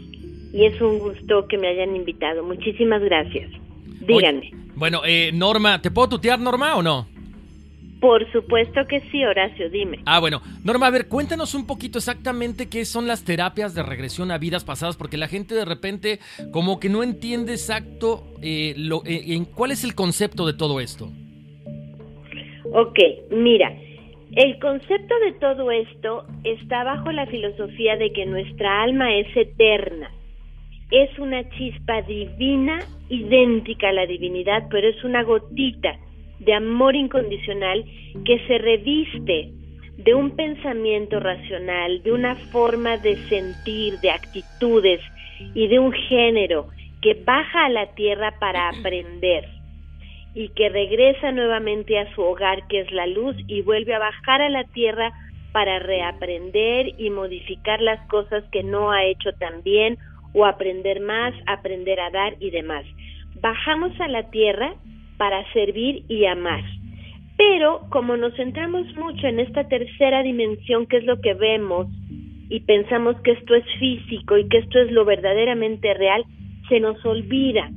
y 0.54 0.66
es 0.66 0.80
un 0.80 1.00
gusto 1.00 1.48
que 1.48 1.58
me 1.58 1.68
hayan 1.68 1.96
invitado. 1.96 2.44
Muchísimas 2.44 3.02
gracias. 3.02 3.50
Díganme. 4.08 4.52
bueno, 4.76 5.02
eh, 5.04 5.32
Norma, 5.34 5.82
¿te 5.82 5.90
puedo 5.90 6.10
tutear, 6.10 6.40
Norma, 6.40 6.76
o 6.76 6.84
no? 6.84 7.08
Por 8.00 8.30
supuesto 8.32 8.86
que 8.88 9.00
sí, 9.12 9.24
Horacio, 9.24 9.70
dime. 9.70 10.00
Ah, 10.06 10.20
bueno. 10.20 10.42
Norma, 10.64 10.88
a 10.88 10.92
ver, 10.92 11.08
cuéntanos 11.08 11.56
un 11.56 11.66
poquito 11.66 11.98
exactamente 11.98 12.70
qué 12.70 12.86
son 12.86 13.08
las 13.08 13.24
terapias 13.24 13.74
de 13.74 13.82
regresión 13.82 14.30
a 14.30 14.38
vidas 14.38 14.64
pasadas, 14.66 14.96
porque 14.96 15.18
la 15.18 15.28
gente 15.28 15.56
de 15.56 15.66
repente 15.66 16.20
como 16.52 16.80
que 16.80 16.90
no 16.90 17.02
entiende 17.02 17.54
exacto 17.54 18.28
eh, 18.42 18.76
lo, 18.78 19.04
eh, 19.06 19.34
en 19.34 19.46
cuál 19.46 19.72
es 19.72 19.84
el 19.84 19.96
concepto 19.96 20.46
de 20.46 20.54
todo 20.54 20.82
esto. 20.82 21.10
Ok, 22.74 23.00
mira, 23.32 23.72
el 24.36 24.58
concepto 24.58 25.14
de 25.20 25.34
todo 25.34 25.70
esto 25.70 26.26
está 26.44 26.84
bajo 26.84 27.12
la 27.12 27.28
filosofía 27.28 27.98
de 27.98 28.12
que 28.14 28.26
nuestra 28.26 28.82
alma 28.82 29.16
es 29.16 29.28
eterna. 29.36 30.10
Es 30.90 31.18
una 31.20 31.48
chispa 31.52 32.02
divina, 32.02 32.80
idéntica 33.10 33.90
a 33.90 33.94
la 33.94 34.08
divinidad, 34.08 34.68
pero 34.72 34.88
es 34.88 35.04
una 35.04 35.22
gotita 35.24 36.00
de 36.40 36.54
amor 36.54 36.96
incondicional 36.96 37.86
que 38.26 38.40
se 38.48 38.58
reviste 38.58 39.52
de 39.98 40.14
un 40.16 40.36
pensamiento 40.36 41.20
racional, 41.20 42.02
de 42.02 42.12
una 42.12 42.36
forma 42.52 42.98
de 42.98 43.16
sentir, 43.30 44.00
de 44.00 44.10
actitudes 44.10 45.00
y 45.54 45.68
de 45.68 45.78
un 45.78 45.92
género 45.92 46.70
que 47.02 47.14
baja 47.24 47.66
a 47.66 47.70
la 47.70 47.94
tierra 47.94 48.34
para 48.40 48.70
aprender 48.70 49.46
y 50.36 50.50
que 50.50 50.70
regresa 50.70 51.32
nuevamente 51.32 52.00
a 52.00 52.14
su 52.16 52.22
hogar 52.22 52.68
que 52.68 52.82
es 52.82 52.92
la 52.92 53.08
luz 53.08 53.36
y 53.48 53.62
vuelve 53.62 53.94
a 53.94 54.00
bajar 54.00 54.42
a 54.42 54.50
la 54.50 54.64
tierra 54.66 55.12
para 55.52 55.80
reaprender 55.80 56.94
y 56.98 57.10
modificar 57.12 57.82
las 57.82 58.00
cosas 58.08 58.44
que 58.52 58.64
no 58.64 58.92
ha 58.92 59.06
hecho 59.06 59.32
tan 59.34 59.62
bien 59.64 59.98
o 60.34 60.46
aprender 60.46 61.00
más, 61.00 61.34
aprender 61.46 62.00
a 62.00 62.10
dar 62.10 62.36
y 62.40 62.50
demás. 62.50 62.86
Bajamos 63.40 63.92
a 64.00 64.08
la 64.08 64.30
tierra 64.32 64.74
para 65.18 65.46
servir 65.54 66.04
y 66.08 66.26
amar. 66.26 66.64
Pero 67.38 67.82
como 67.90 68.18
nos 68.18 68.36
centramos 68.36 68.86
mucho 68.96 69.28
en 69.28 69.40
esta 69.40 69.68
tercera 69.68 70.24
dimensión, 70.24 70.88
que 70.88 70.98
es 70.98 71.04
lo 71.04 71.22
que 71.22 71.36
vemos, 71.36 71.88
y 72.50 72.60
pensamos 72.62 73.16
que 73.22 73.32
esto 73.32 73.56
es 73.56 73.66
físico 73.80 74.38
y 74.38 74.48
que 74.48 74.60
esto 74.60 74.80
es 74.80 74.92
lo 74.92 75.06
verdaderamente 75.06 75.94
real, 75.94 76.24
se 76.70 76.80
nos 76.80 77.04
olvida 77.06 77.70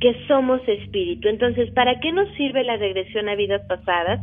que 0.00 0.14
somos 0.26 0.60
espíritu. 0.66 1.28
Entonces, 1.28 1.70
¿para 1.72 1.98
qué 2.00 2.12
nos 2.12 2.28
sirve 2.34 2.64
la 2.64 2.76
regresión 2.76 3.28
a 3.28 3.34
vidas 3.34 3.62
pasadas? 3.68 4.20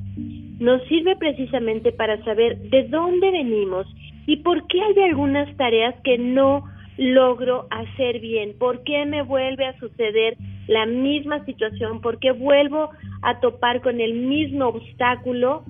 Nos 0.59 0.81
sirve 0.83 1.15
precisamente 1.17 1.91
para 1.91 2.23
saber 2.23 2.57
de 2.69 2.83
dónde 2.87 3.31
venimos 3.31 3.85
y 4.25 4.37
por 4.37 4.65
qué 4.67 4.81
hay 4.81 4.99
algunas 5.03 5.55
tareas 5.57 5.95
que 6.03 6.17
no 6.17 6.63
logro 6.97 7.67
hacer 7.71 8.19
bien, 8.19 8.57
por 8.57 8.83
qué 8.83 9.05
me 9.05 9.21
vuelve 9.21 9.65
a 9.65 9.77
suceder 9.79 10.37
la 10.67 10.85
misma 10.85 11.43
situación, 11.45 11.99
por 11.99 12.19
qué 12.19 12.31
vuelvo 12.31 12.89
a 13.21 13.39
topar 13.41 13.81
con 13.81 13.99
el 13.99 14.13
mismo 14.13 14.67
obstáculo 14.67 15.63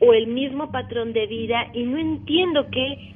o 0.00 0.12
el 0.12 0.26
mismo 0.26 0.72
patrón 0.72 1.12
de 1.12 1.26
vida 1.26 1.68
y 1.72 1.84
no 1.84 1.98
entiendo 1.98 2.66
qué 2.70 3.12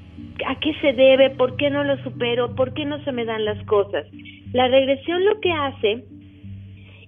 a 0.47 0.59
qué 0.59 0.75
se 0.81 0.93
debe, 0.93 1.31
por 1.31 1.57
qué 1.57 1.71
no 1.71 1.83
lo 1.83 1.97
supero, 2.03 2.55
por 2.55 2.73
qué 2.73 2.85
no 2.85 3.03
se 3.05 3.13
me 3.13 3.25
dan 3.25 3.45
las 3.45 3.63
cosas. 3.67 4.07
La 4.53 4.69
regresión 4.69 5.25
lo 5.25 5.41
que 5.41 5.53
hace 5.53 6.05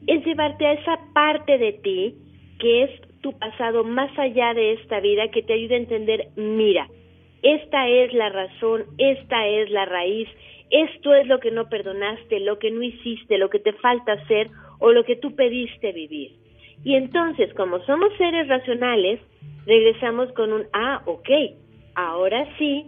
es 0.06 0.24
llevarte 0.24 0.66
a 0.66 0.72
esa 0.72 0.98
parte 1.12 1.58
de 1.58 1.72
ti 1.72 2.14
que 2.58 2.84
es 2.84 2.90
tu 3.22 3.32
pasado 3.38 3.84
más 3.84 4.16
allá 4.18 4.52
de 4.54 4.72
esta 4.72 5.00
vida, 5.00 5.28
que 5.28 5.42
te 5.42 5.52
ayude 5.52 5.74
a 5.74 5.78
entender, 5.78 6.28
mira, 6.36 6.88
esta 7.42 7.88
es 7.88 8.12
la 8.12 8.28
razón, 8.28 8.84
esta 8.98 9.46
es 9.46 9.70
la 9.70 9.84
raíz, 9.84 10.28
esto 10.70 11.14
es 11.14 11.26
lo 11.26 11.38
que 11.38 11.50
no 11.50 11.68
perdonaste, 11.68 12.40
lo 12.40 12.58
que 12.58 12.70
no 12.70 12.82
hiciste, 12.82 13.38
lo 13.38 13.50
que 13.50 13.58
te 13.58 13.72
falta 13.74 14.12
hacer 14.12 14.48
o 14.78 14.92
lo 14.92 15.04
que 15.04 15.16
tú 15.16 15.34
pediste 15.34 15.92
vivir. 15.92 16.32
Y 16.84 16.94
entonces, 16.94 17.52
como 17.54 17.80
somos 17.84 18.12
seres 18.16 18.48
racionales, 18.48 19.20
regresamos 19.66 20.32
con 20.32 20.52
un, 20.52 20.64
ah, 20.72 21.02
ok, 21.06 21.28
ahora 21.94 22.46
sí, 22.58 22.86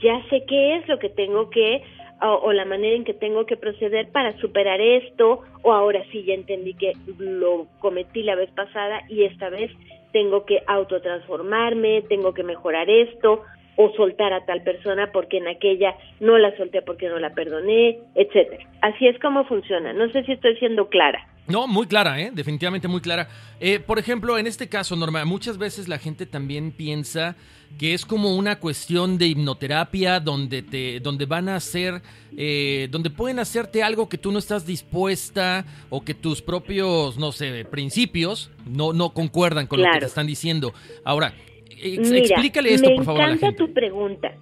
ya 0.00 0.22
sé 0.30 0.44
qué 0.46 0.76
es 0.76 0.88
lo 0.88 0.98
que 0.98 1.10
tengo 1.10 1.50
que, 1.50 1.82
o, 2.20 2.52
la 2.52 2.64
manera 2.64 2.96
en 2.96 3.04
que 3.04 3.14
tengo 3.14 3.46
que 3.46 3.56
proceder 3.56 4.08
para 4.10 4.36
superar 4.38 4.80
esto, 4.80 5.42
o 5.62 5.72
ahora 5.72 6.04
sí 6.10 6.24
ya 6.24 6.34
entendí 6.34 6.74
que 6.74 6.92
lo 7.18 7.66
cometí 7.78 8.22
la 8.22 8.34
vez 8.34 8.50
pasada 8.52 9.02
y 9.08 9.24
esta 9.24 9.50
vez 9.50 9.70
tengo 10.12 10.46
que 10.46 10.62
autotransformarme, 10.66 12.02
tengo 12.08 12.32
que 12.32 12.42
mejorar 12.42 12.88
esto, 12.88 13.42
o 13.76 13.92
soltar 13.94 14.32
a 14.32 14.44
tal 14.44 14.62
persona 14.62 15.10
porque 15.12 15.38
en 15.38 15.48
aquella 15.48 15.94
no 16.20 16.38
la 16.38 16.56
solté 16.56 16.82
porque 16.82 17.08
no 17.08 17.18
la 17.18 17.34
perdoné, 17.34 17.98
etcétera. 18.14 18.66
Así 18.82 19.06
es 19.06 19.18
como 19.20 19.44
funciona. 19.44 19.92
No 19.92 20.10
sé 20.10 20.24
si 20.24 20.32
estoy 20.32 20.56
siendo 20.56 20.88
clara. 20.88 21.26
No, 21.48 21.68
muy 21.68 21.86
clara, 21.86 22.20
¿eh? 22.20 22.30
definitivamente 22.32 22.88
muy 22.88 23.00
clara. 23.00 23.28
Eh, 23.60 23.78
por 23.78 23.98
ejemplo, 23.98 24.36
en 24.36 24.48
este 24.48 24.68
caso, 24.68 24.96
Norma, 24.96 25.24
muchas 25.24 25.58
veces 25.58 25.86
la 25.86 25.98
gente 25.98 26.26
también 26.26 26.72
piensa 26.72 27.36
que 27.78 27.94
es 27.94 28.04
como 28.04 28.34
una 28.34 28.58
cuestión 28.58 29.18
de 29.18 29.26
hipnoterapia 29.26 30.18
donde 30.18 30.62
te, 30.62 30.98
donde 31.00 31.26
van 31.26 31.48
a 31.48 31.56
hacer, 31.56 32.02
eh, 32.36 32.88
donde 32.90 33.10
pueden 33.10 33.38
hacerte 33.38 33.82
algo 33.82 34.08
que 34.08 34.18
tú 34.18 34.32
no 34.32 34.38
estás 34.38 34.66
dispuesta 34.66 35.64
o 35.88 36.02
que 36.02 36.14
tus 36.14 36.42
propios, 36.42 37.16
no 37.16 37.32
sé, 37.32 37.64
principios 37.64 38.50
no, 38.64 38.92
no 38.92 39.10
concuerdan 39.10 39.66
con 39.66 39.80
lo 39.80 39.90
que 39.92 40.00
te 40.00 40.06
están 40.06 40.26
diciendo. 40.26 40.72
Ahora, 41.04 41.32
explícale 41.76 42.74
esto, 42.74 42.94
por 42.94 43.04
favor. 43.04 43.20
Me 43.20 43.32
encanta 43.32 43.56
tu 43.56 43.72
pregunta. 43.72 44.32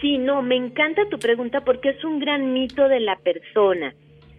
Sí, 0.00 0.18
no, 0.18 0.42
me 0.42 0.56
encanta 0.56 1.08
tu 1.08 1.18
pregunta 1.18 1.62
porque 1.62 1.90
es 1.90 2.04
un 2.04 2.18
gran 2.18 2.52
mito 2.52 2.88
de 2.88 3.00
la 3.00 3.16
persona, 3.16 3.94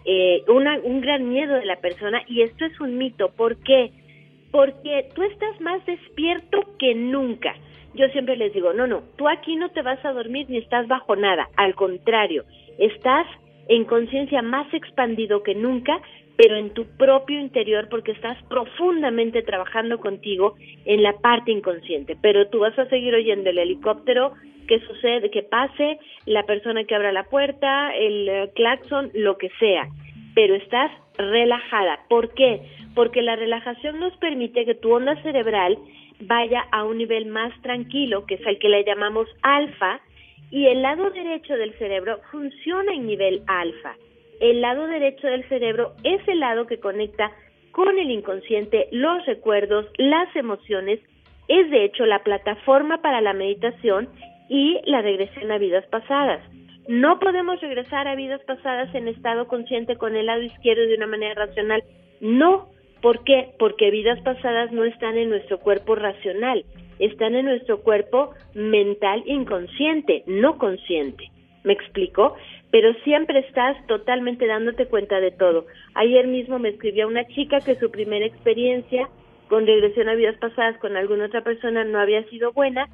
eh, 0.05 0.43
un 0.47 1.01
gran 1.01 1.27
miedo 1.29 1.55
de 1.55 1.65
la 1.65 1.77
persona 1.77 2.21
y 2.27 2.41
esto 2.41 2.65
es 2.65 2.79
un 2.79 2.97
mito. 2.97 3.29
¿Por 3.29 3.57
qué? 3.63 3.91
Porque 4.51 5.09
tú 5.15 5.23
estás 5.23 5.59
más 5.61 5.83
despierto 5.85 6.75
que 6.77 6.93
nunca. 6.93 7.55
Yo 7.95 8.07
siempre 8.09 8.35
les 8.35 8.53
digo, 8.53 8.73
no, 8.73 8.87
no, 8.87 9.03
tú 9.15 9.27
aquí 9.27 9.55
no 9.55 9.69
te 9.69 9.81
vas 9.81 10.03
a 10.03 10.11
dormir 10.11 10.47
ni 10.49 10.57
estás 10.57 10.87
bajo 10.87 11.15
nada, 11.15 11.49
al 11.55 11.75
contrario, 11.75 12.43
estás 12.77 13.25
en 13.67 13.85
conciencia 13.85 14.41
más 14.41 14.71
expandido 14.73 15.43
que 15.43 15.55
nunca, 15.55 15.99
pero 16.37 16.57
en 16.57 16.71
tu 16.71 16.85
propio 16.97 17.39
interior 17.39 17.87
porque 17.89 18.11
estás 18.11 18.41
profundamente 18.43 19.41
trabajando 19.41 19.99
contigo 19.99 20.55
en 20.85 21.01
la 21.03 21.13
parte 21.13 21.51
inconsciente. 21.51 22.17
Pero 22.21 22.47
tú 22.47 22.59
vas 22.59 22.77
a 22.77 22.89
seguir 22.89 23.13
oyendo 23.15 23.49
el 23.49 23.57
helicóptero, 23.57 24.33
que 24.67 24.79
sucede, 24.81 25.29
que 25.29 25.43
pase, 25.43 25.99
la 26.25 26.43
persona 26.43 26.83
que 26.83 26.95
abra 26.95 27.11
la 27.11 27.25
puerta, 27.25 27.95
el 27.95 28.27
eh, 28.27 28.51
claxon, 28.55 29.11
lo 29.13 29.37
que 29.37 29.49
sea. 29.59 29.87
Pero 30.33 30.55
estás 30.55 30.91
relajada. 31.17 31.99
¿Por 32.09 32.33
qué? 32.33 32.61
Porque 32.95 33.21
la 33.21 33.35
relajación 33.35 33.99
nos 33.99 34.15
permite 34.17 34.65
que 34.65 34.75
tu 34.75 34.91
onda 34.91 35.21
cerebral 35.21 35.77
vaya 36.19 36.65
a 36.71 36.83
un 36.83 36.97
nivel 36.97 37.27
más 37.27 37.53
tranquilo, 37.61 38.25
que 38.25 38.35
es 38.35 38.45
el 38.45 38.57
que 38.57 38.69
le 38.69 38.83
llamamos 38.83 39.27
alfa, 39.41 40.01
y 40.49 40.67
el 40.67 40.81
lado 40.81 41.09
derecho 41.11 41.55
del 41.55 41.73
cerebro 41.77 42.19
funciona 42.31 42.93
en 42.93 43.05
nivel 43.05 43.41
alfa 43.47 43.95
el 44.39 44.61
lado 44.61 44.87
derecho 44.87 45.27
del 45.27 45.47
cerebro 45.49 45.93
es 46.03 46.25
el 46.27 46.39
lado 46.39 46.67
que 46.67 46.79
conecta 46.79 47.31
con 47.71 47.97
el 47.99 48.09
inconsciente, 48.09 48.87
los 48.91 49.25
recuerdos, 49.25 49.85
las 49.97 50.33
emociones, 50.35 50.99
es 51.47 51.69
de 51.69 51.85
hecho 51.85 52.05
la 52.05 52.23
plataforma 52.23 53.01
para 53.01 53.21
la 53.21 53.33
meditación 53.33 54.09
y 54.49 54.79
la 54.85 55.01
regresión 55.01 55.51
a 55.51 55.57
vidas 55.57 55.85
pasadas. 55.87 56.41
No 56.87 57.19
podemos 57.19 57.59
regresar 57.61 58.07
a 58.07 58.15
vidas 58.15 58.41
pasadas 58.43 58.93
en 58.93 59.07
estado 59.07 59.47
consciente 59.47 59.97
con 59.97 60.15
el 60.15 60.27
lado 60.27 60.43
izquierdo 60.43 60.85
de 60.85 60.95
una 60.95 61.07
manera 61.07 61.33
racional. 61.33 61.83
No. 62.21 62.69
¿Por 63.01 63.23
qué? 63.23 63.49
Porque 63.59 63.91
vidas 63.91 64.19
pasadas 64.21 64.71
no 64.71 64.83
están 64.83 65.17
en 65.17 65.29
nuestro 65.29 65.59
cuerpo 65.59 65.95
racional, 65.95 66.63
están 66.99 67.35
en 67.35 67.45
nuestro 67.45 67.81
cuerpo 67.81 68.31
mental 68.53 69.21
inconsciente, 69.25 70.23
no 70.27 70.57
consciente. 70.57 71.29
¿Me 71.63 71.73
explico? 71.73 72.35
Pero 72.75 72.93
siempre 73.05 73.39
estás 73.39 73.77
totalmente 73.87 74.47
dándote 74.47 74.87
cuenta 74.87 75.21
de 75.21 75.31
todo. 75.31 75.65
Ayer 75.93 76.27
mismo 76.27 76.59
me 76.59 76.67
escribió 76.67 77.07
una 77.07 77.25
chica 77.27 77.61
que 77.61 77.75
su 77.75 77.89
primera 77.89 78.25
experiencia 78.25 79.07
con 79.47 79.65
regresión 79.65 80.09
a 80.09 80.13
vidas 80.13 80.35
pasadas 80.41 80.77
con 80.79 80.97
alguna 80.97 81.27
otra 81.27 81.41
persona 81.41 81.85
no 81.85 82.01
había 82.01 82.25
sido 82.25 82.51
buena 82.51 82.89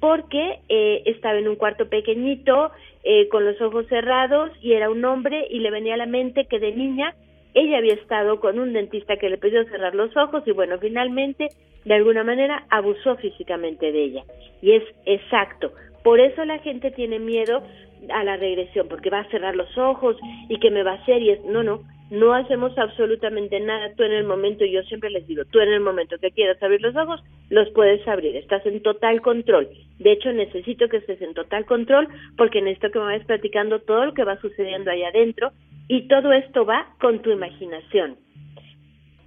porque 0.00 0.58
eh, 0.68 1.02
estaba 1.06 1.38
en 1.38 1.46
un 1.46 1.54
cuarto 1.54 1.88
pequeñito, 1.88 2.72
eh, 3.04 3.28
con 3.28 3.44
los 3.44 3.60
ojos 3.60 3.86
cerrados 3.86 4.50
y 4.60 4.72
era 4.72 4.90
un 4.90 5.04
hombre 5.04 5.46
y 5.48 5.60
le 5.60 5.70
venía 5.70 5.94
a 5.94 5.98
la 5.98 6.06
mente 6.06 6.46
que 6.46 6.58
de 6.58 6.72
niña 6.72 7.14
ella 7.54 7.78
había 7.78 7.94
estado 7.94 8.40
con 8.40 8.58
un 8.58 8.72
dentista 8.72 9.16
que 9.16 9.30
le 9.30 9.38
pidió 9.38 9.64
cerrar 9.66 9.94
los 9.94 10.16
ojos 10.16 10.42
y 10.44 10.50
bueno, 10.50 10.76
finalmente 10.80 11.50
de 11.84 11.94
alguna 11.94 12.24
manera 12.24 12.64
abusó 12.68 13.14
físicamente 13.14 13.92
de 13.92 14.02
ella. 14.02 14.24
Y 14.60 14.72
es 14.72 14.82
exacto, 15.06 15.70
por 16.02 16.18
eso 16.18 16.44
la 16.44 16.58
gente 16.58 16.90
tiene 16.90 17.20
miedo 17.20 17.62
a 18.08 18.24
la 18.24 18.36
regresión, 18.36 18.88
porque 18.88 19.10
va 19.10 19.20
a 19.20 19.30
cerrar 19.30 19.54
los 19.54 19.76
ojos 19.76 20.16
y 20.48 20.58
que 20.58 20.70
me 20.70 20.82
va 20.82 20.92
a 20.92 21.02
hacer 21.02 21.22
y 21.22 21.30
es, 21.30 21.44
no, 21.44 21.62
no, 21.62 21.82
no 22.10 22.34
hacemos 22.34 22.76
absolutamente 22.76 23.60
nada. 23.60 23.92
Tú 23.94 24.02
en 24.02 24.12
el 24.12 24.24
momento, 24.24 24.64
yo 24.64 24.82
siempre 24.82 25.10
les 25.10 25.26
digo, 25.26 25.44
tú 25.44 25.60
en 25.60 25.72
el 25.72 25.80
momento 25.80 26.18
que 26.18 26.32
quieras 26.32 26.60
abrir 26.62 26.82
los 26.82 26.96
ojos, 26.96 27.22
los 27.50 27.70
puedes 27.70 28.06
abrir, 28.06 28.36
estás 28.36 28.64
en 28.66 28.82
total 28.82 29.20
control. 29.22 29.68
De 29.98 30.12
hecho, 30.12 30.32
necesito 30.32 30.88
que 30.88 30.98
estés 30.98 31.22
en 31.22 31.34
total 31.34 31.64
control 31.66 32.08
porque 32.36 32.60
necesito 32.60 32.90
que 32.90 32.98
me 32.98 33.04
vayas 33.06 33.26
platicando 33.26 33.80
todo 33.80 34.06
lo 34.06 34.14
que 34.14 34.24
va 34.24 34.40
sucediendo 34.40 34.90
ahí 34.90 35.04
adentro 35.04 35.52
y 35.88 36.08
todo 36.08 36.32
esto 36.32 36.64
va 36.64 36.94
con 37.00 37.20
tu 37.22 37.30
imaginación. 37.30 38.16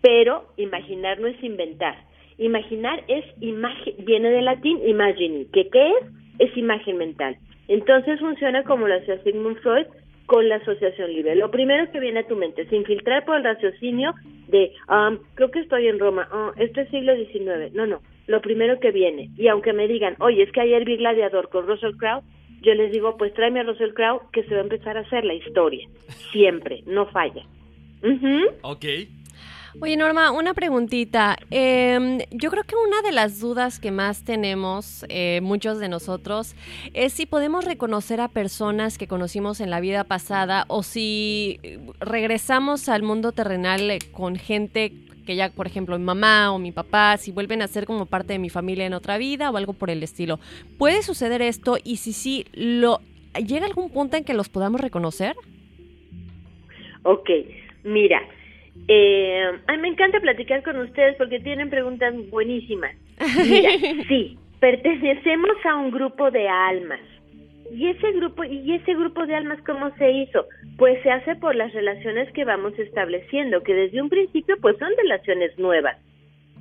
Pero 0.02 0.46
imaginar 0.58 1.20
no 1.20 1.28
es 1.28 1.42
inventar. 1.42 1.96
Imaginar 2.38 3.04
es 3.08 3.24
imagen, 3.40 3.94
viene 4.00 4.30
del 4.30 4.46
latín 4.46 4.80
imagine, 4.86 5.46
que 5.54 5.70
qué 5.70 5.90
es? 5.90 6.06
Es 6.40 6.58
imagen 6.58 6.98
mental. 6.98 7.38
Entonces 7.68 8.20
funciona 8.20 8.64
como 8.64 8.88
lo 8.88 8.96
hacía 8.96 9.22
Sigmund 9.24 9.58
Freud 9.60 9.88
con 10.26 10.48
la 10.48 10.56
asociación 10.56 11.14
libre. 11.14 11.36
Lo 11.36 11.52
primero 11.52 11.92
que 11.92 12.00
viene 12.00 12.22
a 12.22 12.28
tu 12.28 12.36
mente, 12.36 12.68
sin 12.70 12.86
filtrar 12.86 13.26
por 13.26 13.38
el 13.38 13.44
raciocinio 13.44 14.14
de, 14.48 14.72
um, 14.90 15.18
creo 15.36 15.52
que 15.52 15.60
estoy 15.60 15.88
en 15.88 16.00
Roma, 16.00 16.28
oh, 16.32 16.52
este 16.58 16.82
es 16.82 16.90
siglo 16.90 17.14
XIX. 17.16 17.74
No, 17.74 17.86
no, 17.86 18.02
lo 18.28 18.42
primero 18.42 18.80
que 18.80 18.92
viene. 18.92 19.30
Y 19.38 19.48
aunque 19.48 19.74
me 19.74 19.88
digan, 19.88 20.16
oye, 20.20 20.44
es 20.44 20.52
que 20.52 20.62
ayer 20.62 20.86
vi 20.86 20.98
Gladiador 20.98 21.50
con 21.50 21.68
Russell 21.68 21.98
Crowe, 21.98 22.24
yo 22.62 22.74
les 22.74 22.92
digo, 22.92 23.18
pues 23.18 23.34
tráeme 23.34 23.60
a 23.60 23.64
Russell 23.64 23.94
Crowe 23.94 24.22
que 24.32 24.44
se 24.44 24.54
va 24.54 24.62
a 24.62 24.64
empezar 24.64 24.98
a 24.98 25.02
hacer 25.02 25.26
la 25.26 25.34
historia. 25.34 25.88
Siempre, 26.32 26.84
no 26.86 27.06
falla. 27.08 27.44
Ok. 28.62 28.86
Oye, 29.80 29.98
Norma, 29.98 30.32
una 30.32 30.54
preguntita. 30.54 31.36
Em, 31.50 32.20
yo 32.30 32.52
creo 32.52 32.64
que 32.64 32.76
una 32.76 33.02
de 33.02 33.12
las 33.12 33.40
dudas 33.40 33.80
que 33.80 33.92
más 33.92 34.24
tenemos 34.24 35.04
eh, 35.10 35.40
muchos 35.42 35.80
de 35.80 35.90
nosotros 35.90 36.56
es 36.94 37.14
si 37.14 37.26
podemos 37.26 37.66
reconocer 37.66 38.22
a 38.22 38.28
personas 38.28 39.00
que 39.00 39.08
conocimos 39.08 39.60
en 39.62 39.72
la 39.72 39.80
vida 39.80 40.04
pasada 40.04 40.66
o 40.68 40.84
si 40.84 41.60
regresamos 42.00 42.88
al 42.88 43.02
mundo 43.02 43.32
terrenal 43.32 43.90
eh, 43.90 44.00
con 44.12 44.36
gente 44.36 44.94
que 45.26 45.36
ya, 45.36 45.50
por 45.50 45.66
ejemplo, 45.66 45.98
mi 45.98 46.06
mamá 46.06 46.52
o 46.52 46.60
mi 46.60 46.72
papá, 46.72 47.18
si 47.18 47.32
vuelven 47.32 47.62
a 47.62 47.68
ser 47.68 47.86
como 47.86 48.06
parte 48.06 48.34
de 48.34 48.40
mi 48.40 48.50
familia 48.50 48.86
en 48.86 48.94
otra 48.94 49.18
vida 49.18 49.50
o 49.50 49.58
algo 49.58 49.74
por 49.74 49.90
el 49.90 50.04
estilo. 50.04 50.40
¿Puede 50.78 51.02
suceder 51.02 51.42
esto? 51.42 51.78
Y 51.84 51.98
si 51.98 52.14
sí, 52.14 52.46
lo, 52.54 53.00
¿llega 53.34 53.66
algún 53.66 53.90
punto 53.90 54.18
en 54.18 54.24
que 54.24 54.34
los 54.34 54.50
podamos 54.50 54.82
reconocer? 54.82 55.36
Ok, 57.04 57.30
mira, 57.84 58.22
eh, 58.88 59.52
ay, 59.68 59.78
me 59.78 59.88
encanta 59.88 60.20
platicar 60.20 60.64
con 60.64 60.78
ustedes 60.78 61.16
porque 61.18 61.40
tienen 61.40 61.70
preguntas 61.70 62.14
buenísimas. 62.30 62.96
Mira, 63.20 63.70
sí, 64.08 64.38
pertenecemos 64.60 65.56
a 65.66 65.76
un 65.76 65.92
grupo 65.92 66.32
de 66.32 66.48
almas. 66.48 67.00
Y 67.72 67.88
ese 67.88 68.12
grupo 68.12 68.44
y 68.44 68.74
ese 68.74 68.94
grupo 68.94 69.26
de 69.26 69.36
almas 69.36 69.60
cómo 69.66 69.90
se 69.98 70.12
hizo? 70.12 70.46
Pues 70.78 71.02
se 71.02 71.12
hace 71.12 71.36
por 71.38 71.56
las 71.56 71.74
relaciones 71.74 72.32
que 72.34 72.44
vamos 72.44 72.78
estableciendo, 72.78 73.64
que 73.64 73.74
desde 73.74 74.02
un 74.02 74.10
principio 74.10 74.58
pues 74.62 74.78
son 74.78 74.90
relaciones 74.98 75.58
nuevas. 75.58 75.98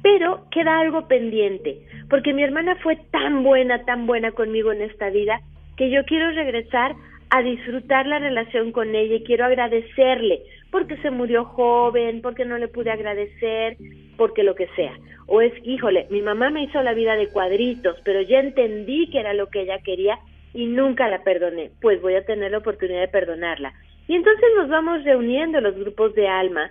Pero 0.03 0.47
queda 0.51 0.81
algo 0.81 1.07
pendiente, 1.09 1.79
porque 2.09 2.33
mi 2.33 2.43
hermana 2.43 2.77
fue 2.77 2.97
tan 3.11 3.43
buena, 3.43 3.85
tan 3.85 4.07
buena 4.07 4.33
conmigo 4.33 4.73
en 4.73 4.83
esta 4.83 5.11
vida, 5.11 5.41
que 5.77 5.91
yo 5.91 6.05
quiero 6.05 6.31
regresar 6.31 6.95
a 7.31 7.43
disfrutar 7.43 8.07
la 8.07 8.19
relación 8.19 8.73
con 8.73 8.95
ella 8.95 9.17
y 9.17 9.25
quiero 9.25 9.45
agradecerle 9.45 10.43
porque 10.73 10.97
se 10.97 11.11
murió 11.11 11.45
joven, 11.45 12.23
porque 12.23 12.47
no 12.47 12.57
le 12.57 12.67
pude 12.67 12.91
agradecer, 12.91 13.77
porque 14.17 14.43
lo 14.43 14.55
que 14.55 14.67
sea. 14.75 14.99
O 15.27 15.43
es, 15.43 15.53
híjole, 15.63 16.07
mi 16.11 16.23
mamá 16.23 16.49
me 16.49 16.65
hizo 16.65 16.83
la 16.83 16.95
vida 16.95 17.15
de 17.15 17.29
cuadritos, 17.29 18.01
pero 18.05 18.23
ya 18.23 18.41
entendí 18.41 19.09
que 19.11 19.21
era 19.21 19.35
lo 19.35 19.49
que 19.51 19.61
ella 19.61 19.79
quería 19.85 20.19
y 20.55 20.67
nunca 20.67 21.09
la 21.09 21.23
perdoné. 21.23 21.71
Pues 21.83 22.01
voy 22.01 22.15
a 22.15 22.25
tener 22.25 22.51
la 22.51 22.59
oportunidad 22.59 23.03
de 23.03 23.09
perdonarla. 23.09 23.75
Y 24.09 24.15
entonces 24.15 24.49
nos 24.57 24.71
vamos 24.71 25.05
reuniendo 25.05 25.61
los 25.61 25.77
grupos 25.77 26.15
de 26.15 26.27
alma, 26.27 26.71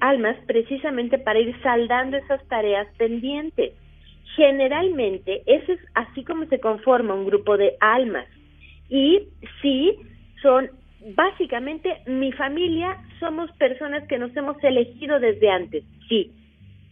almas 0.00 0.36
precisamente 0.46 1.18
para 1.18 1.40
ir 1.40 1.54
saldando 1.62 2.16
esas 2.16 2.42
tareas 2.48 2.88
pendientes. 2.96 3.74
Generalmente, 4.34 5.42
eso 5.44 5.72
es 5.72 5.80
así 5.94 6.24
como 6.24 6.46
se 6.46 6.58
conforma 6.58 7.14
un 7.14 7.26
grupo 7.26 7.58
de 7.58 7.76
almas. 7.80 8.26
Y 8.88 9.28
sí, 9.60 9.94
son 10.40 10.70
básicamente 11.14 12.02
mi 12.06 12.32
familia, 12.32 12.96
somos 13.18 13.50
personas 13.52 14.06
que 14.08 14.18
nos 14.18 14.36
hemos 14.36 14.62
elegido 14.62 15.18
desde 15.20 15.50
antes. 15.50 15.84
Sí, 16.08 16.32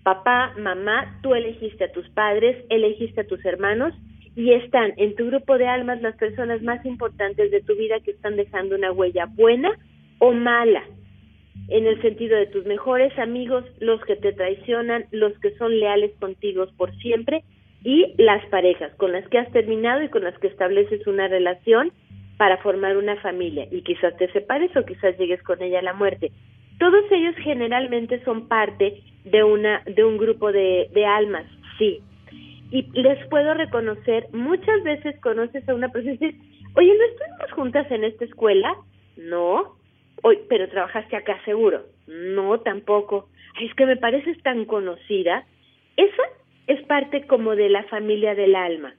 papá, 0.03 0.55
mamá, 0.59 1.19
tú 1.23 1.35
elegiste 1.35 1.85
a 1.85 1.93
tus 1.93 2.09
padres, 2.11 2.65
elegiste 2.71 3.23
a 3.23 3.27
tus 3.27 3.45
hermanos 3.45 3.95
y 4.35 4.53
están 4.53 4.95
en 4.97 5.15
tu 5.17 5.27
grupo 5.27 5.59
de 5.59 5.67
almas 5.67 6.01
las 6.01 6.17
personas 6.17 6.63
más 6.63 6.85
importantes 6.87 7.51
de 7.51 7.61
tu 7.61 7.75
vida 7.75 8.01
que 8.01 8.13
están 8.13 8.37
dejando 8.37 8.77
una 8.77 8.93
huella 8.93 9.27
buena 9.27 9.71
o 10.19 10.33
mala, 10.33 10.85
en 11.69 11.87
el 11.87 12.01
sentido 12.01 12.39
de 12.39 12.47
tus 12.47 12.65
mejores 12.65 13.17
amigos, 13.19 13.65
los 13.81 14.01
que 14.05 14.17
te 14.17 14.33
traicionan, 14.33 15.05
los 15.11 15.39
que 15.41 15.55
son 15.57 15.79
leales 15.79 16.13
contigo 16.19 16.67
por 16.77 16.97
siempre 16.99 17.43
y 17.85 18.15
las 18.17 18.45
parejas 18.47 18.95
con 18.95 19.13
las 19.13 19.27
que 19.29 19.39
has 19.39 19.51
terminado 19.53 20.03
y 20.03 20.09
con 20.09 20.25
las 20.25 20.39
que 20.39 20.47
estableces 20.47 21.07
una 21.07 21.29
relación 21.29 21.93
para 22.39 22.57
formar 22.59 22.97
una 22.97 23.17
familia 23.17 23.67
y 23.71 23.83
quizás 23.83 24.17
te 24.17 24.33
separes 24.33 24.75
o 24.77 24.87
quizás 24.87 25.19
llegues 25.19 25.43
con 25.43 25.61
ella 25.61 25.81
a 25.81 25.83
la 25.83 25.93
muerte. 25.93 26.33
Todos 26.79 27.05
ellos 27.11 27.35
generalmente 27.43 28.23
son 28.25 28.49
parte 28.49 29.03
de 29.25 29.45
una 29.45 29.83
de 29.85 30.05
un 30.05 30.17
grupo 30.17 30.51
de, 30.53 30.89
de 30.95 31.05
almas, 31.05 31.45
sí, 31.79 32.01
y 32.71 32.83
les 32.93 33.27
puedo 33.29 33.55
reconocer, 33.55 34.27
muchas 34.33 34.83
veces 34.83 35.19
conoces 35.21 35.67
a 35.69 35.75
una 35.75 35.89
persona 35.89 36.15
y 36.15 36.19
dices, 36.19 36.41
oye, 36.75 36.95
¿no 36.95 37.05
estuvimos 37.05 37.53
juntas 37.53 37.91
en 37.91 38.05
esta 38.05 38.25
escuela? 38.27 38.77
No. 39.17 39.77
Oye, 40.23 40.41
pero 40.49 40.69
trabajaste 40.69 41.17
acá 41.17 41.41
seguro. 41.45 41.85
No, 42.07 42.61
tampoco. 42.61 43.29
es 43.61 43.75
que 43.75 43.87
me 43.87 43.97
pareces 43.97 44.41
tan 44.43 44.67
conocida. 44.67 45.47
Esa 45.97 46.23
es 46.67 46.85
parte 46.87 47.27
como 47.27 47.57
de 47.57 47.71
la 47.71 47.85
familia 47.85 48.35
del 48.35 48.55
alma. 48.55 48.95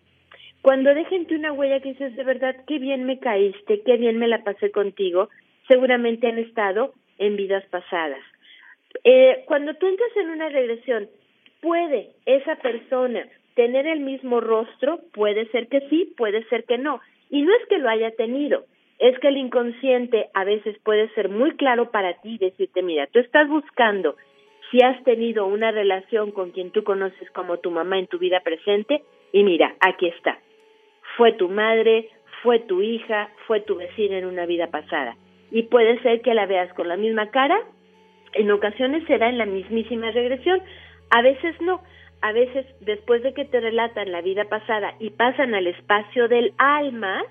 Cuando 0.61 0.93
dejen 0.93 1.27
una 1.31 1.53
huella 1.53 1.79
que 1.79 1.89
dices, 1.89 2.15
de 2.15 2.23
verdad, 2.23 2.55
qué 2.67 2.79
bien 2.79 3.05
me 3.05 3.19
caíste, 3.19 3.81
qué 3.81 3.97
bien 3.97 4.17
me 4.17 4.27
la 4.27 4.43
pasé 4.43 4.71
contigo, 4.71 5.29
seguramente 5.67 6.27
han 6.27 6.37
estado 6.37 6.93
en 7.17 7.37
vidas 7.37 7.63
pasadas. 7.67 8.21
Eh, 9.03 9.43
cuando 9.45 9.73
tú 9.75 9.87
entras 9.87 10.09
en 10.17 10.29
una 10.29 10.49
regresión, 10.49 11.07
puede 11.61 12.09
esa 12.25 12.55
persona 12.57 13.25
tener 13.55 13.87
el 13.87 14.01
mismo 14.01 14.41
rostro, 14.41 14.99
puede 15.13 15.47
ser 15.51 15.67
que 15.67 15.81
sí, 15.89 16.13
puede 16.17 16.43
ser 16.45 16.65
que 16.65 16.77
no. 16.77 16.99
Y 17.29 17.41
no 17.41 17.55
es 17.55 17.65
que 17.67 17.77
lo 17.77 17.89
haya 17.89 18.11
tenido, 18.11 18.65
es 18.99 19.17
que 19.19 19.29
el 19.29 19.37
inconsciente 19.37 20.29
a 20.33 20.43
veces 20.43 20.77
puede 20.83 21.09
ser 21.13 21.29
muy 21.29 21.55
claro 21.55 21.91
para 21.91 22.19
ti 22.21 22.37
decirte, 22.37 22.81
mira, 22.81 23.07
tú 23.07 23.19
estás 23.19 23.47
buscando 23.47 24.15
si 24.71 24.83
has 24.83 25.01
tenido 25.03 25.47
una 25.47 25.71
relación 25.71 26.31
con 26.31 26.51
quien 26.51 26.71
tú 26.71 26.83
conoces 26.83 27.29
como 27.31 27.57
tu 27.57 27.71
mamá 27.71 27.97
en 27.97 28.07
tu 28.07 28.19
vida 28.19 28.41
presente 28.41 29.03
y 29.31 29.43
mira, 29.43 29.75
aquí 29.79 30.07
está. 30.07 30.39
Fue 31.17 31.33
tu 31.33 31.49
madre, 31.49 32.09
fue 32.43 32.59
tu 32.59 32.81
hija, 32.81 33.29
fue 33.47 33.61
tu 33.61 33.75
vecina 33.75 34.17
en 34.17 34.25
una 34.25 34.45
vida 34.45 34.67
pasada. 34.67 35.15
Y 35.51 35.63
puede 35.63 35.99
ser 36.01 36.21
que 36.21 36.33
la 36.33 36.45
veas 36.45 36.73
con 36.73 36.87
la 36.87 36.97
misma 36.97 37.31
cara, 37.31 37.59
en 38.33 38.51
ocasiones 38.51 39.05
será 39.07 39.29
en 39.29 39.37
la 39.37 39.45
mismísima 39.45 40.11
regresión, 40.11 40.61
a 41.09 41.21
veces 41.21 41.59
no 41.61 41.81
a 42.21 42.31
veces 42.33 42.65
después 42.81 43.23
de 43.23 43.33
que 43.33 43.45
te 43.45 43.59
relatan 43.59 44.11
la 44.11 44.21
vida 44.21 44.45
pasada 44.45 44.93
y 44.99 45.11
pasan 45.11 45.55
al 45.55 45.67
espacio 45.67 46.27
del 46.27 46.53
alma, 46.57 47.23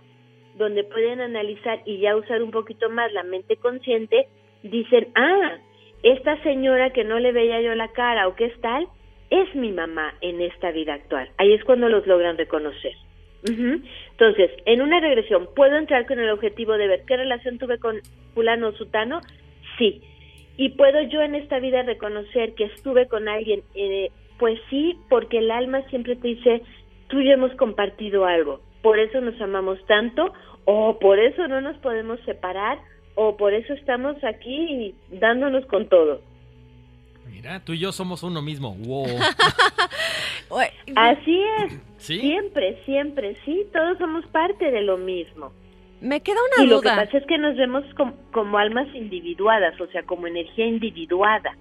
donde 0.57 0.85
pueden 0.85 1.21
analizar 1.21 1.83
y 1.85 1.99
ya 1.99 2.17
usar 2.17 2.43
un 2.43 2.51
poquito 2.51 2.89
más 2.89 3.13
la 3.13 3.23
mente 3.23 3.57
consciente, 3.57 4.29
dicen, 4.63 5.09
ah, 5.15 5.59
esta 6.03 6.43
señora 6.43 6.91
que 6.91 7.05
no 7.05 7.19
le 7.19 7.33
veía 7.33 7.61
yo 7.61 7.75
la 7.75 7.89
cara 7.89 8.29
o 8.29 8.35
que 8.35 8.47
es 8.47 8.61
tal, 8.61 8.89
es 9.31 9.55
mi 9.55 9.73
mamá 9.73 10.15
en 10.21 10.41
esta 10.41 10.71
vida 10.71 10.95
actual. 10.95 11.29
Ahí 11.37 11.53
es 11.53 11.63
cuando 11.65 11.89
los 11.89 12.07
logran 12.07 12.39
reconocer. 12.39 12.93
Entonces, 13.45 14.51
en 14.67 14.83
una 14.83 15.01
regresión, 15.01 15.49
¿puedo 15.55 15.77
entrar 15.77 16.07
con 16.07 16.19
el 16.19 16.31
objetivo 16.31 16.73
de 16.73 16.89
ver 16.89 17.05
qué 17.07 17.17
relación 17.17 17.59
tuve 17.59 17.79
con 17.79 18.01
fulano 18.35 18.69
o 18.69 18.73
sutano? 18.73 19.21
Sí. 19.79 20.03
¿Y 20.57 20.71
puedo 20.71 21.01
yo 21.03 21.23
en 21.23 21.37
esta 21.37 21.61
vida 21.61 21.83
reconocer 21.83 22.55
que 22.55 22.65
estuve 22.65 23.07
con 23.07 23.29
alguien 23.29 23.63
eh, 23.75 24.11
pues 24.39 24.59
sí, 24.71 24.97
porque 25.09 25.39
el 25.39 25.51
alma 25.51 25.83
siempre 25.91 26.17
te 26.17 26.29
dice, 26.29 26.63
tú 27.09 27.21
y 27.21 27.27
yo 27.27 27.33
hemos 27.33 27.53
compartido 27.57 28.25
algo, 28.25 28.61
por 28.83 28.99
eso 28.99 29.21
nos 29.21 29.39
amamos 29.41 29.79
tanto, 29.87 30.33
o 30.65 30.99
por 30.99 31.19
eso 31.19 31.49
no 31.49 31.61
nos 31.61 31.77
podemos 31.79 32.21
separar, 32.25 32.79
o 33.15 33.37
por 33.37 33.53
eso 33.53 33.73
estamos 33.73 34.17
aquí 34.23 34.95
dándonos 35.11 35.67
con 35.67 35.89
todo. 35.89 36.23
Mira, 37.27 37.65
tú 37.65 37.73
y 37.73 37.79
yo 37.79 37.93
somos 37.93 38.23
uno 38.23 38.41
mismo. 38.43 38.75
Wow. 38.75 39.07
Así 40.97 41.43
es. 41.65 41.81
Siempre, 41.99 42.79
siempre, 42.85 43.37
sí, 43.45 43.67
todos 43.73 43.99
somos 43.99 44.27
parte 44.29 44.71
de 44.71 44.83
lo 44.83 44.97
mismo. 44.97 45.53
Me 46.01 46.21
queda 46.21 46.37
una 46.57 46.65
y 46.65 46.69
duda. 46.69 46.77
Lo 46.77 46.83
que 46.83 46.89
pasa 46.89 47.19
es 47.19 47.27
que 47.27 47.39
nos 47.39 47.57
vemos 47.57 47.85
como, 48.33 48.59
almas 48.59 48.87
individuadas, 48.95 49.81
o 49.81 49.87
sea, 49.89 50.05
como 50.05 50.27
energía 50.27 50.67
individuada 50.67 51.57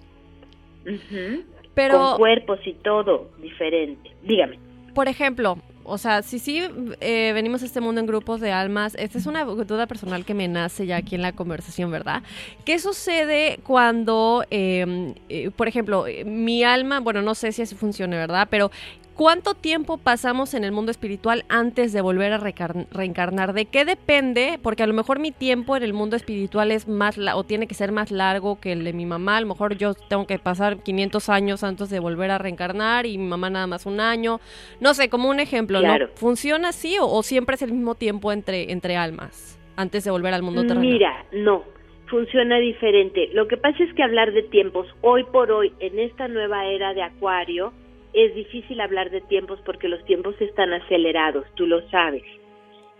con 1.90 2.16
cuerpos 2.16 2.60
y 2.64 2.74
todo 2.74 3.30
diferente. 3.38 4.10
Dígame. 4.22 4.58
Por 4.94 5.08
ejemplo, 5.08 5.58
o 5.88 5.98
sea, 5.98 6.22
si 6.22 6.38
sí 6.38 6.62
eh, 7.00 7.32
venimos 7.34 7.62
a 7.62 7.66
este 7.66 7.80
mundo 7.80 8.00
en 8.00 8.06
grupos 8.06 8.40
de 8.40 8.52
almas, 8.52 8.94
esta 8.98 9.18
es 9.18 9.26
una 9.26 9.44
duda 9.44 9.86
personal 9.86 10.24
que 10.24 10.34
me 10.34 10.46
nace 10.46 10.86
ya 10.86 10.96
aquí 10.96 11.14
en 11.14 11.22
la 11.22 11.32
conversación, 11.32 11.90
¿verdad? 11.90 12.22
¿Qué 12.64 12.78
sucede 12.78 13.58
cuando, 13.64 14.44
em, 14.50 15.14
eh, 15.28 15.50
por 15.50 15.68
ejemplo, 15.68 16.04
mi 16.26 16.62
alma, 16.62 17.00
bueno, 17.00 17.22
no 17.22 17.34
sé 17.34 17.52
si 17.52 17.62
así 17.62 17.74
funciona, 17.74 18.16
¿verdad? 18.16 18.48
Pero 18.50 18.70
¿Cuánto 19.18 19.54
tiempo 19.54 19.98
pasamos 19.98 20.54
en 20.54 20.62
el 20.62 20.70
mundo 20.70 20.92
espiritual 20.92 21.44
antes 21.48 21.92
de 21.92 22.00
volver 22.00 22.32
a 22.32 22.38
reencarnar? 22.38 23.52
¿De 23.52 23.64
qué 23.64 23.84
depende? 23.84 24.60
Porque 24.62 24.84
a 24.84 24.86
lo 24.86 24.94
mejor 24.94 25.18
mi 25.18 25.32
tiempo 25.32 25.76
en 25.76 25.82
el 25.82 25.92
mundo 25.92 26.14
espiritual 26.14 26.70
es 26.70 26.86
más 26.86 27.18
o 27.34 27.42
tiene 27.42 27.66
que 27.66 27.74
ser 27.74 27.90
más 27.90 28.12
largo 28.12 28.60
que 28.60 28.70
el 28.70 28.84
de 28.84 28.92
mi 28.92 29.06
mamá. 29.06 29.38
A 29.38 29.40
lo 29.40 29.48
mejor 29.48 29.76
yo 29.76 29.94
tengo 29.94 30.28
que 30.28 30.38
pasar 30.38 30.84
500 30.84 31.30
años 31.30 31.64
antes 31.64 31.90
de 31.90 31.98
volver 31.98 32.30
a 32.30 32.38
reencarnar 32.38 33.06
y 33.06 33.18
mi 33.18 33.26
mamá 33.26 33.50
nada 33.50 33.66
más 33.66 33.86
un 33.86 33.98
año. 33.98 34.38
No 34.80 34.94
sé, 34.94 35.08
como 35.08 35.28
un 35.28 35.40
ejemplo, 35.40 35.82
¿no? 35.82 35.92
¿Funciona 36.14 36.68
así 36.68 36.96
o, 37.00 37.20
siempre 37.24 37.56
es 37.56 37.62
el 37.62 37.72
mismo 37.72 37.96
tiempo 37.96 38.30
entre, 38.30 38.70
entre 38.70 38.96
almas 38.96 39.58
antes 39.74 40.04
de 40.04 40.12
volver 40.12 40.32
al 40.32 40.44
mundo 40.44 40.62
terrenal? 40.62 40.86
Mira, 40.86 41.24
no, 41.32 41.64
funciona 42.06 42.58
diferente. 42.60 43.30
Lo 43.32 43.48
que 43.48 43.56
pasa 43.56 43.82
es 43.82 43.92
que 43.94 44.04
hablar 44.04 44.30
de 44.30 44.44
tiempos 44.44 44.86
hoy 45.00 45.24
por 45.24 45.50
hoy 45.50 45.72
en 45.80 45.98
esta 45.98 46.28
nueva 46.28 46.66
era 46.66 46.94
de 46.94 47.02
Acuario 47.02 47.72
es 48.12 48.34
difícil 48.34 48.80
hablar 48.80 49.10
de 49.10 49.20
tiempos 49.20 49.60
porque 49.64 49.88
los 49.88 50.04
tiempos 50.04 50.40
están 50.40 50.72
acelerados, 50.72 51.46
tú 51.54 51.66
lo 51.66 51.88
sabes. 51.90 52.24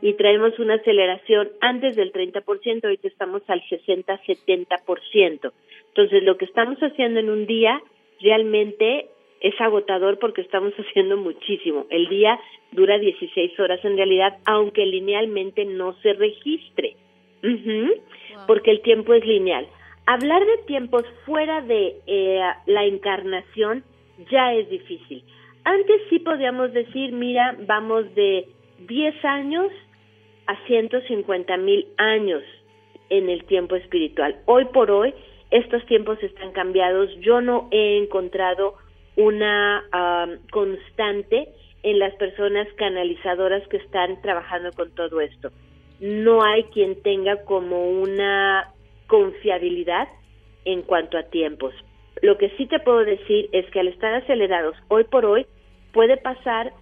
Y 0.00 0.14
traemos 0.14 0.58
una 0.58 0.74
aceleración 0.74 1.48
antes 1.60 1.96
del 1.96 2.12
30%, 2.12 2.84
ahorita 2.84 3.08
estamos 3.08 3.42
al 3.48 3.62
60-70%. 3.62 5.52
Entonces, 5.88 6.22
lo 6.22 6.36
que 6.36 6.44
estamos 6.44 6.78
haciendo 6.78 7.18
en 7.18 7.30
un 7.30 7.46
día 7.46 7.82
realmente 8.20 9.08
es 9.40 9.60
agotador 9.60 10.18
porque 10.18 10.42
estamos 10.42 10.72
haciendo 10.78 11.16
muchísimo. 11.16 11.86
El 11.90 12.08
día 12.08 12.38
dura 12.72 12.98
16 12.98 13.58
horas 13.58 13.84
en 13.84 13.96
realidad, 13.96 14.38
aunque 14.44 14.86
linealmente 14.86 15.64
no 15.64 15.94
se 16.02 16.12
registre, 16.12 16.96
porque 18.46 18.70
el 18.70 18.80
tiempo 18.82 19.14
es 19.14 19.24
lineal. 19.24 19.66
Hablar 20.06 20.44
de 20.44 20.58
tiempos 20.66 21.04
fuera 21.26 21.60
de 21.60 21.96
eh, 22.06 22.40
la 22.66 22.84
encarnación 22.84 23.84
ya 24.30 24.52
es 24.54 24.68
difícil. 24.68 25.24
Antes 25.64 26.00
sí 26.08 26.18
podíamos 26.18 26.72
decir, 26.72 27.12
mira, 27.12 27.56
vamos 27.66 28.14
de 28.14 28.48
10 28.86 29.24
años 29.24 29.70
a 30.46 30.56
150 30.66 31.56
mil 31.58 31.86
años 31.98 32.42
en 33.10 33.28
el 33.28 33.44
tiempo 33.44 33.76
espiritual. 33.76 34.36
Hoy 34.46 34.64
por 34.66 34.90
hoy 34.90 35.14
estos 35.50 35.84
tiempos 35.86 36.22
están 36.22 36.52
cambiados. 36.52 37.10
Yo 37.20 37.40
no 37.40 37.68
he 37.70 37.98
encontrado 37.98 38.74
una 39.16 39.84
constante 40.50 41.48
en 41.82 41.98
las 41.98 42.14
personas 42.14 42.68
canalizadoras 42.76 43.66
que 43.68 43.78
están 43.78 44.20
trabajando 44.22 44.72
con 44.72 44.90
todo 44.94 45.20
esto. 45.20 45.50
No 46.00 46.42
hay 46.42 46.64
quien 46.64 47.02
tenga 47.02 47.44
como 47.44 47.90
una 47.90 48.72
confiabilidad 49.06 50.08
en 50.64 50.82
cuanto 50.82 51.18
a 51.18 51.24
tiempos. 51.24 51.74
Lo 52.22 52.38
que 52.38 52.50
sí 52.56 52.66
te 52.66 52.80
puedo 52.80 53.04
decir 53.04 53.48
es 53.52 53.66
que 53.70 53.80
al 53.80 53.88
estar 53.88 54.14
acelerados 54.14 54.76
hoy 54.88 55.04
por 55.04 55.24
hoy, 55.24 55.46
puede 55.92 56.16
pasar 56.16 56.72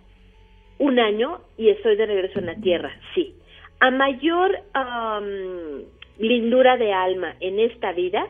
un 0.78 0.98
año 0.98 1.40
y 1.56 1.70
estoy 1.70 1.96
de 1.96 2.06
regreso 2.06 2.38
en 2.38 2.46
la 2.46 2.56
Tierra, 2.56 2.94
sí. 3.14 3.34
A 3.80 3.90
mayor 3.90 4.58
lindura 6.18 6.76
de 6.76 6.92
alma 6.92 7.34
en 7.40 7.60
esta 7.60 7.92
vida, 7.92 8.26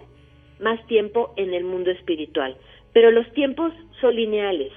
más 0.60 0.84
tiempo 0.86 1.32
en 1.36 1.54
el 1.54 1.64
mundo 1.64 1.90
espiritual. 1.90 2.56
Pero 2.92 3.10
los 3.10 3.30
tiempos 3.32 3.72
son 4.00 4.16
lineales 4.16 4.72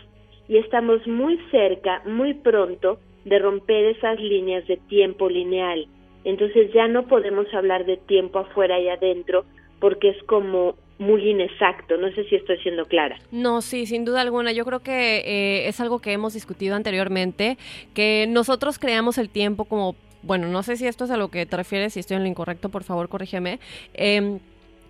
y 0.47 0.57
estamos 0.57 1.05
muy 1.07 1.39
cerca, 1.51 2.01
muy 2.05 2.33
pronto, 2.33 2.99
de 3.25 3.39
romper 3.39 3.85
esas 3.85 4.19
líneas 4.19 4.65
de 4.67 4.77
tiempo 4.77 5.29
lineal. 5.29 5.87
Entonces 6.23 6.71
ya 6.73 6.87
no 6.87 7.07
podemos 7.07 7.51
hablar 7.53 7.85
de 7.85 7.97
tiempo 7.97 8.39
afuera 8.39 8.79
y 8.79 8.89
adentro 8.89 9.45
porque 9.79 10.09
es 10.09 10.23
como 10.23 10.75
muy 10.99 11.29
inexacto. 11.29 11.97
No 11.97 12.11
sé 12.11 12.25
si 12.25 12.35
estoy 12.35 12.57
siendo 12.59 12.85
clara. 12.85 13.17
No, 13.31 13.61
sí, 13.61 13.85
sin 13.87 14.05
duda 14.05 14.21
alguna. 14.21 14.51
Yo 14.51 14.65
creo 14.65 14.81
que 14.81 15.23
eh, 15.25 15.67
es 15.67 15.79
algo 15.79 15.99
que 15.99 16.11
hemos 16.11 16.33
discutido 16.33 16.75
anteriormente, 16.75 17.57
que 17.95 18.27
nosotros 18.29 18.77
creamos 18.77 19.17
el 19.17 19.29
tiempo 19.29 19.65
como, 19.65 19.95
bueno, 20.21 20.47
no 20.47 20.61
sé 20.61 20.75
si 20.75 20.85
esto 20.85 21.05
es 21.05 21.11
a 21.11 21.17
lo 21.17 21.29
que 21.29 21.45
te 21.45 21.57
refieres, 21.57 21.93
si 21.93 22.01
estoy 22.01 22.17
en 22.17 22.23
lo 22.23 22.29
incorrecto, 22.29 22.69
por 22.69 22.83
favor, 22.83 23.09
corrígeme. 23.09 23.59
Em, 23.93 24.39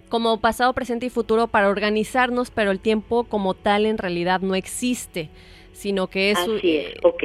como 0.10 0.42
pasado, 0.42 0.74
presente 0.74 1.06
y 1.06 1.10
futuro 1.10 1.48
para 1.48 1.70
organizarnos, 1.70 2.50
pero 2.50 2.72
el 2.72 2.80
tiempo 2.80 3.26
como 3.26 3.54
tal 3.54 3.86
en 3.86 4.00
realidad 4.00 4.42
no 4.42 4.56
existe, 4.56 5.30
sino 5.72 6.08
que 6.08 6.32
es... 6.32 6.40
Así 6.40 6.78
es, 6.78 6.94
ok. 7.04 7.24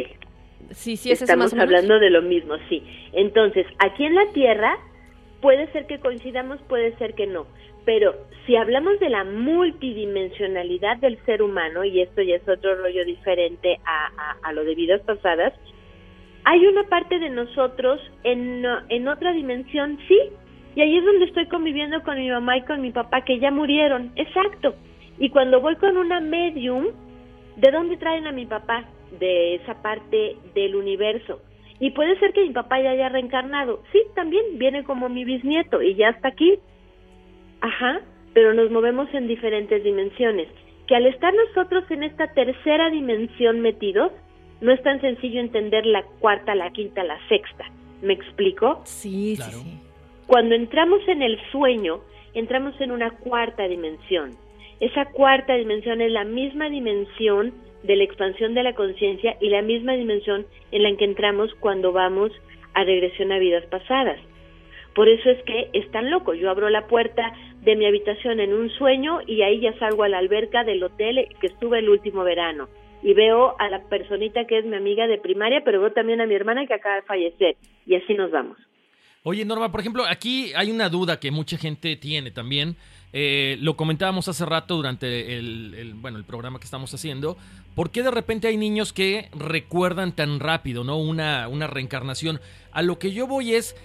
Sí, 0.70 0.96
sí, 0.96 1.10
es 1.10 1.22
Estamos 1.22 1.54
hablando 1.54 1.98
de 1.98 2.10
lo 2.10 2.20
mismo, 2.22 2.54
sí. 2.68 2.82
Entonces, 3.12 3.66
aquí 3.78 4.04
en 4.04 4.14
la 4.14 4.30
Tierra 4.32 4.78
puede 5.40 5.70
ser 5.72 5.86
que 5.86 5.98
coincidamos, 5.98 6.60
puede 6.68 6.96
ser 6.98 7.14
que 7.14 7.26
no. 7.26 7.46
Pero 7.84 8.14
si 8.46 8.56
hablamos 8.56 8.98
de 9.00 9.10
la 9.10 9.24
multidimensionalidad 9.24 10.98
del 10.98 11.18
ser 11.24 11.42
humano, 11.42 11.84
y 11.84 12.00
esto 12.00 12.22
ya 12.22 12.36
es 12.36 12.48
otro 12.48 12.76
rollo 12.76 13.04
diferente 13.04 13.78
a, 13.84 14.52
lo 14.52 14.64
de 14.64 14.74
vidas 14.74 15.00
pasadas, 15.02 15.52
hay 16.44 16.66
una 16.66 16.84
parte 16.84 17.18
de 17.18 17.30
nosotros 17.30 18.00
en, 18.22 18.64
en 18.88 19.08
otra 19.08 19.32
dimensión, 19.32 19.98
sí, 20.08 20.18
y 20.76 20.80
ahí 20.80 20.98
es 20.98 21.04
donde 21.04 21.26
estoy 21.26 21.46
conviviendo 21.46 22.02
con 22.02 22.18
mi 22.18 22.28
mamá 22.28 22.56
y 22.58 22.62
con 22.62 22.80
mi 22.80 22.90
papá 22.90 23.22
que 23.24 23.38
ya 23.38 23.50
murieron, 23.50 24.12
exacto. 24.16 24.74
Y 25.18 25.30
cuando 25.30 25.60
voy 25.60 25.76
con 25.76 25.96
una 25.96 26.20
medium, 26.20 26.86
¿de 27.56 27.70
dónde 27.70 27.96
traen 27.96 28.26
a 28.26 28.32
mi 28.32 28.46
papá? 28.46 28.84
De 29.18 29.56
esa 29.56 29.80
parte 29.80 30.36
del 30.54 30.74
universo. 30.74 31.40
Y 31.78 31.90
puede 31.90 32.18
ser 32.18 32.32
que 32.32 32.42
mi 32.42 32.50
papá 32.50 32.80
ya 32.80 32.90
haya 32.90 33.08
reencarnado. 33.08 33.82
Sí, 33.92 34.02
también 34.14 34.58
viene 34.58 34.84
como 34.84 35.08
mi 35.08 35.24
bisnieto 35.24 35.82
y 35.82 35.94
ya 35.94 36.08
está 36.08 36.28
aquí. 36.28 36.58
Ajá, 37.64 38.02
pero 38.34 38.52
nos 38.52 38.70
movemos 38.70 39.08
en 39.14 39.26
diferentes 39.26 39.82
dimensiones. 39.82 40.48
Que 40.86 40.96
al 40.96 41.06
estar 41.06 41.32
nosotros 41.32 41.90
en 41.90 42.02
esta 42.02 42.26
tercera 42.34 42.90
dimensión 42.90 43.60
metidos, 43.60 44.12
no 44.60 44.70
es 44.70 44.82
tan 44.82 45.00
sencillo 45.00 45.40
entender 45.40 45.86
la 45.86 46.02
cuarta, 46.20 46.54
la 46.54 46.70
quinta, 46.72 47.02
la 47.04 47.18
sexta. 47.26 47.64
¿Me 48.02 48.12
explico? 48.12 48.82
Sí, 48.84 49.36
claro. 49.36 49.60
sí. 49.60 49.80
Cuando 50.26 50.54
entramos 50.54 51.00
en 51.08 51.22
el 51.22 51.40
sueño, 51.52 52.00
entramos 52.34 52.78
en 52.82 52.90
una 52.90 53.12
cuarta 53.12 53.66
dimensión. 53.66 54.32
Esa 54.80 55.06
cuarta 55.06 55.54
dimensión 55.54 56.02
es 56.02 56.12
la 56.12 56.24
misma 56.24 56.68
dimensión 56.68 57.54
de 57.82 57.96
la 57.96 58.04
expansión 58.04 58.52
de 58.52 58.62
la 58.62 58.74
conciencia 58.74 59.38
y 59.40 59.48
la 59.48 59.62
misma 59.62 59.94
dimensión 59.94 60.44
en 60.70 60.82
la 60.82 60.94
que 60.98 61.06
entramos 61.06 61.54
cuando 61.60 61.92
vamos 61.92 62.30
a 62.74 62.84
regresión 62.84 63.32
a 63.32 63.38
vidas 63.38 63.64
pasadas. 63.70 64.20
Por 64.94 65.08
eso 65.08 65.28
es 65.28 65.42
que 65.44 65.70
es 65.72 65.90
tan 65.90 66.10
loco. 66.10 66.34
Yo 66.34 66.50
abro 66.50 66.70
la 66.70 66.86
puerta 66.86 67.32
de 67.64 67.76
mi 67.76 67.86
habitación 67.86 68.40
en 68.40 68.52
un 68.52 68.70
sueño 68.70 69.20
y 69.26 69.42
ahí 69.42 69.60
ya 69.60 69.76
salgo 69.78 70.02
a 70.02 70.08
la 70.08 70.18
alberca 70.18 70.64
del 70.64 70.82
hotel 70.82 71.26
que 71.40 71.46
estuve 71.46 71.78
el 71.78 71.88
último 71.88 72.24
verano. 72.24 72.68
Y 73.02 73.12
veo 73.12 73.54
a 73.58 73.68
la 73.68 73.82
personita 73.88 74.46
que 74.46 74.58
es 74.58 74.64
mi 74.64 74.76
amiga 74.76 75.06
de 75.06 75.18
primaria, 75.18 75.62
pero 75.64 75.80
veo 75.80 75.92
también 75.92 76.20
a 76.20 76.26
mi 76.26 76.34
hermana 76.34 76.66
que 76.66 76.74
acaba 76.74 76.96
de 76.96 77.02
fallecer. 77.02 77.56
Y 77.86 77.96
así 77.96 78.14
nos 78.14 78.30
vamos. 78.30 78.56
Oye, 79.22 79.44
Norma, 79.44 79.70
por 79.70 79.80
ejemplo, 79.80 80.04
aquí 80.06 80.52
hay 80.54 80.70
una 80.70 80.88
duda 80.88 81.18
que 81.18 81.30
mucha 81.30 81.56
gente 81.56 81.96
tiene 81.96 82.30
también. 82.30 82.76
Eh, 83.16 83.56
lo 83.60 83.76
comentábamos 83.76 84.28
hace 84.28 84.44
rato 84.44 84.76
durante 84.76 85.38
el, 85.38 85.94
bueno, 85.96 86.18
el 86.18 86.24
programa 86.24 86.58
que 86.58 86.64
estamos 86.64 86.92
haciendo. 86.92 87.36
¿Por 87.74 87.90
qué 87.90 88.02
de 88.02 88.10
repente 88.10 88.48
hay 88.48 88.56
niños 88.56 88.92
que 88.92 89.28
recuerdan 89.32 90.14
tan 90.14 90.40
rápido, 90.40 90.84
¿no? 90.84 90.98
Una, 90.98 91.48
una 91.48 91.66
reencarnación. 91.66 92.40
A 92.72 92.82
lo 92.82 92.98
que 92.98 93.12
yo 93.12 93.26
voy 93.26 93.54
es, 93.54 93.76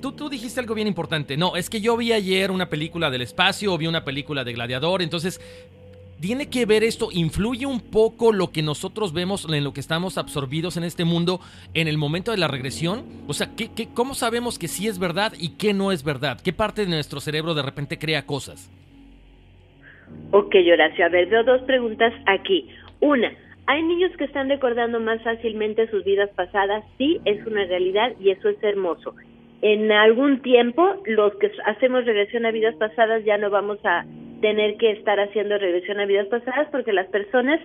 tú, 0.00 0.12
tú 0.12 0.28
dijiste 0.28 0.60
algo 0.60 0.74
bien 0.74 0.88
importante. 0.88 1.36
No, 1.36 1.56
es 1.56 1.68
que 1.68 1.80
yo 1.80 1.96
vi 1.96 2.12
ayer 2.12 2.50
una 2.50 2.68
película 2.68 3.10
del 3.10 3.22
espacio 3.22 3.72
o 3.72 3.78
vi 3.78 3.86
una 3.86 4.04
película 4.04 4.44
de 4.44 4.52
Gladiador. 4.52 5.02
Entonces, 5.02 5.40
¿tiene 6.20 6.48
que 6.48 6.66
ver 6.66 6.84
esto? 6.84 7.08
¿Influye 7.12 7.66
un 7.66 7.80
poco 7.80 8.32
lo 8.32 8.50
que 8.50 8.62
nosotros 8.62 9.12
vemos 9.12 9.46
en 9.50 9.64
lo 9.64 9.72
que 9.72 9.80
estamos 9.80 10.18
absorbidos 10.18 10.76
en 10.76 10.84
este 10.84 11.04
mundo 11.04 11.40
en 11.74 11.88
el 11.88 11.98
momento 11.98 12.30
de 12.30 12.38
la 12.38 12.48
regresión? 12.48 13.04
O 13.26 13.34
sea, 13.34 13.50
¿qué, 13.56 13.70
qué, 13.74 13.88
cómo 13.92 14.14
sabemos 14.14 14.58
que 14.58 14.68
sí 14.68 14.86
es 14.86 14.98
verdad 14.98 15.32
y 15.38 15.56
qué 15.56 15.72
no 15.74 15.92
es 15.92 16.04
verdad? 16.04 16.40
¿Qué 16.40 16.52
parte 16.52 16.82
de 16.82 16.90
nuestro 16.90 17.20
cerebro 17.20 17.54
de 17.54 17.62
repente 17.62 17.98
crea 17.98 18.26
cosas? 18.26 18.70
Ok, 20.30 20.54
Horacio. 20.72 21.04
A 21.04 21.08
ver, 21.08 21.28
veo 21.28 21.42
dos 21.42 21.62
preguntas 21.62 22.12
aquí. 22.26 22.68
Una, 23.00 23.32
¿hay 23.66 23.82
niños 23.82 24.12
que 24.16 24.24
están 24.24 24.48
recordando 24.48 25.00
más 25.00 25.22
fácilmente 25.22 25.90
sus 25.90 26.04
vidas 26.04 26.30
pasadas? 26.36 26.84
Sí, 26.98 27.20
es 27.24 27.44
una 27.46 27.64
realidad 27.64 28.12
y 28.20 28.30
eso 28.30 28.48
es 28.48 28.62
hermoso 28.62 29.14
en 29.64 29.90
algún 29.92 30.42
tiempo 30.42 30.96
los 31.06 31.34
que 31.36 31.50
hacemos 31.64 32.04
regresión 32.04 32.44
a 32.44 32.50
vidas 32.50 32.74
pasadas 32.76 33.24
ya 33.24 33.38
no 33.38 33.48
vamos 33.48 33.78
a 33.82 34.04
tener 34.42 34.76
que 34.76 34.90
estar 34.90 35.18
haciendo 35.18 35.56
regresión 35.56 35.98
a 36.00 36.04
vidas 36.04 36.26
pasadas 36.26 36.68
porque 36.70 36.92
las 36.92 37.06
personas 37.06 37.58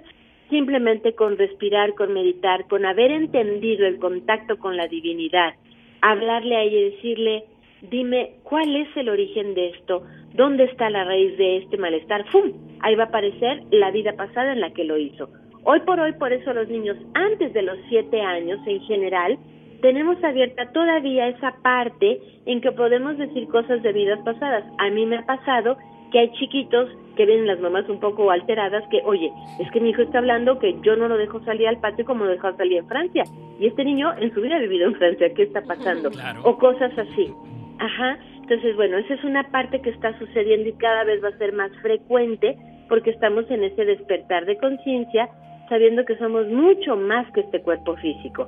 simplemente 0.50 1.14
con 1.14 1.38
respirar, 1.38 1.96
con 1.96 2.14
meditar, 2.14 2.66
con 2.70 2.86
haber 2.86 3.12
entendido 3.12 3.86
el 3.86 4.00
contacto 4.00 4.58
con 4.60 4.78
la 4.78 4.88
divinidad, 4.88 5.56
hablarle 6.00 6.56
a 6.56 6.62
ella 6.62 6.78
y 6.80 6.92
decirle, 6.92 7.44
dime 7.82 8.36
cuál 8.44 8.78
es 8.78 8.88
el 8.96 9.10
origen 9.10 9.54
de 9.54 9.72
esto, 9.72 10.02
dónde 10.36 10.64
está 10.64 10.90
la 10.90 11.04
raíz 11.04 11.38
de 11.38 11.58
este 11.58 11.76
malestar, 11.76 12.26
¡fum! 12.32 12.54
Ahí 12.80 12.96
va 12.96 13.04
a 13.04 13.08
aparecer 13.08 13.62
la 13.72 13.92
vida 13.92 14.14
pasada 14.14 14.54
en 14.54 14.62
la 14.62 14.72
que 14.72 14.86
lo 14.86 14.98
hizo. 14.98 15.30
Hoy 15.66 15.82
por 15.82 16.00
hoy, 16.00 16.14
por 16.14 16.32
eso 16.32 16.54
los 16.54 16.70
niños 16.70 16.96
antes 17.14 17.52
de 17.52 17.62
los 17.62 17.78
siete 17.90 18.22
años 18.22 18.58
en 18.66 18.80
general 18.84 19.38
tenemos 19.82 20.22
abierta 20.24 20.72
todavía 20.72 21.28
esa 21.28 21.56
parte 21.62 22.20
en 22.46 22.62
que 22.62 22.72
podemos 22.72 23.18
decir 23.18 23.48
cosas 23.48 23.82
de 23.84 23.94
vidas 23.94 24.20
pasadas. 24.26 24.64
A 24.78 24.90
mí 24.90 25.06
me 25.06 25.18
ha 25.18 25.26
pasado 25.26 25.78
que 26.12 26.20
hay 26.20 26.32
chiquitos 26.34 26.90
que 27.16 27.26
ven 27.26 27.46
las 27.46 27.60
mamás 27.60 27.88
un 27.90 28.00
poco 28.00 28.32
alteradas 28.32 28.84
que, 28.90 29.02
oye, 29.06 29.32
es 29.60 29.70
que 29.72 29.80
mi 29.80 29.90
hijo 29.90 30.02
está 30.02 30.20
hablando 30.20 30.58
que 30.60 30.76
yo 30.82 30.96
no 30.96 31.08
lo 31.08 31.18
dejo 31.18 31.44
salir 31.44 31.68
al 31.68 31.80
patio 31.80 32.06
como 32.06 32.26
lo 32.26 32.32
dejó 32.32 32.56
salir 32.56 32.78
en 32.78 32.88
Francia. 32.88 33.24
Y 33.60 33.68
este 33.68 33.84
niño 33.84 34.14
en 34.18 34.34
su 34.34 34.42
vida 34.42 34.56
ha 34.56 34.60
vivido 34.60 34.88
en 34.88 34.96
Francia, 34.96 35.34
¿qué 35.34 35.44
está 35.44 35.62
pasando? 35.62 36.10
O 36.44 36.58
cosas 36.58 36.98
así. 36.98 37.32
Ajá. 37.80 38.18
Entonces, 38.42 38.76
bueno, 38.76 38.98
esa 38.98 39.14
es 39.14 39.24
una 39.24 39.44
parte 39.52 39.82
que 39.82 39.92
está 39.92 40.18
sucediendo 40.18 40.70
y 40.70 40.74
cada 40.74 41.04
vez 41.04 41.24
va 41.24 41.30
a 41.30 41.38
ser 41.38 41.54
más 41.54 41.72
frecuente 41.82 42.58
porque 42.88 43.12
estamos 43.12 43.50
en 43.52 43.64
ese 43.64 43.86
despertar 43.86 44.46
de 44.46 44.58
conciencia 44.58 45.30
sabiendo 45.70 46.04
que 46.04 46.18
somos 46.18 46.48
mucho 46.48 46.96
más 46.96 47.32
que 47.32 47.42
este 47.42 47.62
cuerpo 47.62 47.96
físico. 47.98 48.48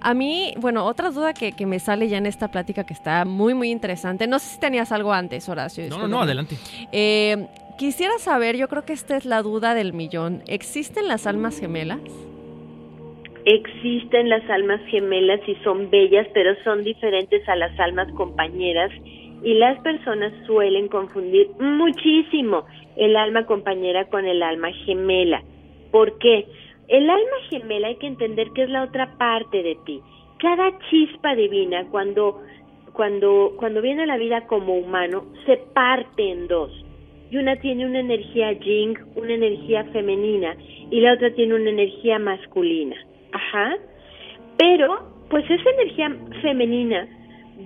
A 0.00 0.14
mí, 0.14 0.54
bueno, 0.58 0.84
otra 0.84 1.10
duda 1.10 1.34
que, 1.34 1.52
que, 1.52 1.66
me 1.66 1.78
sale 1.78 2.08
ya 2.08 2.18
en 2.18 2.26
esta 2.26 2.48
plática 2.48 2.84
que 2.84 2.94
está 2.94 3.24
muy, 3.24 3.54
muy 3.54 3.70
interesante. 3.70 4.26
No 4.26 4.38
sé 4.38 4.54
si 4.54 4.60
tenías 4.60 4.92
algo 4.92 5.12
antes, 5.12 5.48
Horacio. 5.48 5.88
No, 5.88 5.98
no, 5.98 6.08
no, 6.08 6.22
adelante. 6.22 6.56
Eh, 6.92 7.46
quisiera 7.78 8.18
saber, 8.18 8.56
yo 8.56 8.68
creo 8.68 8.84
que 8.84 8.92
esta 8.92 9.16
es 9.16 9.24
la 9.24 9.42
duda 9.42 9.74
del 9.74 9.92
millón. 9.92 10.42
¿Existen 10.46 11.08
las 11.08 11.26
almas 11.26 11.58
gemelas? 11.58 12.00
Existen 13.44 14.30
las 14.30 14.48
almas 14.48 14.80
gemelas 14.86 15.40
y 15.46 15.54
son 15.56 15.90
bellas, 15.90 16.26
pero 16.32 16.54
son 16.64 16.82
diferentes 16.82 17.46
a 17.48 17.56
las 17.56 17.78
almas 17.78 18.10
compañeras 18.12 18.90
y 19.42 19.54
las 19.54 19.78
personas 19.80 20.32
suelen 20.46 20.88
confundir 20.88 21.50
muchísimo 21.60 22.64
el 22.96 23.16
alma 23.16 23.44
compañera 23.44 24.06
con 24.06 24.24
el 24.24 24.42
alma 24.42 24.72
gemela. 24.86 25.42
¿Por 25.90 26.18
qué? 26.18 26.46
El 26.88 27.08
alma 27.08 27.36
gemela 27.50 27.88
hay 27.88 27.96
que 27.96 28.06
entender 28.06 28.50
que 28.50 28.64
es 28.64 28.70
la 28.70 28.84
otra 28.84 29.16
parte 29.16 29.62
de 29.62 29.76
ti. 29.86 30.00
Cada 30.38 30.78
chispa 30.90 31.34
divina 31.34 31.86
cuando 31.90 32.42
cuando 32.92 33.54
cuando 33.56 33.80
viene 33.82 34.02
a 34.02 34.06
la 34.06 34.18
vida 34.18 34.46
como 34.46 34.76
humano 34.76 35.24
se 35.46 35.56
parte 35.56 36.30
en 36.30 36.46
dos. 36.46 36.70
Y 37.30 37.38
una 37.38 37.56
tiene 37.56 37.86
una 37.86 38.00
energía 38.00 38.52
yin, 38.52 38.96
una 39.16 39.34
energía 39.34 39.84
femenina 39.84 40.56
y 40.90 41.00
la 41.00 41.14
otra 41.14 41.34
tiene 41.34 41.54
una 41.54 41.70
energía 41.70 42.18
masculina. 42.18 42.96
Ajá. 43.32 43.76
Pero 44.58 45.14
pues 45.30 45.44
esa 45.50 45.70
energía 45.70 46.16
femenina 46.42 47.08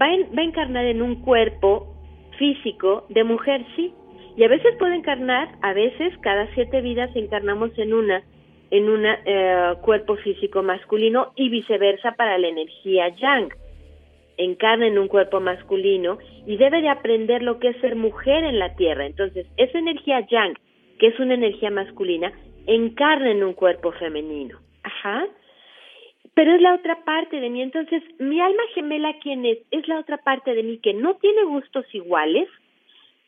va, 0.00 0.06
va 0.06 0.42
a 0.42 0.44
encarnar 0.44 0.84
en 0.86 1.02
un 1.02 1.16
cuerpo 1.22 1.94
físico 2.38 3.04
de 3.08 3.24
mujer, 3.24 3.64
sí. 3.76 3.92
Y 4.36 4.44
a 4.44 4.48
veces 4.48 4.76
puede 4.78 4.94
encarnar, 4.94 5.48
a 5.60 5.72
veces 5.72 6.16
cada 6.20 6.46
siete 6.54 6.80
vidas 6.80 7.10
encarnamos 7.16 7.76
en 7.76 7.92
una 7.92 8.22
en 8.70 8.88
un 8.88 9.04
eh, 9.06 9.74
cuerpo 9.82 10.16
físico 10.16 10.62
masculino 10.62 11.32
y 11.36 11.48
viceversa 11.48 12.12
para 12.12 12.38
la 12.38 12.48
energía 12.48 13.08
yang. 13.16 13.48
Encarna 14.36 14.86
en 14.86 14.98
un 14.98 15.08
cuerpo 15.08 15.40
masculino 15.40 16.18
y 16.46 16.56
debe 16.56 16.80
de 16.80 16.88
aprender 16.88 17.42
lo 17.42 17.58
que 17.58 17.68
es 17.68 17.80
ser 17.80 17.96
mujer 17.96 18.44
en 18.44 18.58
la 18.58 18.74
tierra. 18.76 19.06
Entonces, 19.06 19.46
esa 19.56 19.78
energía 19.78 20.20
yang, 20.28 20.54
que 20.98 21.08
es 21.08 21.18
una 21.18 21.34
energía 21.34 21.70
masculina, 21.70 22.32
encarna 22.66 23.30
en 23.30 23.42
un 23.42 23.54
cuerpo 23.54 23.92
femenino. 23.92 24.58
Ajá. 24.82 25.26
Pero 26.34 26.54
es 26.54 26.60
la 26.60 26.74
otra 26.74 27.04
parte 27.04 27.40
de 27.40 27.50
mí. 27.50 27.62
Entonces, 27.62 28.02
mi 28.20 28.40
alma 28.40 28.62
gemela, 28.74 29.12
¿quién 29.20 29.44
es? 29.44 29.58
Es 29.72 29.88
la 29.88 29.98
otra 29.98 30.18
parte 30.18 30.54
de 30.54 30.62
mí 30.62 30.78
que 30.78 30.94
no 30.94 31.16
tiene 31.16 31.42
gustos 31.44 31.84
iguales, 31.92 32.48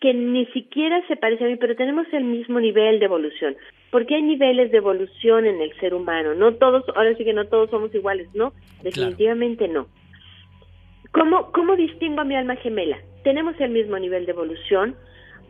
que 0.01 0.15
ni 0.15 0.47
siquiera 0.47 1.07
se 1.09 1.17
parece 1.17 1.45
a 1.45 1.49
mí, 1.49 1.57
pero 1.57 1.77
tenemos 1.77 2.07
el 2.13 2.25
mismo 2.25 2.59
nivel 2.59 2.99
de 2.99 3.05
evolución, 3.05 3.57
porque 3.91 4.15
hay 4.15 4.23
niveles 4.23 4.71
de 4.71 4.79
evolución 4.79 5.45
en 5.45 5.61
el 5.61 5.73
ser 5.79 5.93
humano, 5.93 6.35
no 6.35 6.55
todos, 6.55 6.85
ahora 6.97 7.15
sí 7.17 7.25
que 7.25 7.35
no 7.35 7.47
todos 7.47 7.69
somos 7.71 7.95
iguales, 7.95 8.29
¿no? 8.35 8.53
Definitivamente 8.83 9.69
no. 9.69 9.87
¿Cómo, 11.13 11.53
¿Cómo 11.53 11.77
distingo 11.77 12.21
a 12.21 12.25
mi 12.25 12.35
alma 12.35 12.57
gemela? 12.57 12.99
Tenemos 13.25 13.61
el 13.61 13.71
mismo 13.71 13.99
nivel 13.99 14.25
de 14.25 14.33
evolución. 14.33 14.95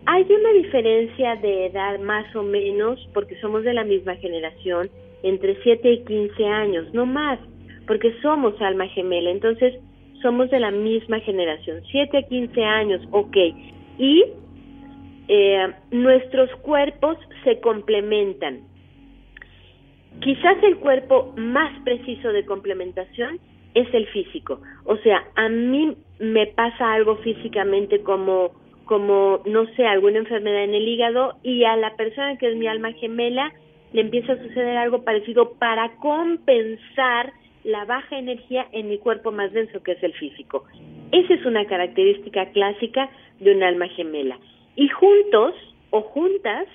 Hay 0.07 0.23
una 0.23 0.53
diferencia 0.53 1.37
de 1.37 1.67
edad 1.67 2.01
más 2.01 2.35
o 2.35 2.43
menos, 2.43 2.99
porque 3.15 3.39
somos 3.41 3.63
de 3.63 3.75
la 3.75 3.85
misma 3.85 4.17
generación, 4.17 4.91
entre 5.23 5.63
7 5.63 5.93
y 5.93 6.05
15 6.05 6.45
años, 6.47 6.95
no 6.95 7.05
más, 7.07 7.39
porque 7.87 8.13
somos 8.23 8.61
alma 8.63 8.89
gemela. 8.89 9.31
Entonces, 9.31 9.75
somos 10.23 10.51
de 10.51 10.61
la 10.61 10.71
misma 10.71 11.21
generación, 11.21 11.83
7 11.91 12.19
a 12.19 12.23
15 12.23 12.65
años, 12.65 13.03
ok. 13.11 13.37
Y 14.01 14.25
eh, 15.29 15.75
nuestros 15.91 16.51
cuerpos 16.63 17.19
se 17.45 17.61
complementan. 17.61 18.63
Quizás 20.21 20.57
el 20.63 20.79
cuerpo 20.79 21.35
más 21.37 21.71
preciso 21.85 22.33
de 22.33 22.47
complementación 22.47 23.39
es 23.75 23.93
el 23.93 24.07
físico. 24.07 24.63
O 24.87 24.97
sea, 24.97 25.23
a 25.37 25.51
mí 25.51 25.99
me 26.19 26.47
pasa 26.47 26.95
algo 26.95 27.17
físicamente 27.17 28.03
como, 28.03 28.53
como, 28.87 29.43
no 29.45 29.67
sé, 29.77 29.87
alguna 29.87 30.21
enfermedad 30.21 30.65
en 30.65 30.75
el 30.75 30.89
hígado 30.89 31.37
y 31.43 31.65
a 31.65 31.77
la 31.77 31.95
persona 31.97 32.39
que 32.39 32.49
es 32.49 32.57
mi 32.57 32.69
alma 32.69 32.93
gemela 32.93 33.53
le 33.93 34.01
empieza 34.01 34.33
a 34.33 34.43
suceder 34.43 34.79
algo 34.79 35.05
parecido 35.05 35.53
para 35.59 35.95
compensar 35.97 37.35
la 37.65 37.85
baja 37.85 38.19
energía 38.19 38.67
en 38.73 38.89
mi 38.89 38.99
cuerpo 38.99 39.33
más 39.33 39.53
denso 39.53 39.83
que 39.83 39.93
es 39.93 40.03
el 40.03 40.13
físico. 40.15 40.65
Esa 41.13 41.35
es 41.35 41.45
una 41.45 41.65
característica 41.67 42.51
clásica 42.53 43.11
de 43.41 43.55
un 43.55 43.63
alma 43.63 43.89
gemela. 43.89 44.39
Y 44.77 44.89
juntos 44.89 45.55
o 45.91 46.03
juntas, 46.03 46.67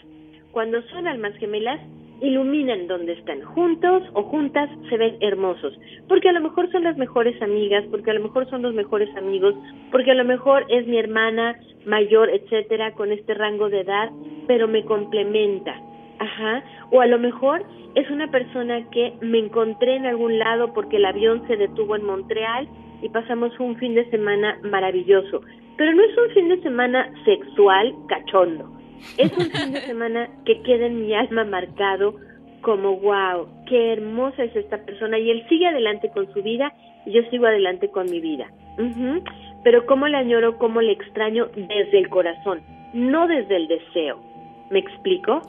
cuando 0.51 0.81
son 0.89 1.07
almas 1.07 1.35
gemelas, 1.37 1.79
iluminan 2.21 2.87
donde 2.87 3.13
están. 3.13 3.41
Juntos 3.41 4.03
o 4.13 4.23
juntas 4.23 4.69
se 4.89 4.97
ven 4.97 5.17
hermosos, 5.21 5.77
porque 6.07 6.29
a 6.29 6.33
lo 6.33 6.41
mejor 6.41 6.71
son 6.71 6.83
las 6.83 6.97
mejores 6.97 7.41
amigas, 7.41 7.83
porque 7.91 8.11
a 8.11 8.13
lo 8.13 8.21
mejor 8.21 8.49
son 8.49 8.61
los 8.61 8.73
mejores 8.73 9.13
amigos, 9.15 9.55
porque 9.91 10.11
a 10.11 10.15
lo 10.15 10.23
mejor 10.23 10.65
es 10.69 10.87
mi 10.87 10.97
hermana 10.97 11.59
mayor, 11.85 12.29
etcétera, 12.29 12.91
con 12.93 13.11
este 13.11 13.33
rango 13.33 13.69
de 13.69 13.81
edad, 13.81 14.09
pero 14.47 14.67
me 14.67 14.83
complementa. 14.85 15.79
Ajá. 16.19 16.63
O 16.91 17.01
a 17.01 17.07
lo 17.07 17.19
mejor 17.19 17.65
es 17.95 18.09
una 18.09 18.29
persona 18.29 18.83
que 18.91 19.13
me 19.21 19.39
encontré 19.39 19.95
en 19.95 20.05
algún 20.05 20.37
lado 20.39 20.73
porque 20.73 20.97
el 20.97 21.05
avión 21.05 21.45
se 21.47 21.57
detuvo 21.57 21.95
en 21.95 22.05
Montreal 22.05 22.67
y 23.01 23.09
pasamos 23.09 23.57
un 23.59 23.75
fin 23.77 23.95
de 23.95 24.09
semana 24.09 24.57
maravilloso. 24.63 25.41
Pero 25.77 25.93
no 25.93 26.03
es 26.03 26.17
un 26.17 26.33
fin 26.33 26.49
de 26.49 26.61
semana 26.61 27.11
sexual 27.25 27.93
cachondo. 28.07 28.71
Es 29.17 29.31
un 29.37 29.45
fin 29.45 29.73
de 29.73 29.81
semana 29.87 30.29
que 30.45 30.61
queda 30.61 30.85
en 30.85 31.01
mi 31.01 31.13
alma 31.13 31.43
marcado 31.43 32.15
como, 32.61 32.97
wow, 32.97 33.47
qué 33.67 33.93
hermosa 33.93 34.43
es 34.43 34.55
esta 34.55 34.83
persona. 34.85 35.19
Y 35.19 35.29
él 35.29 35.45
sigue 35.49 35.67
adelante 35.67 36.09
con 36.09 36.31
su 36.33 36.41
vida 36.41 36.73
y 37.05 37.11
yo 37.11 37.21
sigo 37.29 37.45
adelante 37.45 37.89
con 37.89 38.09
mi 38.09 38.19
vida. 38.19 38.47
Pero 39.63 39.85
cómo 39.85 40.07
le 40.07 40.17
añoro, 40.17 40.57
cómo 40.57 40.81
le 40.81 40.91
extraño 40.91 41.47
desde 41.55 41.99
el 41.99 42.09
corazón, 42.09 42.61
no 42.93 43.27
desde 43.27 43.55
el 43.55 43.67
deseo. 43.67 44.19
¿Me 44.71 44.79
explico? 44.79 45.41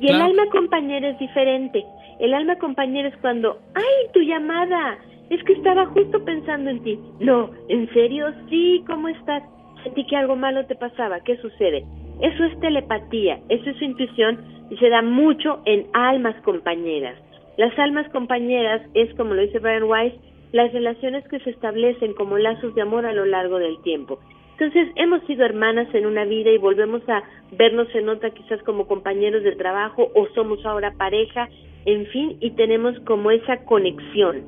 Y 0.00 0.08
el 0.08 0.20
alma 0.20 0.46
compañera 0.50 1.08
es 1.08 1.18
diferente. 1.18 1.84
El 2.20 2.34
alma 2.34 2.56
compañera 2.56 3.08
es 3.08 3.16
cuando, 3.18 3.58
¡ay, 3.74 4.10
tu 4.12 4.20
llamada! 4.20 4.98
Es 5.30 5.42
que 5.44 5.52
estaba 5.52 5.86
justo 5.86 6.24
pensando 6.24 6.70
en 6.70 6.82
ti. 6.82 6.98
No, 7.20 7.50
¿en 7.68 7.92
serio? 7.92 8.32
Sí, 8.48 8.82
¿cómo 8.86 9.08
estás? 9.08 9.42
Sentí 9.84 10.06
que 10.06 10.16
algo 10.16 10.36
malo 10.36 10.66
te 10.66 10.74
pasaba. 10.74 11.20
¿Qué 11.20 11.36
sucede? 11.36 11.84
Eso 12.20 12.44
es 12.44 12.58
telepatía, 12.60 13.38
eso 13.48 13.70
es 13.70 13.80
intuición 13.80 14.42
y 14.70 14.76
se 14.76 14.88
da 14.88 15.02
mucho 15.02 15.60
en 15.66 15.86
almas 15.92 16.34
compañeras. 16.42 17.16
Las 17.56 17.78
almas 17.78 18.08
compañeras 18.10 18.82
es, 18.94 19.14
como 19.14 19.34
lo 19.34 19.42
dice 19.42 19.58
Brian 19.58 19.84
Weiss, 19.84 20.14
las 20.52 20.72
relaciones 20.72 21.26
que 21.28 21.38
se 21.40 21.50
establecen 21.50 22.14
como 22.14 22.38
lazos 22.38 22.74
de 22.74 22.82
amor 22.82 23.06
a 23.06 23.12
lo 23.12 23.24
largo 23.24 23.58
del 23.58 23.80
tiempo. 23.82 24.18
Entonces, 24.58 24.88
hemos 24.96 25.22
sido 25.28 25.44
hermanas 25.44 25.86
en 25.94 26.04
una 26.04 26.24
vida 26.24 26.50
y 26.50 26.58
volvemos 26.58 27.00
a 27.08 27.22
vernos 27.52 27.86
en 27.94 28.08
otra 28.08 28.30
quizás 28.30 28.60
como 28.64 28.88
compañeros 28.88 29.44
de 29.44 29.54
trabajo 29.54 30.10
o 30.16 30.26
somos 30.34 30.64
ahora 30.66 30.92
pareja, 30.98 31.48
en 31.84 32.06
fin, 32.08 32.36
y 32.40 32.50
tenemos 32.50 32.98
como 33.06 33.30
esa 33.30 33.58
conexión, 33.58 34.42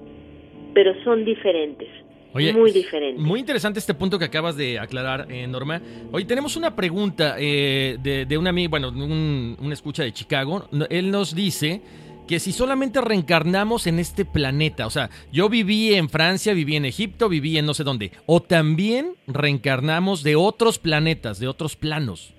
pero 0.75 0.93
son 1.05 1.25
diferentes. 1.25 1.89
muy 2.35 2.73
diferentes. 2.73 3.25
Muy 3.25 3.39
interesante 3.39 3.79
este 3.79 3.95
punto 3.95 4.19
que 4.19 4.25
acabas 4.25 4.57
de 4.57 4.81
aclarar, 4.81 5.27
eh, 5.31 5.47
Norma. 5.47 5.81
Hoy 6.11 6.25
tenemos 6.25 6.57
una 6.57 6.75
pregunta 6.75 7.37
eh, 7.39 7.97
de, 8.03 8.27
de 8.27 8.37
un 8.37 8.49
amigo, 8.49 8.71
bueno, 8.71 8.89
un, 8.89 9.57
un 9.61 9.73
escucha 9.73 10.03
de 10.03 10.13
Chicago. 10.13 10.65
Él 10.91 11.13
nos 11.13 11.37
dice 11.37 11.83
que 12.31 12.39
si 12.39 12.53
solamente 12.53 13.01
reencarnamos 13.01 13.89
en 13.89 13.99
este 13.99 14.25
planeta, 14.25 14.87
o 14.87 14.91
sea, 14.91 15.11
yo 15.33 15.49
viví 15.49 15.95
en 15.95 16.09
Francia, 16.09 16.55
viví 16.55 16.77
en 16.77 16.85
Egipto, 16.85 17.29
viví 17.29 17.59
en 17.59 17.67
no 17.67 17.75
sé 17.75 17.83
dónde, 17.83 18.13
o 18.25 18.41
también 18.41 19.15
reencarnamos 19.27 20.23
de 20.23 20.37
otros 20.37 20.79
planetas, 20.79 21.41
de 21.41 21.49
otros 21.49 21.75
planos. 21.75 22.33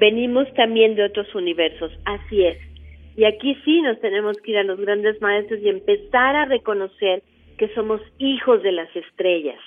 Venimos 0.00 0.52
también 0.54 0.96
de 0.96 1.04
otros 1.04 1.32
universos, 1.36 1.92
así 2.04 2.46
es. 2.46 2.58
Y 3.16 3.26
aquí 3.26 3.56
sí 3.64 3.80
nos 3.80 4.00
tenemos 4.00 4.36
que 4.38 4.50
ir 4.50 4.58
a 4.58 4.64
los 4.64 4.80
grandes 4.80 5.22
maestros 5.22 5.60
y 5.62 5.68
empezar 5.68 6.34
a 6.34 6.46
reconocer 6.46 7.22
que 7.58 7.72
somos 7.76 8.00
hijos 8.18 8.60
de 8.64 8.72
las 8.72 8.88
estrellas. 8.96 9.60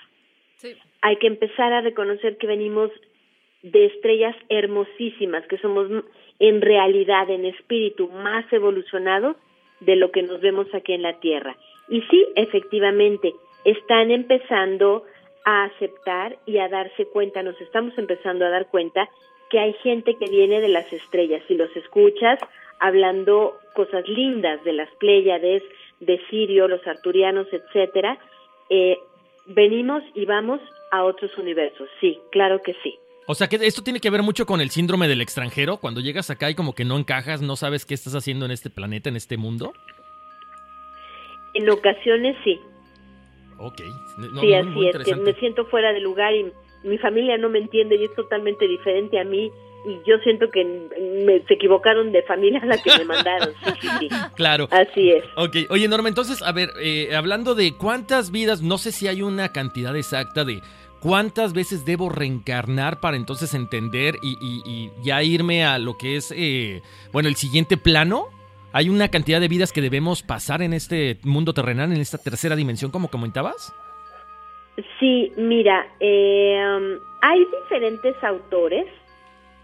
Hay 1.02 1.16
que 1.16 1.28
empezar 1.28 1.72
a 1.72 1.80
reconocer 1.80 2.36
que 2.36 2.48
venimos 2.48 2.92
de 3.64 3.86
estrellas 3.86 4.36
hermosísimas, 4.50 5.48
que 5.48 5.58
somos 5.60 5.88
en 6.42 6.60
realidad, 6.60 7.30
en 7.30 7.46
espíritu, 7.46 8.10
más 8.10 8.52
evolucionados 8.52 9.36
de 9.80 9.96
lo 9.96 10.12
que 10.12 10.24
nos 10.24 10.42
vemos 10.42 10.66
aquí 10.74 10.94
en 10.94 11.04
la 11.04 11.20
Tierra. 11.20 11.56
Y 11.88 12.02
sí, 12.10 12.26
efectivamente, 12.36 13.36
están 13.64 14.10
empezando 14.10 15.04
a 15.46 15.66
aceptar 15.66 16.38
y 16.48 16.58
a 16.58 16.68
darse 16.68 17.06
cuenta, 17.06 17.44
nos 17.44 17.62
estamos 17.62 17.96
empezando 17.96 18.44
a 18.44 18.50
dar 18.50 18.68
cuenta 18.70 19.08
que 19.52 19.60
hay 19.60 19.74
gente 19.84 20.16
que 20.16 20.32
viene 20.32 20.62
de 20.62 20.70
las 20.70 20.92
estrellas. 20.92 21.44
Si 21.48 21.54
los 21.54 21.76
escuchas 21.76 22.39
hablando 22.80 23.54
cosas 23.76 24.08
lindas 24.08 24.64
de 24.64 24.74
las 24.74 24.89
Pléyades, 24.96 25.62
de 26.00 26.20
Sirio, 26.32 26.68
los 26.68 26.86
arturianos, 26.88 27.46
etcétera, 27.52 28.18
eh, 28.70 28.98
venimos 29.46 30.02
y 30.16 30.26
vamos 30.26 30.60
a 30.89 31.04
otros 31.04 31.38
universos. 31.38 31.88
Sí, 32.00 32.20
claro 32.32 32.64
que 32.64 32.74
sí. 32.82 32.98
O 33.28 33.36
sea 33.36 33.48
que 33.48 33.58
esto 33.58 33.84
tiene 33.84 34.00
que 34.00 34.10
ver 34.10 34.24
mucho 34.24 34.46
con 34.46 34.62
el 34.62 34.72
síndrome 34.72 35.08
del 35.08 35.22
extranjero, 35.22 35.78
cuando 35.78 36.02
llegas 36.02 36.30
acá 36.30 36.50
y 36.50 36.56
como 36.56 36.74
que 36.74 36.86
no 36.86 36.98
encajas, 36.98 37.42
no 37.42 37.56
sabes 37.56 37.86
qué 37.86 37.94
estás 37.94 38.16
haciendo 38.16 38.46
en 38.46 38.52
este 38.52 38.70
planeta, 38.70 39.10
en 39.10 39.16
este 39.16 39.38
mundo. 39.38 39.74
En 41.54 41.70
ocasiones 41.70 42.36
sí. 42.44 42.60
Ok. 43.58 43.78
sí, 44.40 44.54
así 44.54 44.88
es, 44.88 44.98
que 45.06 45.16
me 45.16 45.34
siento 45.36 45.66
fuera 45.68 45.94
de 45.94 46.00
lugar 46.00 46.34
y 46.34 46.52
mi 46.84 46.98
familia 46.98 47.38
no 47.38 47.50
me 47.50 47.60
entiende 47.60 47.96
y 47.96 48.06
es 48.06 48.16
totalmente 48.16 48.68
diferente 48.68 49.20
a 49.20 49.24
mí 49.24 49.52
y 49.86 49.98
yo 50.08 50.18
siento 50.24 50.50
que 50.50 50.64
me, 50.64 51.42
se 51.48 51.56
equivocaron 51.56 52.12
de 52.12 52.22
familia 52.24 52.60
a 52.62 52.66
la 52.66 52.78
que 52.78 52.98
me 53.00 53.06
mandaron. 53.06 53.54
Sí, 53.64 53.72
sí, 53.82 53.88
sí. 54.00 54.10
Claro. 54.36 54.68
Así 54.72 55.12
es. 55.12 55.24
Ok, 55.36 55.58
oye 55.70 55.88
Norma, 55.88 56.10
entonces, 56.10 56.42
a 56.42 56.52
ver, 56.52 56.70
eh, 56.82 57.16
hablando 57.16 57.56
de 57.56 57.76
cuántas 57.78 58.32
vidas, 58.32 58.62
no 58.62 58.78
sé 58.78 58.92
si 58.92 59.08
hay 59.08 59.22
una 59.22 59.52
cantidad 59.52 59.96
exacta 59.96 60.44
de 60.44 60.62
¿Cuántas 61.02 61.54
veces 61.54 61.84
debo 61.84 62.10
reencarnar 62.10 62.99
para 62.99 63.18
entonces 63.18 63.56
entender 63.56 64.18
y, 64.22 64.91
ya 65.02 65.24
irme 65.24 65.66
a 65.66 65.80
lo 65.80 65.97
que 65.97 66.16
es, 66.16 66.32
eh, 66.38 66.84
bueno, 67.12 67.28
el 67.28 67.36
siguiente 67.36 67.76
plano? 67.76 68.28
¿Hay 68.72 68.88
una 68.88 69.10
cantidad 69.10 69.41
de 69.41 69.47
vidas 69.47 69.74
que 69.74 69.82
debemos 69.82 70.22
pasar 70.22 70.62
en 70.62 70.74
este 70.74 71.18
mundo 71.24 71.54
terrenal, 71.54 71.91
en 71.91 71.99
esta 71.99 72.20
tercera 72.20 72.56
dimensión, 72.56 72.91
como 72.91 73.10
comentabas? 73.10 73.74
Sí, 74.99 75.34
mira, 75.38 75.88
eh, 75.99 76.99
hay 77.22 77.45
diferentes 77.64 78.16
autores 78.24 78.86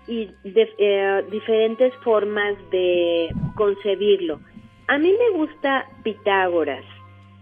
y 0.07 0.31
eh, 0.43 1.23
diferentes 1.31 1.93
formas 2.03 2.55
de 2.71 3.29
concebirlo. 3.53 4.39
A 4.87 4.97
mí 4.97 5.11
me 5.11 5.37
gusta 5.37 5.85
Pitágoras 6.03 6.83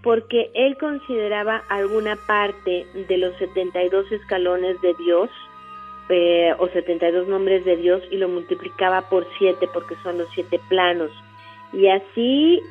porque 0.05 0.51
él 0.53 0.77
consideraba 0.77 1.63
alguna 1.67 2.15
parte 2.15 2.85
de 2.93 3.17
los 3.17 3.35
72 3.37 4.11
escalones 4.11 4.79
de 4.81 4.93
Dios 4.93 5.31
eh, 6.09 6.53
o 6.59 6.67
72 6.67 7.27
nombres 7.27 7.65
de 7.65 7.75
Dios 7.75 8.03
y 8.11 8.17
lo 8.17 8.29
multiplicaba 8.29 9.09
por 9.09 9.27
7 9.39 9.67
porque 9.73 9.95
son 10.03 10.19
los 10.19 10.27
7 10.35 10.59
planos. 10.69 11.09
Y 11.73 11.87
así 11.87 12.61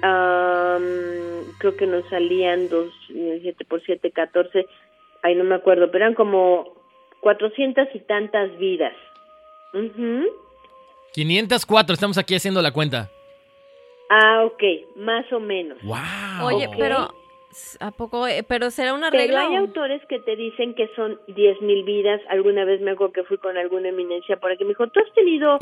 creo 1.58 1.76
que 1.76 1.88
nos 1.88 2.08
salían 2.08 2.68
2, 2.68 2.92
7 3.42 3.64
por 3.64 3.82
7, 3.82 4.12
14, 4.12 4.66
ahí 5.22 5.34
no 5.34 5.42
me 5.42 5.56
acuerdo, 5.56 5.90
pero 5.90 6.04
eran 6.04 6.14
como 6.14 6.72
400 7.18 7.88
y 7.94 7.98
tantas 7.98 8.56
vidas. 8.58 8.94
504, 11.14 11.94
estamos 11.94 12.16
aquí 12.16 12.36
haciendo 12.36 12.62
la 12.62 12.70
cuenta. 12.70 13.10
Ah, 14.08 14.44
ok, 14.44 14.62
más 14.98 15.30
o 15.32 15.40
menos. 15.40 15.82
Wow. 15.82 16.46
Oye, 16.46 16.68
pero 16.78 17.12
¿A 17.80 17.90
poco? 17.90 18.26
Eh, 18.26 18.44
pero 18.46 18.70
será 18.70 18.94
una 18.94 19.10
regla. 19.10 19.40
Pero 19.40 19.50
hay 19.50 19.56
autores 19.56 20.02
que 20.06 20.18
te 20.20 20.36
dicen 20.36 20.74
que 20.74 20.88
son 20.96 21.18
diez 21.28 21.60
mil 21.60 21.84
vidas. 21.84 22.20
Alguna 22.28 22.64
vez 22.64 22.80
me 22.80 22.92
acuerdo 22.92 23.12
que 23.12 23.24
fui 23.24 23.38
con 23.38 23.56
alguna 23.56 23.88
eminencia 23.88 24.36
por 24.36 24.50
aquí. 24.50 24.64
Me 24.64 24.70
dijo, 24.70 24.86
¿tú 24.88 25.00
has 25.00 25.12
tenido, 25.14 25.58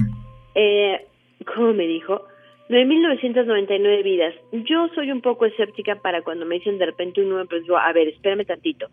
eh, 0.55 1.07
¿cómo 1.55 1.73
me 1.73 1.87
dijo? 1.87 2.23
9.999 2.69 4.03
vidas. 4.03 4.35
Yo 4.53 4.89
soy 4.95 5.11
un 5.11 5.21
poco 5.21 5.47
escéptica 5.47 5.97
para 5.97 6.23
cuando 6.23 6.47
me 6.47 6.57
dicen 6.57 6.79
de 6.79 6.87
repente 6.87 7.21
un 7.21 7.29
número, 7.29 7.49
pues 7.49 7.65
yo, 7.67 7.77
a 7.77 7.93
ver, 7.93 8.09
espérame 8.09 8.47
tantito. 8.47 8.89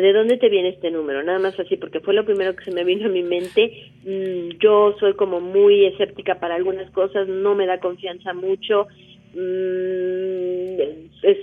¿de 0.00 0.12
dónde 0.12 0.36
te 0.38 0.48
viene 0.48 0.70
este 0.70 0.90
número? 0.90 1.22
Nada 1.22 1.38
más 1.38 1.58
así, 1.58 1.76
porque 1.76 2.00
fue 2.00 2.14
lo 2.14 2.24
primero 2.24 2.54
que 2.54 2.64
se 2.64 2.72
me 2.72 2.84
vino 2.84 3.06
a 3.06 3.10
mi 3.10 3.22
mente. 3.22 3.90
Mm, 4.04 4.58
yo 4.60 4.94
soy 4.98 5.14
como 5.14 5.40
muy 5.40 5.84
escéptica 5.86 6.36
para 6.36 6.54
algunas 6.54 6.90
cosas, 6.92 7.28
no 7.28 7.54
me 7.54 7.66
da 7.66 7.80
confianza 7.80 8.32
mucho, 8.32 8.86
mm, 9.34 10.80
es, 11.22 11.38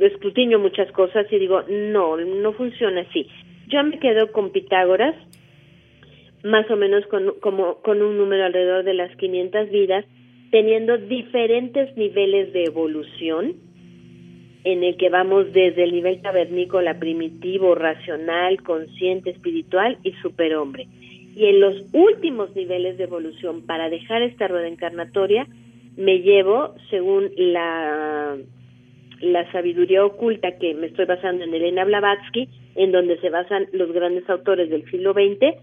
escrutinio 0.00 0.58
muchas 0.58 0.90
cosas 0.92 1.26
y 1.30 1.38
digo, 1.38 1.62
no, 1.68 2.16
no 2.16 2.52
funciona 2.52 3.02
así. 3.02 3.28
Yo 3.68 3.82
me 3.82 3.98
quedo 3.98 4.32
con 4.32 4.50
Pitágoras, 4.50 5.14
más 6.44 6.70
o 6.70 6.76
menos 6.76 7.06
con, 7.06 7.34
como, 7.40 7.76
con 7.82 8.02
un 8.02 8.18
número 8.18 8.44
alrededor 8.44 8.84
de 8.84 8.94
las 8.94 9.14
500 9.16 9.70
vidas, 9.70 10.04
teniendo 10.50 10.96
diferentes 10.98 11.96
niveles 11.96 12.52
de 12.52 12.64
evolución 12.64 13.54
en 14.66 14.82
el 14.82 14.96
que 14.96 15.10
vamos 15.10 15.52
desde 15.52 15.84
el 15.84 15.92
nivel 15.92 16.20
cavernícola 16.20 16.98
primitivo, 16.98 17.76
racional, 17.76 18.60
consciente, 18.62 19.30
espiritual 19.30 19.98
y 20.02 20.10
superhombre. 20.14 20.88
Y 21.36 21.46
en 21.46 21.60
los 21.60 21.76
últimos 21.92 22.54
niveles 22.56 22.98
de 22.98 23.04
evolución 23.04 23.64
para 23.64 23.88
dejar 23.90 24.22
esta 24.22 24.48
rueda 24.48 24.66
encarnatoria, 24.66 25.46
me 25.96 26.18
llevo, 26.18 26.74
según 26.90 27.30
la, 27.36 28.36
la 29.20 29.50
sabiduría 29.52 30.04
oculta 30.04 30.58
que 30.58 30.74
me 30.74 30.88
estoy 30.88 31.06
basando 31.06 31.44
en 31.44 31.54
Elena 31.54 31.84
Blavatsky, 31.84 32.48
en 32.74 32.92
donde 32.92 33.18
se 33.20 33.30
basan 33.30 33.66
los 33.72 33.92
grandes 33.92 34.28
autores 34.28 34.70
del 34.70 34.88
siglo 34.90 35.12
XX, 35.12 35.56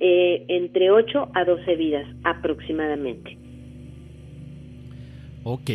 eh, 0.00 0.44
entre 0.48 0.90
8 0.90 1.30
a 1.34 1.44
12 1.44 1.76
vidas 1.76 2.06
aproximadamente. 2.24 3.36
Ok, 5.44 5.70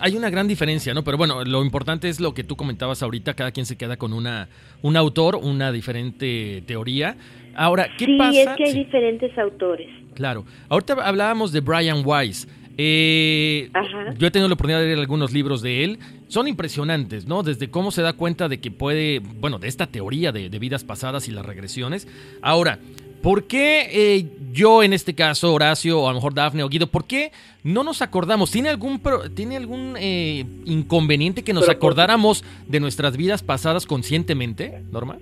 hay, 0.00 0.16
una, 0.16 0.30
gran 0.30 0.48
diferencia, 0.48 0.94
¿no? 0.94 1.04
Pero 1.04 1.18
bueno, 1.18 1.44
lo 1.44 1.62
importante 1.62 2.08
es 2.08 2.20
lo 2.20 2.32
que 2.34 2.44
tú 2.44 2.56
comentabas 2.56 3.02
ahorita, 3.02 3.34
cada 3.34 3.52
quien 3.52 3.66
se 3.66 3.76
queda 3.76 3.96
con 3.96 4.12
una 4.12 4.48
un 4.82 4.96
autor, 4.96 5.36
una 5.36 5.72
diferente 5.72 6.62
teoría. 6.66 7.16
Ahora, 7.54 7.88
¿qué 7.98 8.06
pasa? 8.18 8.32
Sí, 8.32 8.38
es 8.40 8.48
que 8.56 8.64
hay 8.64 8.74
diferentes 8.74 9.36
autores. 9.38 9.88
Claro. 10.14 10.44
Ahorita 10.68 10.94
hablábamos 10.94 11.52
de 11.52 11.60
Brian 11.60 12.02
Weiss. 12.04 12.48
Eh, 12.80 13.70
yo 14.16 14.26
he 14.28 14.30
tenido 14.30 14.48
la 14.48 14.54
oportunidad 14.54 14.78
de 14.80 14.86
leer 14.86 14.98
algunos 14.98 15.32
libros 15.32 15.62
de 15.62 15.84
él. 15.84 15.98
Son 16.28 16.46
impresionantes, 16.46 17.26
¿no? 17.26 17.42
Desde 17.42 17.70
cómo 17.70 17.90
se 17.90 18.02
da 18.02 18.12
cuenta 18.12 18.48
de 18.48 18.60
que 18.60 18.70
puede, 18.70 19.18
bueno, 19.18 19.58
de 19.58 19.68
esta 19.68 19.88
teoría 19.88 20.30
de, 20.30 20.48
de 20.48 20.58
vidas 20.58 20.84
pasadas 20.84 21.28
y 21.28 21.32
las 21.32 21.44
regresiones. 21.44 22.06
Ahora, 22.40 22.78
¿Por 23.22 23.48
qué 23.48 23.88
eh, 23.92 24.26
yo 24.52 24.82
en 24.82 24.92
este 24.92 25.14
caso, 25.14 25.52
Horacio, 25.52 26.00
o 26.00 26.06
a 26.06 26.12
lo 26.12 26.16
mejor 26.16 26.34
Dafne 26.34 26.62
o 26.62 26.68
Guido, 26.68 26.86
por 26.86 27.04
qué 27.06 27.32
no 27.64 27.82
nos 27.82 28.00
acordamos? 28.00 28.50
¿Tiene 28.52 28.68
algún, 28.68 29.00
¿tiene 29.34 29.56
algún 29.56 29.96
eh, 29.98 30.44
inconveniente 30.64 31.42
que 31.42 31.52
nos 31.52 31.68
acordáramos 31.68 32.44
de 32.68 32.78
nuestras 32.78 33.16
vidas 33.16 33.42
pasadas 33.42 33.86
conscientemente, 33.86 34.82
Norma? 34.92 35.18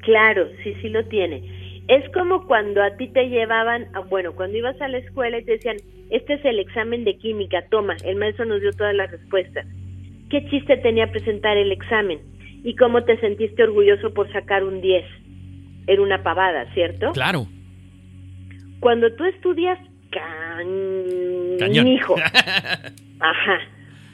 Claro, 0.00 0.48
sí, 0.62 0.74
sí 0.82 0.90
lo 0.90 1.02
tiene. 1.06 1.42
Es 1.88 2.08
como 2.12 2.46
cuando 2.46 2.82
a 2.82 2.96
ti 2.96 3.08
te 3.08 3.28
llevaban, 3.28 3.88
bueno, 4.08 4.32
cuando 4.34 4.56
ibas 4.56 4.80
a 4.80 4.88
la 4.88 4.98
escuela 4.98 5.38
y 5.38 5.44
te 5.44 5.52
decían, 5.52 5.76
este 6.10 6.34
es 6.34 6.44
el 6.44 6.58
examen 6.58 7.04
de 7.04 7.16
química, 7.18 7.66
toma, 7.70 7.96
el 8.04 8.16
maestro 8.16 8.46
nos 8.46 8.60
dio 8.60 8.70
todas 8.72 8.94
las 8.94 9.10
respuestas. 9.10 9.66
¿Qué 10.30 10.48
chiste 10.48 10.78
tenía 10.78 11.10
presentar 11.10 11.56
el 11.56 11.72
examen? 11.72 12.20
¿Y 12.64 12.74
cómo 12.76 13.04
te 13.04 13.18
sentiste 13.20 13.62
orgulloso 13.62 14.14
por 14.14 14.32
sacar 14.32 14.64
un 14.64 14.80
10? 14.80 15.04
era 15.86 16.02
una 16.02 16.22
pavada, 16.22 16.66
¿cierto? 16.74 17.12
Claro. 17.12 17.46
Cuando 18.80 19.12
tú 19.14 19.24
estudias 19.24 19.78
hijo, 21.86 22.14
ajá, 23.20 23.60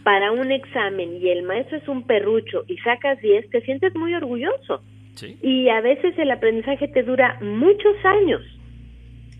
para 0.02 0.32
un 0.32 0.50
examen 0.50 1.16
y 1.20 1.28
el 1.28 1.42
maestro 1.42 1.78
es 1.78 1.88
un 1.88 2.06
perrucho 2.06 2.64
y 2.68 2.76
sacas 2.78 3.20
10, 3.20 3.50
te 3.50 3.60
sientes 3.62 3.94
muy 3.94 4.14
orgulloso. 4.14 4.82
¿Sí? 5.20 5.38
Y 5.42 5.68
a 5.68 5.80
veces 5.82 6.18
el 6.18 6.30
aprendizaje 6.30 6.88
te 6.88 7.02
dura 7.02 7.38
muchos 7.42 7.94
años. 8.04 8.40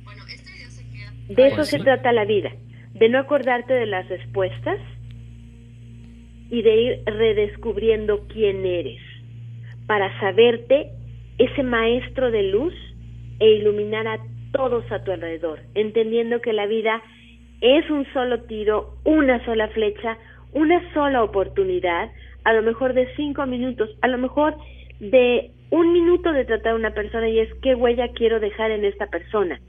Bueno, 0.05 0.23
este 0.29 0.51
se 0.69 0.85
queda... 0.91 1.13
De 1.29 1.47
eso 1.47 1.57
pues 1.57 1.69
se 1.69 1.79
trata 1.79 2.13
la 2.13 2.27
vida, 2.27 2.53
de 2.93 3.09
no 3.09 3.19
acordarte 3.19 3.73
de 3.73 3.87
las 3.87 4.07
respuestas 4.09 4.79
y 6.51 6.63
de 6.63 6.77
ir 6.83 7.03
redescubriendo 7.07 8.27
quién 8.29 8.67
eres, 8.67 9.01
para 9.87 10.19
saberte 10.21 10.91
ese 11.39 11.63
maestro 11.63 12.31
de 12.31 12.43
luz 12.43 12.75
e 13.39 13.49
iluminar 13.53 14.07
a 14.07 14.19
todos 14.53 14.85
a 14.93 15.03
tu 15.03 15.13
alrededor, 15.13 15.61
entendiendo 15.75 16.41
que 16.41 16.53
la 16.53 16.67
vida 16.67 17.01
es 17.61 17.89
un 17.89 18.05
solo 18.13 18.43
tiro, 18.43 18.97
una 19.05 19.43
sola 19.45 19.69
flecha, 19.69 20.19
una 20.53 20.93
sola 20.93 21.23
oportunidad, 21.23 22.11
a 22.45 22.53
lo 22.53 22.63
mejor 22.63 22.95
de 22.95 23.09
cinco 23.17 23.47
minutos, 23.47 23.89
a 24.03 24.09
lo 24.09 24.19
mejor 24.19 24.57
de 24.99 25.53
un 25.71 25.93
minuto 25.93 26.33
de 26.33 26.45
tratar 26.45 26.73
a 26.73 26.77
una 26.77 26.93
persona 26.93 27.29
y 27.29 27.39
es 27.39 27.49
qué 27.63 27.75
huella 27.75 28.09
quiero 28.15 28.41
dejar 28.41 28.71
en 28.71 28.85
esta 28.85 29.07
persona. 29.07 29.61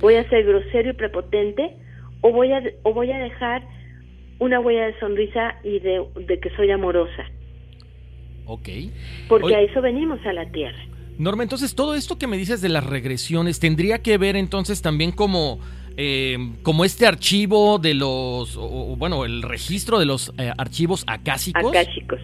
¿Voy 0.00 0.14
a 0.14 0.28
ser 0.28 0.44
grosero 0.44 0.90
y 0.90 0.94
prepotente 0.94 1.76
o 2.20 2.32
voy 2.32 2.52
a, 2.52 2.62
o 2.82 2.92
voy 2.92 3.10
a 3.12 3.18
dejar 3.18 3.62
una 4.38 4.58
huella 4.58 4.86
de 4.86 4.98
sonrisa 4.98 5.56
y 5.62 5.78
de, 5.78 6.04
de 6.26 6.40
que 6.40 6.50
soy 6.56 6.70
amorosa? 6.70 7.24
Ok. 8.46 8.68
Porque 9.28 9.54
a 9.54 9.60
eso 9.60 9.80
venimos 9.80 10.18
a 10.26 10.32
la 10.32 10.50
Tierra. 10.50 10.78
Norma, 11.18 11.44
entonces 11.44 11.74
todo 11.74 11.94
esto 11.94 12.18
que 12.18 12.26
me 12.26 12.36
dices 12.36 12.60
de 12.60 12.68
las 12.68 12.84
regresiones 12.84 13.60
tendría 13.60 14.02
que 14.02 14.18
ver 14.18 14.34
entonces 14.34 14.82
también 14.82 15.12
como, 15.12 15.60
eh, 15.96 16.36
como 16.62 16.84
este 16.84 17.06
archivo 17.06 17.78
de 17.78 17.94
los, 17.94 18.56
bueno, 18.96 19.24
el 19.24 19.42
registro 19.42 20.00
de 20.00 20.06
los 20.06 20.32
eh, 20.38 20.50
archivos 20.58 21.04
acásicos. 21.06 21.70
Acásicos. 21.70 22.20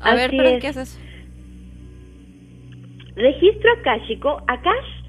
A 0.00 0.14
ver, 0.14 0.30
pero 0.36 0.58
¿qué 0.58 0.68
es 0.68 0.76
eso? 0.76 0.98
Registro 3.16 3.72
acásico, 3.78 4.42
Akash, 4.48 5.04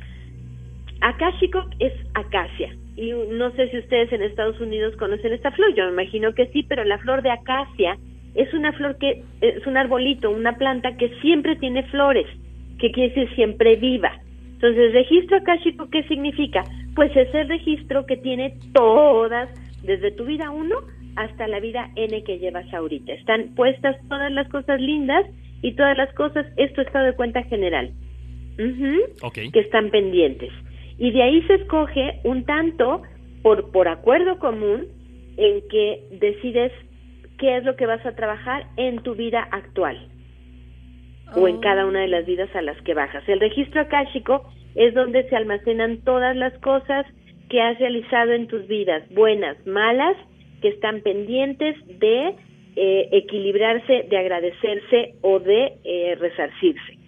acásico 1.01 1.65
es 1.79 1.93
acacia. 2.13 2.75
Y 2.95 3.11
no 3.11 3.51
sé 3.51 3.69
si 3.69 3.79
ustedes 3.79 4.11
en 4.13 4.21
Estados 4.21 4.59
Unidos 4.61 4.95
conocen 4.97 5.33
esta 5.33 5.51
flor, 5.51 5.73
yo 5.75 5.85
me 5.85 6.03
imagino 6.03 6.33
que 6.33 6.47
sí, 6.47 6.63
pero 6.63 6.83
la 6.83 6.97
flor 6.99 7.21
de 7.21 7.31
acacia 7.31 7.97
es 8.35 8.53
una 8.53 8.71
flor 8.73 8.97
que 8.97 9.23
es 9.41 9.65
un 9.65 9.77
arbolito, 9.77 10.29
una 10.29 10.53
planta 10.53 10.95
que 10.97 11.09
siempre 11.21 11.55
tiene 11.55 11.83
flores, 11.83 12.27
que 12.79 12.91
quiere 12.91 13.09
decir 13.09 13.35
siempre 13.35 13.75
viva. 13.75 14.11
Entonces, 14.53 14.93
registro 14.93 15.37
akáshico, 15.37 15.89
¿qué 15.89 16.03
significa? 16.03 16.63
Pues 16.95 17.15
es 17.15 17.33
el 17.33 17.49
registro 17.49 18.05
que 18.05 18.17
tiene 18.17 18.57
todas, 18.73 19.49
desde 19.83 20.11
tu 20.11 20.25
vida 20.25 20.49
1 20.49 20.75
hasta 21.15 21.47
la 21.47 21.59
vida 21.59 21.89
N 21.95 22.23
que 22.23 22.39
llevas 22.39 22.71
ahorita. 22.73 23.13
Están 23.13 23.55
puestas 23.55 23.95
todas 24.09 24.31
las 24.31 24.47
cosas 24.49 24.79
lindas 24.81 25.25
y 25.61 25.73
todas 25.75 25.97
las 25.97 26.13
cosas, 26.13 26.45
esto 26.57 26.81
estado 26.81 27.05
de 27.05 27.15
cuenta 27.15 27.43
general, 27.43 27.91
que 28.57 29.59
están 29.59 29.89
pendientes. 29.89 30.51
Y 30.97 31.11
de 31.11 31.23
ahí 31.23 31.41
se 31.43 31.55
escoge 31.55 32.19
un 32.23 32.45
tanto 32.45 33.01
por, 33.41 33.71
por 33.71 33.87
acuerdo 33.87 34.39
común 34.39 34.87
en 35.37 35.61
que 35.69 36.03
decides 36.19 36.71
qué 37.37 37.57
es 37.57 37.63
lo 37.63 37.75
que 37.75 37.85
vas 37.85 38.05
a 38.05 38.15
trabajar 38.15 38.67
en 38.77 39.01
tu 39.03 39.15
vida 39.15 39.47
actual 39.51 40.09
o 41.35 41.47
en 41.47 41.59
cada 41.59 41.85
una 41.85 42.01
de 42.01 42.07
las 42.07 42.25
vidas 42.25 42.49
a 42.55 42.61
las 42.61 42.79
que 42.83 42.93
bajas. 42.93 43.27
El 43.27 43.39
registro 43.39 43.81
akáshico 43.81 44.49
es 44.75 44.93
donde 44.93 45.27
se 45.29 45.35
almacenan 45.35 46.01
todas 46.03 46.35
las 46.35 46.53
cosas 46.59 47.05
que 47.49 47.61
has 47.61 47.77
realizado 47.79 48.31
en 48.31 48.47
tus 48.47 48.67
vidas, 48.67 49.03
buenas, 49.11 49.57
malas, 49.65 50.15
que 50.61 50.69
están 50.69 51.01
pendientes 51.01 51.75
de 51.99 52.35
eh, 52.75 53.09
equilibrarse, 53.11 54.05
de 54.09 54.17
agradecerse 54.17 55.15
o 55.21 55.39
de 55.39 55.73
eh, 55.83 56.15
resarcirse. 56.19 57.05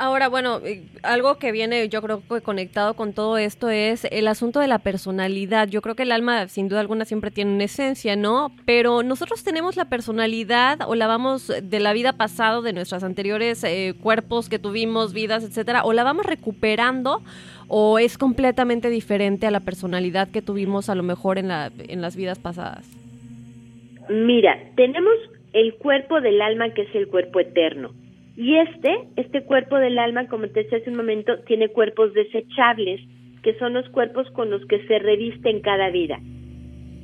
Ahora, 0.00 0.28
bueno, 0.30 0.62
eh, 0.64 0.82
algo 1.02 1.36
que 1.36 1.52
viene 1.52 1.86
yo 1.90 2.00
creo 2.00 2.22
que 2.26 2.40
conectado 2.40 2.94
con 2.94 3.12
todo 3.12 3.36
esto 3.36 3.68
es 3.68 4.06
el 4.10 4.28
asunto 4.28 4.58
de 4.58 4.66
la 4.66 4.78
personalidad. 4.78 5.68
Yo 5.68 5.82
creo 5.82 5.94
que 5.94 6.04
el 6.04 6.12
alma 6.12 6.48
sin 6.48 6.70
duda 6.70 6.80
alguna 6.80 7.04
siempre 7.04 7.30
tiene 7.30 7.52
una 7.52 7.64
esencia, 7.64 8.16
¿no? 8.16 8.50
Pero 8.64 9.02
nosotros 9.02 9.44
tenemos 9.44 9.76
la 9.76 9.90
personalidad 9.90 10.78
o 10.88 10.94
la 10.94 11.06
vamos 11.06 11.48
de 11.48 11.80
la 11.80 11.92
vida 11.92 12.14
pasada, 12.14 12.62
de 12.62 12.72
nuestros 12.72 13.02
anteriores 13.02 13.62
eh, 13.62 13.92
cuerpos 14.00 14.48
que 14.48 14.58
tuvimos, 14.58 15.12
vidas, 15.12 15.44
etcétera, 15.44 15.84
o 15.84 15.92
la 15.92 16.02
vamos 16.02 16.24
recuperando 16.24 17.20
o 17.68 17.98
es 17.98 18.16
completamente 18.16 18.88
diferente 18.88 19.46
a 19.46 19.50
la 19.50 19.60
personalidad 19.60 20.28
que 20.30 20.40
tuvimos 20.40 20.88
a 20.88 20.94
lo 20.94 21.02
mejor 21.02 21.36
en, 21.36 21.48
la, 21.48 21.70
en 21.76 22.00
las 22.00 22.16
vidas 22.16 22.38
pasadas. 22.38 22.99
Mira, 24.10 24.58
tenemos 24.74 25.14
el 25.52 25.74
cuerpo 25.74 26.20
del 26.20 26.42
alma 26.42 26.70
que 26.70 26.82
es 26.82 26.94
el 26.96 27.06
cuerpo 27.06 27.38
eterno 27.38 27.92
y 28.36 28.56
este, 28.56 29.08
este 29.14 29.42
cuerpo 29.44 29.76
del 29.76 29.98
alma, 30.00 30.26
como 30.26 30.48
te 30.48 30.64
decía 30.64 30.78
hace 30.78 30.90
un 30.90 30.96
momento, 30.96 31.38
tiene 31.46 31.68
cuerpos 31.68 32.12
desechables, 32.12 33.00
que 33.42 33.54
son 33.58 33.74
los 33.74 33.88
cuerpos 33.90 34.28
con 34.32 34.50
los 34.50 34.64
que 34.66 34.84
se 34.86 34.98
reviste 34.98 35.50
en 35.50 35.60
cada 35.60 35.90
vida. 35.90 36.18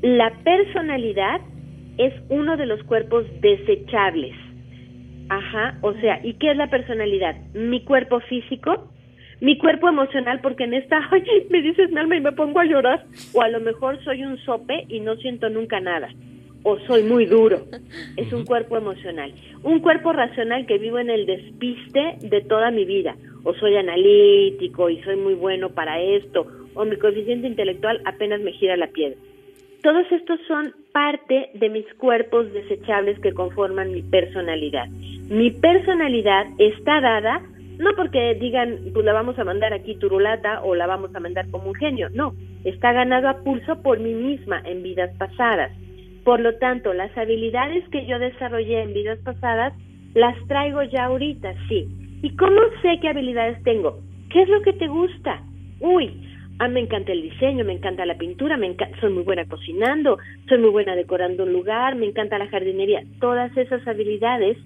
La 0.02 0.32
personalidad 0.42 1.40
es 1.98 2.12
uno 2.28 2.56
de 2.56 2.66
los 2.66 2.82
cuerpos 2.84 3.24
desechables. 3.40 4.34
Ajá, 5.28 5.78
o 5.82 5.92
sea, 5.94 6.18
¿y 6.24 6.34
qué 6.34 6.50
es 6.50 6.56
la 6.56 6.70
personalidad? 6.70 7.36
Mi 7.54 7.84
cuerpo 7.84 8.18
físico, 8.20 8.90
mi 9.40 9.58
cuerpo 9.58 9.88
emocional, 9.88 10.40
porque 10.40 10.64
en 10.64 10.74
esta, 10.74 11.08
oye, 11.12 11.46
me 11.50 11.62
dices 11.62 11.94
alma 11.96 12.16
y 12.16 12.20
me 12.20 12.32
pongo 12.32 12.58
a 12.58 12.64
llorar, 12.64 13.04
o 13.32 13.42
a 13.42 13.48
lo 13.48 13.60
mejor 13.60 14.02
soy 14.02 14.24
un 14.24 14.38
sope 14.38 14.86
y 14.88 14.98
no 14.98 15.14
siento 15.16 15.48
nunca 15.50 15.78
nada 15.78 16.08
o 16.68 16.80
soy 16.80 17.04
muy 17.04 17.26
duro. 17.26 17.60
Es 18.16 18.32
un 18.32 18.44
cuerpo 18.44 18.76
emocional. 18.76 19.32
Un 19.62 19.78
cuerpo 19.78 20.12
racional 20.12 20.66
que 20.66 20.78
vivo 20.78 20.98
en 20.98 21.10
el 21.10 21.24
despiste 21.24 22.16
de 22.22 22.40
toda 22.40 22.72
mi 22.72 22.84
vida. 22.84 23.14
O 23.44 23.54
soy 23.54 23.76
analítico 23.76 24.90
y 24.90 25.00
soy 25.04 25.14
muy 25.14 25.34
bueno 25.34 25.70
para 25.70 26.00
esto. 26.00 26.44
O 26.74 26.84
mi 26.84 26.96
coeficiente 26.96 27.46
intelectual 27.46 28.02
apenas 28.04 28.40
me 28.40 28.50
gira 28.50 28.76
la 28.76 28.88
piedra. 28.88 29.16
Todos 29.80 30.10
estos 30.10 30.40
son 30.48 30.74
parte 30.92 31.50
de 31.54 31.68
mis 31.68 31.86
cuerpos 31.94 32.52
desechables 32.52 33.20
que 33.20 33.32
conforman 33.32 33.92
mi 33.92 34.02
personalidad. 34.02 34.88
Mi 35.28 35.52
personalidad 35.52 36.46
está 36.58 37.00
dada 37.00 37.42
no 37.78 37.90
porque 37.94 38.34
digan, 38.40 38.78
pues 38.92 39.04
la 39.04 39.12
vamos 39.12 39.38
a 39.38 39.44
mandar 39.44 39.74
aquí 39.74 39.96
turulata 39.96 40.62
o 40.62 40.74
la 40.74 40.86
vamos 40.86 41.14
a 41.14 41.20
mandar 41.20 41.48
como 41.50 41.68
un 41.68 41.74
genio, 41.74 42.08
no, 42.08 42.34
está 42.64 42.92
ganado 42.92 43.28
a 43.28 43.44
pulso 43.44 43.82
por 43.82 44.00
mí 44.00 44.14
misma 44.14 44.62
en 44.64 44.82
vidas 44.82 45.14
pasadas. 45.18 45.70
Por 46.26 46.40
lo 46.40 46.56
tanto, 46.56 46.92
las 46.92 47.16
habilidades 47.16 47.88
que 47.90 48.04
yo 48.04 48.18
desarrollé 48.18 48.82
en 48.82 48.92
vidas 48.92 49.16
pasadas 49.20 49.72
las 50.12 50.34
traigo 50.48 50.82
ya 50.82 51.04
ahorita, 51.04 51.54
sí. 51.68 51.86
¿Y 52.20 52.34
cómo 52.34 52.60
sé 52.82 52.98
qué 53.00 53.10
habilidades 53.10 53.62
tengo? 53.62 54.00
¿Qué 54.30 54.42
es 54.42 54.48
lo 54.48 54.60
que 54.62 54.72
te 54.72 54.88
gusta? 54.88 55.40
Uy, 55.78 56.10
a 56.58 56.66
me 56.66 56.80
encanta 56.80 57.12
el 57.12 57.22
diseño, 57.22 57.64
me 57.64 57.74
encanta 57.74 58.04
la 58.04 58.18
pintura, 58.18 58.56
me 58.56 58.74
soy 59.00 59.12
muy 59.12 59.22
buena 59.22 59.44
cocinando, 59.44 60.18
soy 60.48 60.58
muy 60.58 60.70
buena 60.70 60.96
decorando 60.96 61.44
un 61.44 61.52
lugar, 61.52 61.94
me 61.94 62.06
encanta 62.06 62.38
la 62.38 62.48
jardinería. 62.48 63.04
Todas 63.20 63.56
esas 63.56 63.86
habilidades 63.86 64.58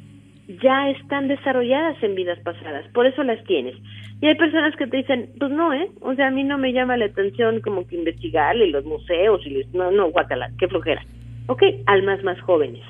ya 0.63 0.89
están 0.89 1.29
desarrolladas 1.29 2.03
en 2.03 2.15
vidas 2.15 2.39
pasadas, 2.39 2.87
por 2.95 3.05
eso 3.05 3.23
las 3.23 3.45
tienes. 3.45 3.75
Y 4.23 4.29
hay 4.29 4.35
personas 4.37 4.75
que 4.77 4.87
te 4.87 4.97
dicen, 4.97 5.29
pues 5.39 5.51
no, 5.51 5.75
¿eh? 5.75 5.91
O 6.01 6.15
sea, 6.15 6.29
a 6.29 6.31
mí 6.31 6.43
no 6.43 6.57
me 6.57 6.73
llama 6.73 6.97
la 6.97 7.05
atención 7.05 7.61
como 7.61 7.87
que 7.87 7.97
investigarle 7.97 8.69
los 8.69 8.87
museos 8.87 9.45
y 9.45 9.51
los... 9.51 9.75
No, 9.75 9.91
no, 9.91 10.11
guacala, 10.11 10.51
qué 10.59 10.67
flojera. 10.67 11.03
Ok, 11.51 11.65
almas 11.87 12.23
más 12.23 12.41
jóvenes. 12.43 12.81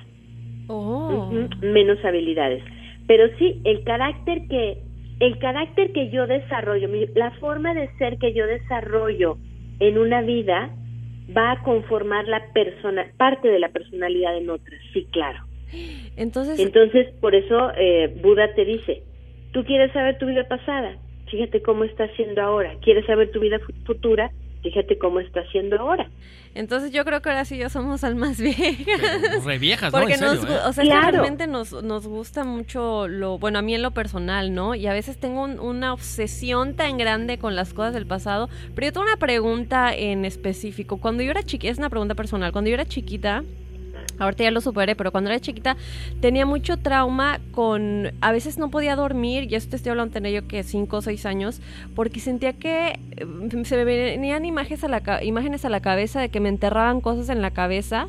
Oh. 0.68 1.32
menos 1.62 1.98
habilidades. 2.04 2.62
Pero 3.06 3.24
sí, 3.38 3.61
el 3.64 3.82
carácter 3.84 4.46
que 4.48 4.78
el 5.18 5.38
carácter 5.38 5.92
que 5.92 6.11
yo 6.11 6.26
desarrollo, 6.26 6.88
la 7.14 7.30
forma 7.40 7.72
de 7.72 7.88
ser 7.96 8.18
que 8.18 8.34
yo 8.34 8.46
desarrollo 8.46 9.38
en 9.78 9.96
una 9.96 10.20
vida 10.20 10.70
va 11.34 11.52
a 11.52 11.62
conformar 11.62 12.28
la 12.28 12.52
persona, 12.52 13.06
parte 13.16 13.48
de 13.48 13.58
la 13.61 13.70
personalidad 13.70 14.36
en 14.36 14.50
otra, 14.50 14.76
sí, 14.92 15.06
claro. 15.11 15.38
Entonces, 16.16 16.61
Entonces 16.61 17.08
por 17.20 17.34
eso 17.34 17.72
eh, 17.78 18.14
Buda 18.22 18.54
te 18.54 18.66
dice, 18.66 19.02
tú 19.52 19.64
quieres 19.64 19.90
saber 19.92 20.18
tu 20.18 20.26
vida 20.26 20.46
pasada, 20.48 20.98
fíjate 21.30 21.62
cómo 21.62 21.84
está 21.84 22.08
siendo 22.14 22.42
ahora, 22.42 22.74
quieres 22.82 23.06
saber 23.06 23.30
tu 23.30 23.40
vida 23.40 23.58
futura, 23.86 24.30
fíjate 24.62 24.98
cómo 24.98 25.20
está 25.20 25.40
haciendo 25.40 25.78
ahora. 25.78 26.08
Entonces 26.54 26.90
yo 26.90 27.04
creo 27.04 27.22
que 27.22 27.28
ahora 27.28 27.44
sí 27.44 27.56
ya 27.58 27.68
somos 27.68 28.02
almas 28.02 28.38
viejas. 28.40 29.44
Re 29.44 29.58
viejas, 29.58 29.92
¿no? 29.92 29.98
Porque 30.00 30.14
En 30.14 30.18
serio, 30.18 30.34
nos, 30.34 30.44
¿eh? 30.50 30.58
o 30.66 30.72
sea, 30.72 30.84
Claro. 30.84 31.11
realmente 31.12 31.46
nos, 31.46 31.72
nos 31.84 32.06
gusta 32.06 32.44
mucho 32.44 33.06
lo, 33.06 33.38
bueno, 33.38 33.61
a 33.61 33.62
mí 33.62 33.74
en 33.74 33.82
lo 33.82 33.92
personal, 33.92 34.52
¿no? 34.52 34.74
Y 34.74 34.86
a 34.88 34.92
veces 34.92 35.18
tengo 35.18 35.42
un- 35.44 35.61
una 35.61 35.92
obsesión 35.92 36.74
tan 36.74 36.98
grande 36.98 37.38
con 37.38 37.54
las 37.54 37.72
cosas 37.72 37.94
del 37.94 38.06
pasado. 38.06 38.48
Pero 38.74 38.86
yo 38.88 38.92
tengo 38.92 39.06
una 39.06 39.16
pregunta 39.16 39.94
en 39.94 40.24
específico. 40.24 40.96
Cuando 40.98 41.22
yo 41.22 41.30
era 41.30 41.42
chiquita, 41.44 41.70
es 41.72 41.78
una 41.78 41.88
pregunta 41.90 42.14
personal, 42.16 42.50
cuando 42.52 42.68
yo 42.68 42.74
era 42.74 42.84
chiquita, 42.86 43.44
Ahorita 44.20 44.44
ya 44.44 44.50
lo 44.50 44.60
superé, 44.60 44.94
pero 44.94 45.10
cuando 45.12 45.30
era 45.30 45.40
chiquita 45.40 45.76
tenía 46.20 46.46
mucho 46.46 46.76
trauma 46.76 47.40
con... 47.52 48.12
A 48.20 48.32
veces 48.32 48.58
no 48.58 48.70
podía 48.70 48.94
dormir, 48.96 49.50
y 49.50 49.54
esto 49.56 49.70
te 49.70 49.76
estoy 49.76 49.90
hablando, 49.90 50.12
tenía 50.12 50.30
yo 50.30 50.46
que 50.46 50.62
5 50.62 50.96
o 50.98 51.02
6 51.02 51.26
años, 51.26 51.60
porque 51.96 52.20
sentía 52.20 52.52
que 52.52 52.98
eh, 53.16 53.64
se 53.64 53.76
me 53.76 53.84
venían 53.84 54.44
imágenes 54.44 54.84
a, 54.84 54.88
la, 54.88 55.24
imágenes 55.24 55.64
a 55.64 55.68
la 55.68 55.80
cabeza 55.80 56.20
de 56.20 56.28
que 56.28 56.40
me 56.40 56.48
enterraban 56.48 57.00
cosas 57.00 57.28
en 57.30 57.42
la 57.42 57.50
cabeza. 57.50 58.08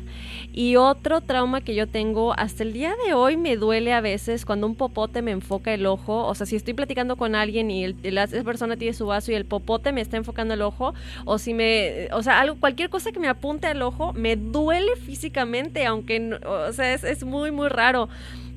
Y 0.52 0.76
otro 0.76 1.20
trauma 1.22 1.60
que 1.62 1.74
yo 1.74 1.86
tengo, 1.88 2.34
hasta 2.38 2.62
el 2.62 2.72
día 2.72 2.94
de 3.06 3.14
hoy 3.14 3.36
me 3.36 3.56
duele 3.56 3.92
a 3.94 4.00
veces 4.00 4.44
cuando 4.44 4.66
un 4.66 4.74
popote 4.74 5.22
me 5.22 5.30
enfoca 5.30 5.72
el 5.72 5.86
ojo. 5.86 6.26
O 6.26 6.34
sea, 6.34 6.46
si 6.46 6.56
estoy 6.56 6.74
platicando 6.74 7.16
con 7.16 7.34
alguien 7.34 7.70
y 7.70 7.84
el- 7.84 7.96
la- 8.02 8.24
esa 8.24 8.44
persona 8.44 8.76
tiene 8.76 8.92
su 8.94 9.06
vaso 9.06 9.32
y 9.32 9.34
el 9.34 9.46
popote 9.46 9.92
me 9.92 10.00
está 10.02 10.16
enfocando 10.18 10.52
el 10.54 10.62
ojo, 10.62 10.92
o 11.24 11.38
si 11.38 11.54
me... 11.54 12.08
O 12.12 12.22
sea, 12.22 12.40
algo, 12.40 12.56
cualquier 12.60 12.90
cosa 12.90 13.12
que 13.12 13.18
me 13.20 13.28
apunte 13.28 13.66
al 13.66 13.80
ojo, 13.82 14.12
me 14.12 14.36
duele 14.36 14.94
físicamente, 14.96 15.86
aunque... 15.86 16.01
no- 16.20 16.38
o 16.44 16.72
sea, 16.72 16.92
es, 16.94 17.04
es 17.04 17.24
muy, 17.24 17.50
muy 17.50 17.68
raro. 17.68 18.08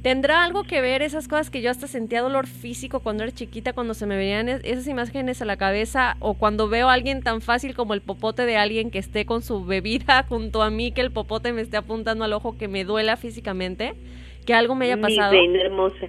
¿Tendrá 0.02 0.44
algo 0.44 0.66
que 0.66 0.82
ver 0.82 1.02
esas 1.02 1.28
cosas 1.28 1.50
que 1.50 1.64
yo 1.64 1.72
hasta 1.72 1.88
sentía 1.88 2.22
dolor 2.22 2.46
físico 2.46 3.00
cuando 3.00 3.24
era 3.24 3.32
chiquita, 3.32 3.74
cuando 3.74 3.96
se 3.96 4.06
me 4.06 4.16
venían 4.16 4.50
es- 4.50 4.62
esas 4.64 4.88
imágenes 4.88 5.42
a 5.42 5.46
la 5.46 5.58
cabeza 5.58 6.16
o 6.20 6.36
cuando 6.36 6.70
veo 6.70 6.90
a 6.90 6.94
alguien 6.94 7.24
tan 7.24 7.42
fácil 7.42 7.74
como 7.76 7.96
el 7.96 8.02
popote 8.02 8.46
de 8.46 8.56
alguien 8.56 8.92
que 8.92 9.00
esté 9.00 9.26
con 9.26 9.42
su 9.42 9.66
bebida 9.66 10.24
junto 10.30 10.62
a 10.62 10.70
mí, 10.70 10.92
que 10.92 11.02
el 11.02 11.12
popote 11.12 11.54
me 11.54 11.62
esté 11.62 11.78
apuntando 11.78 12.24
al 12.24 12.34
ojo, 12.34 12.56
que 12.58 12.68
me 12.68 12.84
duela 12.84 13.18
físicamente? 13.18 13.94
¿Que 14.46 14.54
algo 14.54 14.76
me 14.76 14.86
haya 14.86 15.02
pasado? 15.02 15.32
Mi 15.32 15.40
reina 15.40 15.62
hermosa, 15.64 16.08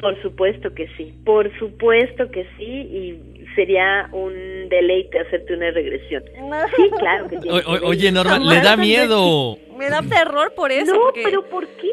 por 0.00 0.20
supuesto 0.22 0.72
que 0.72 0.86
sí, 0.96 1.12
por 1.24 1.50
supuesto 1.58 2.30
que 2.30 2.46
sí, 2.56 2.64
y 2.64 3.41
sería 3.54 4.08
un 4.12 4.68
deleite 4.68 5.18
hacerte 5.20 5.54
una 5.54 5.70
regresión. 5.70 6.22
Sí, 6.76 6.90
claro 6.98 7.28
que 7.28 7.36
tiene 7.38 7.58
O- 7.58 7.60
que 7.62 7.68
o- 7.84 7.88
oye, 7.88 8.10
Norma, 8.12 8.38
le 8.38 8.60
da 8.60 8.76
miedo. 8.76 9.58
Me 9.76 9.88
da 9.88 10.02
terror 10.02 10.52
por 10.54 10.70
eso. 10.72 10.94
No, 10.94 11.00
porque- 11.00 11.22
pero 11.24 11.44
¿por 11.48 11.66
qué? 11.66 11.90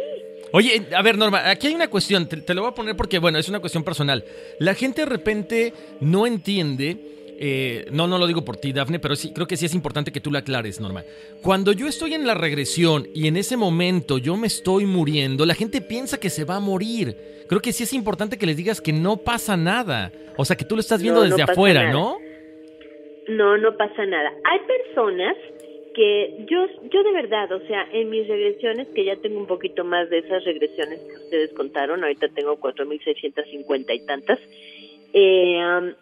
Oye, 0.51 0.81
a 0.95 1.01
ver, 1.03 1.17
Norma, 1.17 1.47
aquí 1.49 1.67
hay 1.67 1.75
una 1.75 1.89
cuestión, 1.89 2.27
te, 2.27 2.37
te 2.37 2.53
lo 2.55 2.61
voy 2.61 2.71
a 2.71 2.73
poner 2.73 2.95
porque, 2.95 3.19
bueno, 3.19 3.37
es 3.37 3.47
una 3.49 3.59
cuestión 3.59 3.83
personal. 3.83 4.23
La 4.57 4.73
gente 4.73 5.01
de 5.01 5.05
repente 5.07 5.73
no 5.99 6.25
entiende, 6.25 6.97
eh, 7.41 7.85
no, 7.93 8.05
no 8.05 8.17
lo 8.17 8.27
digo 8.27 8.43
por 8.43 8.57
ti, 8.57 8.73
Dafne, 8.73 8.99
pero 8.99 9.15
sí, 9.15 9.31
creo 9.33 9.47
que 9.47 9.55
sí 9.55 9.65
es 9.65 9.73
importante 9.73 10.11
que 10.11 10.19
tú 10.19 10.29
lo 10.29 10.37
aclares, 10.37 10.81
Norma. 10.81 11.05
Cuando 11.41 11.71
yo 11.71 11.87
estoy 11.87 12.13
en 12.13 12.27
la 12.27 12.33
regresión 12.33 13.07
y 13.15 13.29
en 13.29 13.37
ese 13.37 13.55
momento 13.55 14.17
yo 14.17 14.35
me 14.35 14.47
estoy 14.47 14.85
muriendo, 14.85 15.45
la 15.45 15.55
gente 15.55 15.79
piensa 15.79 16.19
que 16.19 16.29
se 16.29 16.43
va 16.43 16.57
a 16.57 16.59
morir. 16.59 17.15
Creo 17.47 17.61
que 17.61 17.71
sí 17.71 17.83
es 17.83 17.93
importante 17.93 18.37
que 18.37 18.45
les 18.45 18.57
digas 18.57 18.81
que 18.81 18.91
no 18.91 19.15
pasa 19.15 19.55
nada. 19.55 20.11
O 20.35 20.43
sea, 20.43 20.57
que 20.57 20.65
tú 20.65 20.75
lo 20.75 20.81
estás 20.81 21.01
viendo 21.01 21.23
No, 21.23 21.29
desde 21.29 21.41
afuera, 21.41 21.83
nada. 21.83 21.93
¿no? 21.93 22.17
No, 23.29 23.57
no 23.57 23.77
pasa 23.77 24.05
nada. 24.05 24.33
Hay 24.43 24.59
personas 24.67 25.37
que 25.95 26.45
yo, 26.49 26.67
yo 26.91 27.03
de 27.03 27.11
verdad, 27.13 27.49
o 27.53 27.65
sea, 27.67 27.87
en 27.93 28.09
mis 28.09 28.27
regresiones, 28.27 28.89
que 28.89 29.05
ya 29.05 29.15
tengo 29.15 29.39
un 29.39 29.47
poquito 29.47 29.85
más 29.85 30.09
de 30.09 30.19
esas 30.19 30.43
regresiones 30.43 30.99
que 30.99 31.23
ustedes 31.23 31.53
contaron, 31.53 32.03
ahorita 32.03 32.27
tengo 32.35 32.59
4.650 32.59 33.95
y 33.95 34.05
tantas, 34.05 34.39
eh, 35.13 35.93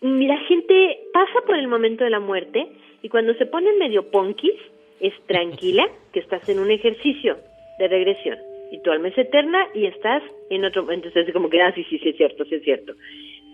la 0.00 0.38
gente 0.38 0.98
pasa 1.12 1.40
por 1.46 1.56
el 1.56 1.68
momento 1.68 2.04
de 2.04 2.10
la 2.10 2.20
muerte 2.20 2.68
y 3.02 3.08
cuando 3.08 3.34
se 3.34 3.46
ponen 3.46 3.78
medio 3.78 4.10
ponquis, 4.10 4.54
es 5.00 5.14
tranquila 5.26 5.88
que 6.12 6.20
estás 6.20 6.48
en 6.48 6.58
un 6.58 6.70
ejercicio 6.70 7.38
de 7.78 7.88
regresión 7.88 8.38
y 8.70 8.80
tu 8.80 8.90
alma 8.90 9.08
es 9.08 9.18
eterna 9.18 9.66
y 9.74 9.86
estás 9.86 10.22
en 10.50 10.64
otro 10.64 10.82
momento, 10.82 11.08
entonces 11.08 11.32
como 11.32 11.48
que, 11.48 11.62
ah, 11.62 11.72
sí, 11.74 11.84
sí, 11.84 11.98
sí 11.98 12.10
es 12.10 12.16
cierto, 12.16 12.44
sí 12.44 12.56
es 12.56 12.62
cierto. 12.62 12.92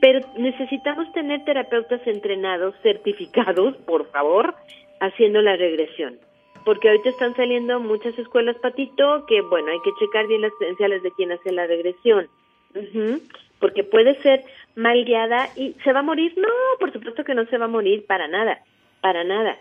Pero 0.01 0.21
necesitamos 0.37 1.11
tener 1.13 1.45
terapeutas 1.45 2.05
entrenados, 2.07 2.75
certificados, 2.83 3.77
por 3.87 4.11
favor, 4.11 4.55
haciendo 5.01 5.41
la 5.41 5.57
regresión. 5.57 6.19
Porque 6.65 6.89
ahorita 6.89 7.11
están 7.11 7.37
saliendo 7.37 7.79
muchas 7.79 8.19
escuelas 8.19 8.57
patito 8.57 9.25
que, 9.27 9.41
bueno, 9.43 9.71
hay 9.71 9.79
que 9.85 9.93
checar 9.99 10.27
bien 10.27 10.43
las 10.43 10.53
credenciales 10.59 11.03
de 11.03 11.13
quien 11.13 11.33
hace 11.33 11.53
la 11.53 11.67
regresión. 11.67 12.27
Ujú, 12.75 13.21
Porque 13.61 13.85
puede 13.85 14.15
ser 14.23 14.43
mal 14.77 15.05
guiada 15.05 15.49
y 15.57 15.75
se 15.85 15.93
va 15.93 16.01
a 16.01 16.03
morir. 16.03 16.33
No, 16.37 16.49
por 16.79 16.93
supuesto 16.93 17.25
que 17.25 17.35
no 17.35 17.47
se 17.47 17.59
va 17.59 17.67
a 17.67 17.69
morir 17.69 18.07
para 18.07 18.29
nada, 18.29 18.61
para 19.01 19.25
nada. 19.25 19.57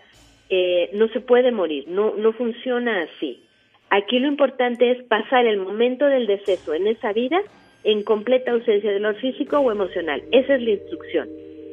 Eh, 0.50 0.90
no 0.92 1.08
se 1.08 1.20
puede 1.20 1.52
morir, 1.52 1.84
no, 1.88 2.14
no 2.16 2.32
funciona 2.32 3.02
así. 3.02 3.42
Aquí 3.90 4.18
lo 4.18 4.28
importante 4.28 4.90
es 4.90 5.02
pasar 5.04 5.46
el 5.46 5.58
momento 5.58 6.06
del 6.06 6.26
deceso 6.26 6.74
en 6.74 6.86
esa 6.86 7.12
vida 7.12 7.40
en 7.84 8.02
completa 8.02 8.50
ausencia 8.50 8.90
de 8.90 8.98
dolor 8.98 9.16
físico 9.16 9.58
o 9.58 9.70
emocional. 9.70 10.22
Esa 10.32 10.54
es 10.54 10.62
la 10.62 10.70
instrucción. 10.70 11.28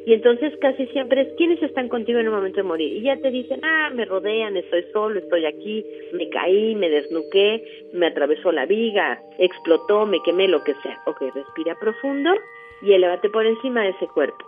Y 0.05 0.13
entonces 0.13 0.53
casi 0.59 0.87
siempre 0.87 1.21
es 1.21 1.27
quiénes 1.37 1.61
están 1.61 1.87
contigo 1.87 2.19
en 2.19 2.25
el 2.25 2.31
momento 2.31 2.57
de 2.57 2.63
morir. 2.63 2.97
Y 2.97 3.01
ya 3.01 3.17
te 3.17 3.29
dicen, 3.29 3.61
ah, 3.63 3.91
me 3.93 4.05
rodean, 4.05 4.57
estoy 4.57 4.83
solo, 4.91 5.19
estoy 5.19 5.45
aquí, 5.45 5.85
me 6.13 6.27
caí, 6.29 6.75
me 6.75 6.89
desnuqué, 6.89 7.63
me 7.93 8.07
atravesó 8.07 8.51
la 8.51 8.65
viga, 8.65 9.21
explotó, 9.37 10.05
me 10.05 10.21
quemé, 10.23 10.47
lo 10.47 10.63
que 10.63 10.73
sea. 10.81 10.99
Ok, 11.05 11.21
respira 11.33 11.77
profundo 11.79 12.31
y 12.81 12.93
elevate 12.93 13.29
por 13.29 13.45
encima 13.45 13.83
de 13.83 13.89
ese 13.89 14.07
cuerpo. 14.07 14.45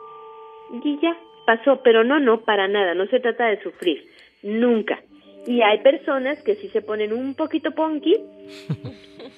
Y 0.83 0.99
ya, 0.99 1.17
pasó, 1.45 1.81
pero 1.83 2.03
no, 2.03 2.19
no, 2.19 2.41
para 2.41 2.67
nada, 2.67 2.93
no 2.93 3.05
se 3.07 3.19
trata 3.19 3.47
de 3.47 3.61
sufrir, 3.61 4.05
nunca. 4.41 5.01
Y 5.45 5.61
hay 5.61 5.79
personas 5.79 6.41
que 6.43 6.55
sí 6.55 6.69
se 6.69 6.81
ponen 6.81 7.11
un 7.11 7.35
poquito 7.35 7.71
ponky 7.71 8.15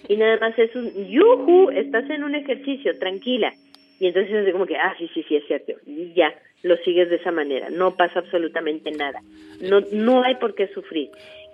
y 0.07 0.17
nada 0.17 0.37
más 0.39 0.57
es 0.57 0.75
un 0.75 0.91
yuju, 1.07 1.71
estás 1.71 2.09
en 2.09 2.23
un 2.23 2.35
ejercicio, 2.35 2.97
tranquila. 2.99 3.51
Y 3.99 4.07
entonces 4.07 4.45
es 4.45 4.51
como 4.51 4.65
que, 4.65 4.75
ah, 4.75 4.93
sí, 4.97 5.09
sí, 5.13 5.23
sí, 5.27 5.37
es 5.37 5.47
cierto. 5.47 5.73
Y 5.85 6.13
ya, 6.13 6.33
lo 6.63 6.77
sigues 6.77 7.09
de 7.09 7.15
esa 7.15 7.31
manera. 7.31 7.69
No 7.69 7.95
pasa 7.95 8.19
absolutamente 8.19 8.91
nada. 8.91 9.21
No, 9.61 9.81
no 9.91 10.23
hay 10.23 10.35
por 10.35 10.53
qué 10.53 10.67
sufrir. 10.67 11.09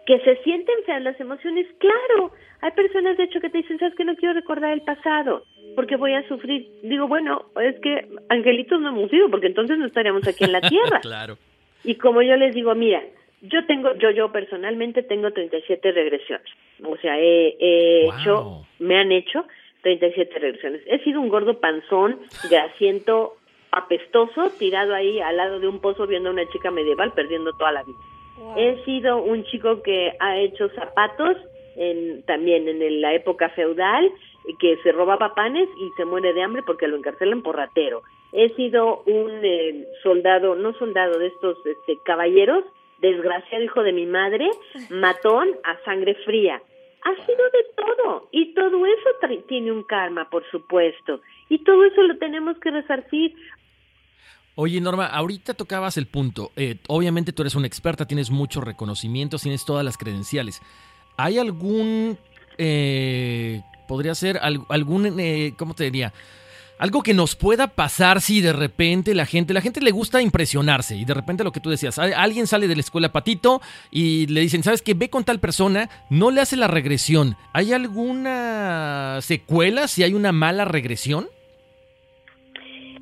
Que 0.06 0.20
se 0.20 0.36
sienten 0.44 0.76
feas 0.86 1.02
las 1.02 1.20
emociones, 1.20 1.68
claro. 1.78 2.32
Hay 2.62 2.72
personas, 2.72 3.18
de 3.18 3.24
hecho, 3.24 3.40
que 3.40 3.50
te 3.50 3.60
dicen, 3.60 3.80
sabes 3.80 3.96
que 3.96 4.06
no 4.06 4.16
quiero 4.16 4.34
recordar 4.34 4.74
el 4.74 4.82
pasado, 4.82 5.46
porque 5.76 5.96
voy 5.96 6.14
a 6.14 6.28
sufrir. 6.28 6.68
Digo, 6.84 7.08
bueno, 7.08 7.46
es 7.62 7.80
que 7.82 8.08
angelitos 8.30 8.82
no 8.82 8.90
hemos 8.90 9.10
sido, 9.10 9.30
porque 9.30 9.48
entonces 9.48 9.78
no 9.78 9.86
estaríamos 9.86 10.28
aquí 10.28 10.44
en 10.44 10.52
la 10.52 10.62
tierra. 10.70 11.00
claro. 11.02 11.38
Y 11.84 11.96
como 11.96 12.22
yo 12.22 12.36
les 12.36 12.54
digo, 12.54 12.76
mira, 12.76 13.02
yo 13.42 13.66
tengo, 13.66 13.96
yo, 13.96 14.12
yo 14.12 14.32
personalmente 14.32 15.02
tengo 15.04 15.32
37 15.32 15.92
regresiones. 15.92 16.46
O 16.84 16.96
sea, 16.98 17.20
he, 17.20 17.56
he 17.60 18.06
hecho, 18.06 18.66
me 18.80 18.98
han 18.98 19.12
hecho 19.12 19.46
37 19.82 20.40
regresiones. 20.40 20.82
He 20.86 21.00
sido 21.00 21.20
un 21.20 21.30
gordo 21.30 21.60
panzón, 21.60 22.20
grasiento, 22.50 23.34
apestoso, 23.72 24.52
tirado 24.60 24.94
ahí 24.94 25.20
al 25.20 25.38
lado 25.38 25.60
de 25.60 25.68
un 25.68 25.80
pozo 25.80 26.06
viendo 26.06 26.30
a 26.30 26.34
una 26.34 26.48
chica 26.50 26.72
medieval 26.72 27.14
perdiendo 27.14 27.52
toda 27.54 27.72
la 27.72 27.84
vida. 27.84 27.98
He 28.58 28.84
sido 28.86 29.22
un 29.22 29.44
chico 29.46 29.82
que 29.82 30.14
ha 30.20 30.38
hecho 30.38 30.70
zapatos 30.70 31.38
en, 31.76 32.24
también 32.24 32.68
en 32.68 33.02
la 33.02 33.14
época 33.14 33.50
feudal, 33.50 34.12
que 34.60 34.78
se 34.84 34.92
robaba 34.92 35.36
panes 35.36 35.70
y 35.80 35.90
se 35.98 36.06
muere 36.06 36.34
de 36.34 36.44
hambre 36.44 36.64
porque 36.64 36.88
lo 36.88 36.98
encarcelan 36.98 37.42
por 37.42 37.56
ratero. 37.56 38.02
He 38.34 38.50
sido 38.56 39.04
un 39.06 39.32
eh, 39.44 39.86
soldado, 40.04 40.56
no 40.56 40.74
soldado 40.74 41.20
de 41.20 41.28
estos 41.28 41.58
este, 41.66 41.98
caballeros, 42.04 42.64
desgraciado 43.00 43.64
hijo 43.64 43.84
de 43.84 43.94
mi 43.94 44.06
madre, 44.06 44.50
matón 44.90 45.50
a 45.64 45.78
sangre 45.84 46.16
fría. 46.26 46.62
Ha 47.04 47.26
sido 47.26 47.44
de 47.50 47.66
todo 47.76 48.28
y 48.32 48.54
todo 48.54 48.86
eso 48.86 49.10
tiene 49.48 49.72
un 49.72 49.84
karma, 49.84 50.30
por 50.30 50.50
supuesto. 50.52 51.20
Y 51.50 51.60
todo 51.64 51.84
eso 51.84 52.04
lo 52.04 52.18
tenemos 52.18 52.58
que 52.60 52.72
resarcir. 52.72 53.34
Oye, 54.56 54.82
Norma, 54.82 55.08
ahorita 55.08 55.54
tocabas 55.54 55.98
el 55.98 56.08
punto. 56.08 56.52
Eh, 56.56 56.78
obviamente 56.88 57.32
tú 57.32 57.44
eres 57.44 57.56
una 57.56 57.68
experta, 57.68 58.06
tienes 58.06 58.30
muchos 58.30 58.64
reconocimientos, 58.64 59.44
tienes 59.44 59.64
todas 59.66 59.86
las 59.86 59.98
credenciales. 59.98 60.62
¿Hay 61.18 61.38
algún, 61.38 62.18
eh, 62.58 63.62
podría 63.88 64.14
ser 64.14 64.40
algún, 64.42 65.20
eh, 65.20 65.54
¿cómo 65.58 65.74
te 65.74 65.86
diría? 65.86 66.14
Algo 66.80 67.04
que 67.04 67.14
nos 67.14 67.36
pueda 67.36 67.68
pasar 67.68 68.22
si 68.22 68.42
de 68.42 68.54
repente 68.54 69.14
la 69.14 69.28
gente, 69.28 69.54
la 69.54 69.62
gente 69.62 69.82
le 69.82 69.92
gusta 69.92 70.22
impresionarse 70.22 70.96
y 70.98 71.06
de 71.06 71.14
repente 71.14 71.44
lo 71.44 71.52
que 71.52 71.60
tú 71.60 71.70
decías, 71.70 72.00
alguien 72.00 72.48
sale 72.48 72.68
de 72.68 72.76
la 72.76 72.82
escuela 72.82 73.12
patito 73.12 73.62
y 73.92 74.26
le 74.26 74.42
dicen, 74.42 74.64
¿sabes 74.64 74.82
qué? 74.82 74.96
Ve 74.96 75.10
con 75.10 75.24
tal 75.24 75.40
persona, 75.40 75.92
no 76.10 76.32
le 76.32 76.42
hace 76.42 76.58
la 76.58 76.68
regresión. 76.68 77.38
¿Hay 77.54 77.72
alguna 77.72 79.20
secuela 79.22 79.88
si 79.88 80.02
hay 80.02 80.16
una 80.16 80.32
mala 80.32 80.66
regresión? 80.66 81.28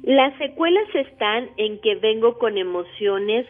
Las 0.10 0.36
secuelas 0.40 0.88
están 0.96 1.52
en 1.58 1.78
que 1.82 1.94
vengo 1.94 2.40
con 2.40 2.58
emociones 2.58 3.46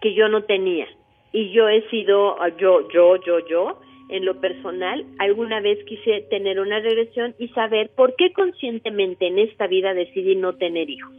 que 0.00 0.14
yo 0.14 0.28
no 0.28 0.42
tenía 0.42 0.88
y 1.32 1.52
yo 1.52 1.68
he 1.68 1.88
sido 1.90 2.36
yo, 2.58 2.90
yo, 2.90 3.14
yo, 3.24 3.38
yo 3.46 3.78
en 4.08 4.24
lo 4.24 4.40
personal, 4.40 5.06
alguna 5.20 5.60
vez 5.60 5.78
quise 5.84 6.22
tener 6.22 6.58
una 6.58 6.80
regresión 6.80 7.36
y 7.38 7.46
saber 7.50 7.90
por 7.94 8.16
qué 8.16 8.32
conscientemente 8.32 9.28
en 9.28 9.38
esta 9.38 9.68
vida 9.68 9.94
decidí 9.94 10.34
no 10.34 10.56
tener 10.56 10.90
hijos. 10.90 11.14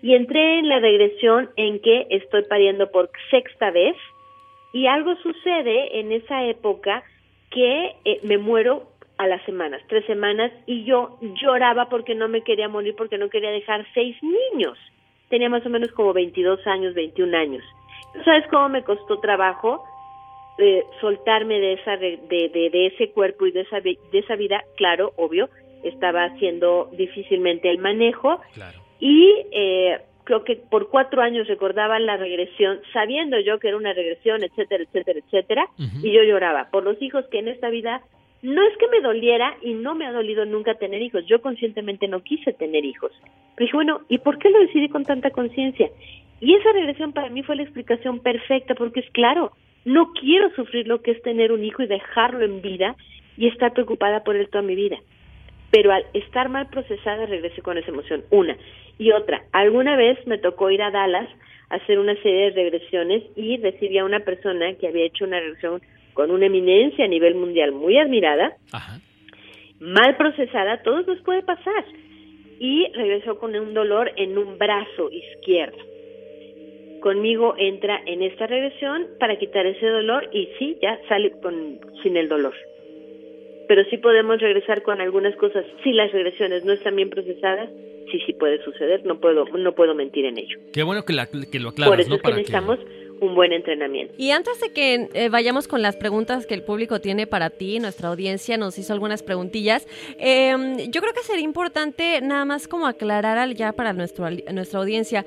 Y 0.00 0.14
entré 0.14 0.58
en 0.58 0.70
la 0.70 0.80
regresión 0.80 1.50
en 1.56 1.78
que 1.80 2.06
estoy 2.08 2.44
pariendo 2.44 2.90
por 2.90 3.10
sexta 3.30 3.70
vez 3.72 3.96
y 4.72 4.86
algo 4.86 5.14
sucede 5.16 6.00
en 6.00 6.12
esa 6.12 6.46
época 6.46 7.04
que 7.50 7.94
eh, 8.06 8.20
me 8.22 8.38
muero 8.38 8.91
a 9.22 9.26
las 9.28 9.42
semanas, 9.44 9.80
tres 9.88 10.04
semanas, 10.06 10.50
y 10.66 10.84
yo 10.84 11.18
lloraba 11.40 11.88
porque 11.88 12.14
no 12.14 12.28
me 12.28 12.42
quería 12.42 12.68
morir, 12.68 12.94
porque 12.96 13.18
no 13.18 13.30
quería 13.30 13.50
dejar 13.50 13.86
seis 13.94 14.16
niños. 14.22 14.76
Tenía 15.28 15.48
más 15.48 15.64
o 15.64 15.70
menos 15.70 15.92
como 15.92 16.12
22 16.12 16.66
años, 16.66 16.94
21 16.94 17.36
años. 17.36 17.64
¿Sabes 18.24 18.44
cómo 18.50 18.68
me 18.68 18.82
costó 18.82 19.20
trabajo? 19.20 19.84
eh, 20.58 20.84
soltarme 21.00 21.58
de 21.60 21.72
esa 21.74 21.96
de, 21.96 22.18
de, 22.28 22.70
de, 22.70 22.86
ese 22.86 23.10
cuerpo 23.10 23.46
y 23.46 23.52
de 23.52 23.62
esa 23.62 23.80
de 23.80 23.98
esa 24.12 24.36
vida 24.36 24.62
claro 24.76 25.12
obvio 25.16 25.48
estaba 25.82 26.24
haciendo 26.24 26.90
difícilmente 26.92 27.70
el 27.70 27.78
manejo 27.78 28.38
y 29.00 29.34
eh, 29.50 29.98
creo 30.24 30.44
que 30.44 30.56
por 30.56 30.90
cuatro 30.90 31.22
años 31.22 31.48
recordaba 31.48 31.98
la 31.98 32.18
regresión 32.18 32.80
sabiendo 32.92 33.40
yo 33.40 33.58
que 33.58 33.68
era 33.68 33.78
una 33.78 33.94
regresión 33.94 34.44
etcétera 34.44 34.84
etcétera 34.84 35.20
etcétera 35.20 35.66
y 36.02 36.12
yo 36.12 36.22
lloraba 36.22 36.68
por 36.70 36.84
los 36.84 37.00
hijos 37.00 37.24
que 37.30 37.38
en 37.38 37.48
esta 37.48 37.70
vida 37.70 38.02
no 38.42 38.62
es 38.66 38.76
que 38.76 38.88
me 38.88 39.00
doliera 39.00 39.56
y 39.62 39.74
no 39.74 39.94
me 39.94 40.06
ha 40.06 40.12
dolido 40.12 40.44
nunca 40.44 40.74
tener 40.74 41.00
hijos 41.02 41.24
yo 41.26 41.40
conscientemente 41.40 42.08
no 42.08 42.22
quise 42.22 42.52
tener 42.52 42.84
hijos 42.84 43.12
pero 43.54 43.66
dije 43.66 43.76
bueno 43.76 44.00
y 44.08 44.18
por 44.18 44.38
qué 44.38 44.50
lo 44.50 44.60
decidí 44.60 44.88
con 44.88 45.04
tanta 45.04 45.30
conciencia 45.30 45.90
y 46.40 46.54
esa 46.54 46.72
regresión 46.72 47.12
para 47.12 47.30
mí 47.30 47.42
fue 47.42 47.56
la 47.56 47.62
explicación 47.62 48.20
perfecta 48.20 48.74
porque 48.74 49.00
es 49.00 49.10
claro 49.10 49.52
no 49.84 50.12
quiero 50.12 50.50
sufrir 50.54 50.86
lo 50.86 51.02
que 51.02 51.12
es 51.12 51.22
tener 51.22 51.52
un 51.52 51.64
hijo 51.64 51.82
y 51.82 51.86
dejarlo 51.86 52.44
en 52.44 52.62
vida 52.62 52.96
y 53.36 53.48
estar 53.48 53.72
preocupada 53.72 54.22
por 54.22 54.36
él 54.36 54.48
toda 54.48 54.62
mi 54.62 54.74
vida. 54.74 54.98
Pero 55.70 55.92
al 55.92 56.04
estar 56.12 56.48
mal 56.48 56.68
procesada 56.68 57.26
regresé 57.26 57.62
con 57.62 57.78
esa 57.78 57.90
emoción. 57.90 58.22
Una. 58.30 58.56
Y 58.98 59.10
otra, 59.12 59.42
alguna 59.52 59.96
vez 59.96 60.24
me 60.26 60.38
tocó 60.38 60.70
ir 60.70 60.82
a 60.82 60.90
Dallas 60.90 61.28
a 61.70 61.76
hacer 61.76 61.98
una 61.98 62.14
serie 62.16 62.50
de 62.50 62.62
regresiones 62.62 63.22
y 63.34 63.56
recibí 63.56 63.98
a 63.98 64.04
una 64.04 64.20
persona 64.20 64.74
que 64.74 64.86
había 64.86 65.06
hecho 65.06 65.24
una 65.24 65.40
regresión 65.40 65.80
con 66.14 66.30
una 66.30 66.46
eminencia 66.46 67.04
a 67.04 67.08
nivel 67.08 67.34
mundial 67.34 67.72
muy 67.72 67.98
admirada, 67.98 68.56
mal 69.80 70.16
procesada, 70.16 70.82
todo 70.82 71.02
nos 71.02 71.20
puede 71.22 71.42
pasar. 71.42 71.84
Y 72.58 72.86
regresó 72.92 73.38
con 73.38 73.56
un 73.56 73.74
dolor 73.74 74.12
en 74.16 74.38
un 74.38 74.56
brazo 74.56 75.10
izquierdo 75.10 75.92
conmigo 77.02 77.54
entra 77.58 78.00
en 78.06 78.22
esta 78.22 78.46
regresión 78.46 79.06
para 79.20 79.38
quitar 79.38 79.66
ese 79.66 79.86
dolor 79.86 80.30
y 80.32 80.48
sí, 80.58 80.78
ya 80.80 80.98
sale 81.08 81.32
con, 81.42 81.78
sin 82.02 82.16
el 82.16 82.28
dolor. 82.30 82.54
Pero 83.68 83.84
sí 83.90 83.98
podemos 83.98 84.40
regresar 84.40 84.82
con 84.82 85.00
algunas 85.00 85.36
cosas. 85.36 85.66
Si 85.84 85.92
las 85.92 86.10
regresiones 86.12 86.64
no 86.64 86.72
están 86.72 86.96
bien 86.96 87.10
procesadas, 87.10 87.68
sí, 88.10 88.20
sí 88.26 88.32
puede 88.32 88.62
suceder. 88.64 89.04
No 89.04 89.20
puedo, 89.20 89.44
no 89.44 89.72
puedo 89.72 89.94
mentir 89.94 90.24
en 90.24 90.38
ello. 90.38 90.58
Qué 90.72 90.82
bueno 90.82 91.04
que, 91.04 91.14
que 91.50 91.60
lo 91.60 91.70
aclaras. 91.70 91.90
Por 91.90 92.00
eso 92.00 92.14
es 92.14 92.22
que 92.22 92.30
necesitamos 92.30 92.78
un 93.22 93.34
buen 93.34 93.52
entrenamiento. 93.52 94.14
Y 94.18 94.30
antes 94.30 94.60
de 94.60 94.72
que 94.72 95.08
eh, 95.14 95.28
vayamos 95.28 95.68
con 95.68 95.80
las 95.80 95.96
preguntas 95.96 96.46
que 96.46 96.54
el 96.54 96.62
público 96.62 97.00
tiene 97.00 97.26
para 97.26 97.50
ti, 97.50 97.78
nuestra 97.78 98.08
audiencia 98.08 98.56
nos 98.56 98.78
hizo 98.78 98.92
algunas 98.92 99.22
preguntillas. 99.22 99.86
Em, 100.18 100.76
yo 100.90 101.00
creo 101.00 101.14
que 101.14 101.22
sería 101.22 101.44
importante 101.44 102.20
nada 102.20 102.44
más 102.44 102.68
como 102.68 102.86
aclarar 102.86 103.54
ya 103.54 103.72
para 103.72 103.92
nuestro, 103.92 104.28
nuestra 104.52 104.80
audiencia. 104.80 105.24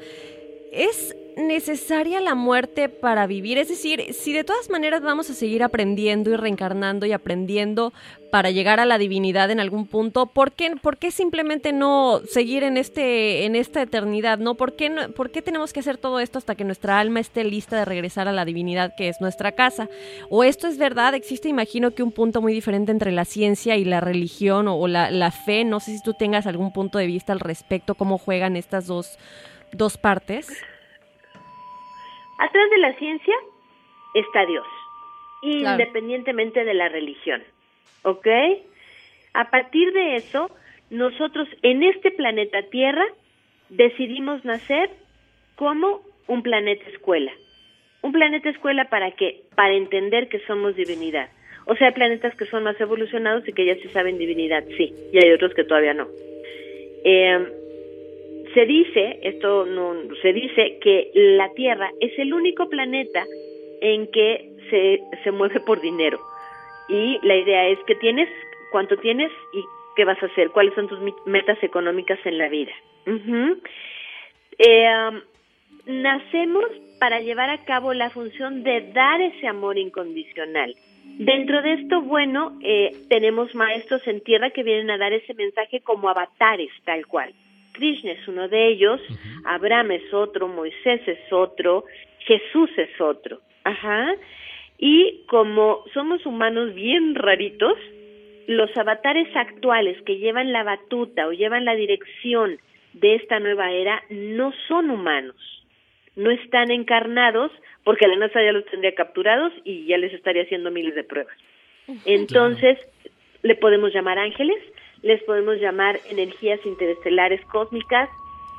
¿Es 0.72 1.16
necesaria 1.36 2.22
la 2.22 2.36
muerte 2.36 2.90
para 2.90 3.28
vivir? 3.28 3.58
Es 3.58 3.70
decir, 3.70 4.14
si 4.14 4.34
de 4.34 4.44
todas 4.44 4.70
maneras 4.70 5.02
vamos 5.02 5.30
a 5.30 5.34
seguir 5.34 5.64
aprendiendo 5.64 6.32
y 6.32 6.36
reencarnando 6.36 7.06
y 7.06 7.12
aprendiendo 7.12 7.94
para 8.32 8.52
llegar 8.52 8.80
a 8.80 8.86
la 8.86 8.98
divinidad 8.98 9.50
en 9.52 9.60
algún 9.60 9.88
punto, 9.88 10.26
¿por 10.26 10.52
qué, 10.52 10.76
por 10.82 10.98
qué 10.98 11.12
simplemente 11.12 11.72
no 11.72 12.22
seguir 12.30 12.64
en, 12.64 12.78
este, 12.78 13.46
en 13.46 13.56
esta 13.56 13.82
eternidad? 13.82 14.40
¿no? 14.40 14.56
¿Por, 14.56 14.76
qué 14.76 14.90
¿Por 15.16 15.32
qué 15.32 15.42
tenemos 15.42 15.72
que 15.72 15.80
hacer 15.80 15.98
todo 15.98 16.20
esto 16.20 16.38
hasta 16.38 16.56
que 16.56 16.64
nuestra 16.64 17.00
alma 17.00 17.20
esté 17.20 17.44
lista 17.44 17.78
de 17.78 17.86
regresar 17.86 18.28
a 18.28 18.34
la 18.34 18.46
divinidad 18.46 18.94
que 18.96 19.08
es 19.10 19.22
nuestra 19.22 19.54
casa? 19.54 19.90
¿O 20.30 20.44
esto 20.44 20.68
es 20.68 20.78
verdad? 20.78 21.14
Existe, 21.14 21.48
imagino 21.48 21.92
que 21.92 22.04
un 22.04 22.12
punto 22.12 22.42
muy 22.42 22.54
diferente 22.54 22.92
entre 22.92 23.12
la 23.12 23.26
ciencia 23.26 23.78
y 23.78 23.86
la 23.86 24.02
religión 24.02 24.68
o, 24.68 24.88
la, 24.88 25.12
la 25.12 25.32
fe. 25.32 25.64
No 25.64 25.80
sé 25.80 25.98
si 25.98 26.04
tú 26.04 26.14
tengas 26.14 26.48
algún 26.48 26.74
punto 26.74 26.98
de 26.98 27.08
vista 27.08 27.34
al 27.34 27.40
respecto, 27.40 27.96
cómo 27.96 28.18
juegan 28.18 28.56
estas 28.56 28.88
dos, 28.88 29.18
dos 29.72 29.98
partes. 29.98 30.48
Atrás 32.40 32.70
de 32.70 32.78
la 32.78 32.94
ciencia 32.94 33.36
está 34.14 34.46
Dios, 34.46 34.68
independientemente 35.42 36.64
de 36.64 36.74
la 36.74 36.90
religión. 36.90 37.44
¿Ok? 38.04 38.28
A 39.34 39.50
partir 39.50 39.92
de 39.94 40.16
eso, 40.18 40.50
nosotros 40.90 41.48
en 41.62 41.84
este 41.84 42.12
planeta 42.12 42.64
Tierra 42.70 43.06
decidimos 43.70 44.44
nacer 44.46 44.90
como 45.56 46.02
un 46.28 46.44
planeta 46.44 46.84
escuela. 46.90 47.32
Un 48.02 48.12
planeta 48.12 48.50
escuela 48.50 48.90
para 48.90 49.12
qué? 49.12 49.44
Para 49.56 49.74
entender 49.74 50.30
que 50.30 50.40
somos 50.46 50.76
divinidad. 50.76 51.30
O 51.66 51.76
sea, 51.76 51.88
hay 51.88 51.94
planetas 51.94 52.36
que 52.36 52.46
son 52.46 52.64
más 52.64 52.80
evolucionados 52.80 53.48
y 53.48 53.54
que 53.54 53.66
ya 53.66 53.76
se 53.76 53.90
saben 53.90 54.20
divinidad, 54.20 54.64
sí, 54.78 54.94
y 55.12 55.18
hay 55.18 55.32
otros 55.32 55.54
que 55.56 55.64
todavía 55.64 55.96
no. 55.96 56.08
Eh, 57.04 57.64
se 58.56 58.66
dice, 58.66 59.20
esto 59.22 59.66
no, 59.66 59.93
se 60.22 60.34
dice 60.34 60.80
que 60.82 61.12
la 61.14 61.53
Tierra 61.53 61.91
es 61.99 62.18
el 62.18 62.34
único 62.34 62.68
planeta 62.70 63.24
en 63.82 64.08
que 64.08 64.49
se, 64.70 65.01
se 65.24 65.32
mueve 65.32 65.60
por 65.60 65.82
dinero. 65.82 66.18
Y 66.88 67.20
la 67.22 67.36
idea 67.36 67.68
es 67.68 67.78
que 67.86 67.95
tienes, 67.95 68.30
cuánto 68.72 68.95
tienes 68.97 69.32
y 69.53 69.62
qué 69.95 70.06
vas 70.06 70.22
a 70.24 70.28
hacer, 70.28 70.51
cuáles 70.51 70.74
son 70.74 70.88
tus 70.88 70.99
metas 71.26 71.62
económicas 71.62 72.18
en 72.26 72.38
la 72.38 72.47
vida. 72.47 72.72
Eh, 74.58 75.22
nacemos 75.86 76.66
para 76.99 77.20
llevar 77.20 77.49
a 77.49 77.66
cabo 77.66 77.93
la 77.93 78.10
función 78.10 78.64
de 78.64 78.91
dar 78.93 79.22
ese 79.22 79.47
amor 79.47 79.78
incondicional. 79.78 80.76
Dentro 81.18 81.62
de 81.62 81.74
esto, 81.74 82.01
bueno, 82.01 82.58
eh, 82.64 82.91
tenemos 83.10 83.53
maestros 83.53 84.06
en 84.08 84.22
tierra 84.22 84.49
que 84.51 84.64
vienen 84.64 84.89
a 84.91 84.97
dar 84.97 85.12
ese 85.12 85.34
mensaje 85.34 85.82
como 85.82 86.10
avatares, 86.10 86.72
tal 86.86 87.06
cual. 87.06 87.34
Krishna 87.76 88.11
es 88.11 88.28
uno 88.28 88.47
de 88.47 88.67
ellos, 88.67 89.01
Abraham 89.45 89.91
es 89.91 90.13
otro, 90.13 90.47
Moisés 90.47 91.01
es 91.07 91.32
otro, 91.32 91.86
Jesús 92.19 92.69
es 92.78 92.99
otro. 92.99 93.39
Ajá. 93.63 94.13
Y 94.78 95.23
como 95.28 95.84
somos 95.93 96.26
humanos 96.26 96.73
bien 96.73 97.15
raritos, 97.15 97.78
los 98.47 98.76
avatares 98.78 99.28
actuales 99.36 100.01
que 100.03 100.17
llevan 100.17 100.51
la 100.51 100.63
batuta 100.63 101.28
o 101.28 101.32
llevan 101.32 101.65
la 101.65 101.76
dirección 101.76 102.57
de 102.93 103.15
esta 103.15 103.39
nueva 103.39 103.71
era 103.71 104.03
no 104.09 104.53
son 104.67 104.89
humanos, 104.89 105.36
no 106.15 106.32
están 106.32 106.71
encarnados 106.71 107.51
porque 107.84 108.07
la 108.07 108.15
NASA 108.15 108.41
ya 108.41 108.51
los 108.51 108.65
tendría 108.65 108.95
capturados 108.95 109.51
y 109.63 109.86
ya 109.86 109.97
les 109.97 110.13
estaría 110.13 110.43
haciendo 110.43 110.71
miles 110.71 110.95
de 110.95 111.03
pruebas. 111.03 111.36
Entonces, 112.05 112.80
le 113.43 113.55
podemos 113.55 113.93
llamar 113.93 114.17
ángeles, 114.17 114.57
les 115.06 115.22
podemos 115.24 115.58
llamar 115.58 115.99
energías 116.10 116.60
interestelares 116.66 117.39
cósmicas, 117.45 118.10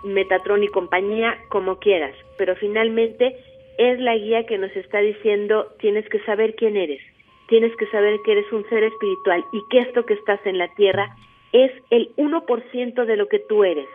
Metatron 0.05 0.63
y 0.63 0.69
compañía, 0.69 1.37
como 1.49 1.81
quieras, 1.81 2.15
pero 2.39 2.55
finalmente 2.55 3.37
es 3.79 3.99
la 3.99 4.15
guía 4.15 4.47
que 4.47 4.57
nos 4.57 4.75
está 4.77 5.01
diciendo 5.01 5.67
tienes 5.81 6.09
que 6.09 6.21
saber 6.21 6.55
quién 6.55 6.77
eres, 6.77 7.01
tienes 7.49 7.75
que 7.77 7.87
saber 7.89 8.21
que 8.25 8.33
eres 8.33 8.53
un 8.53 8.65
ser 8.69 8.85
espiritual 8.85 9.45
y 9.53 9.61
que 9.71 9.81
esto 9.81 10.07
que 10.07 10.15
estás 10.15 10.39
en 10.47 10.59
la 10.59 10.73
tierra 10.75 11.17
es 11.51 11.73
el 11.91 12.15
1% 12.15 13.05
de 13.05 13.17
lo 13.17 13.27
que 13.27 13.41
tú 13.41 13.65
eres, 13.65 13.89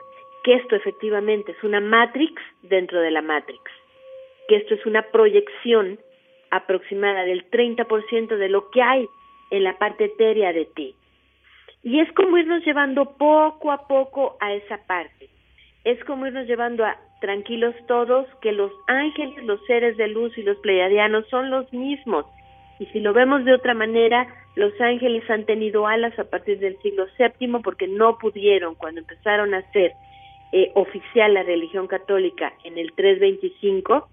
que 0.44 0.56
esto 0.56 0.76
efectivamente 0.76 1.54
es 1.54 1.64
una 1.64 1.80
matrix 1.80 2.42
dentro 2.64 3.00
de 3.00 3.12
la 3.12 3.22
matrix, 3.22 3.64
que 4.50 4.58
esto 4.58 4.74
es 4.74 4.86
una 4.86 5.04
proyección 5.04 6.00
aproximada 6.50 7.24
del 7.24 7.50
30% 7.50 8.36
de 8.36 8.50
lo 8.50 8.70
que 8.72 8.82
hay 8.82 9.08
en 9.52 9.64
la 9.64 9.78
parte 9.78 10.06
etérea 10.06 10.52
de 10.52 10.66
ti. 10.66 10.96
Y 11.84 12.00
es 12.00 12.12
como 12.14 12.38
irnos 12.38 12.64
llevando 12.66 13.18
poco 13.18 13.72
a 13.72 13.88
poco 13.88 14.38
a 14.40 14.54
esa 14.54 14.78
parte. 14.86 15.30
Es 15.84 16.04
como 16.06 16.28
irnos 16.28 16.46
llevando 16.48 16.86
a 16.86 16.98
tranquilos 17.22 17.76
todos 17.88 18.28
que 18.42 18.52
los 18.52 18.72
ángeles, 18.88 19.44
los 19.44 19.64
seres 19.66 19.98
de 19.98 20.08
luz 20.08 20.38
y 20.38 20.44
los 20.44 20.58
pleiadianos 20.58 21.28
son 21.30 21.50
los 21.50 21.72
mismos. 21.74 22.26
Y 22.80 22.86
si 22.88 23.00
lo 23.00 23.14
vemos 23.14 23.46
de 23.46 23.54
otra 23.54 23.74
manera, 23.74 24.28
los 24.56 24.74
ángeles 24.82 25.28
han 25.30 25.46
tenido 25.46 25.88
alas 25.88 26.18
a 26.20 26.26
partir 26.26 26.60
del 26.60 26.78
siglo 26.82 27.06
VII 27.18 27.62
porque 27.64 27.88
no 27.88 28.18
pudieron 28.18 28.76
cuando 28.76 29.02
empezaron 29.02 29.54
a 29.54 29.62
ser 29.72 29.94
eh, 30.52 30.72
oficial 30.76 31.34
la 31.34 31.44
religión 31.44 31.88
católica 31.88 32.54
en 32.64 32.78
el 32.78 32.92
325 32.94 34.10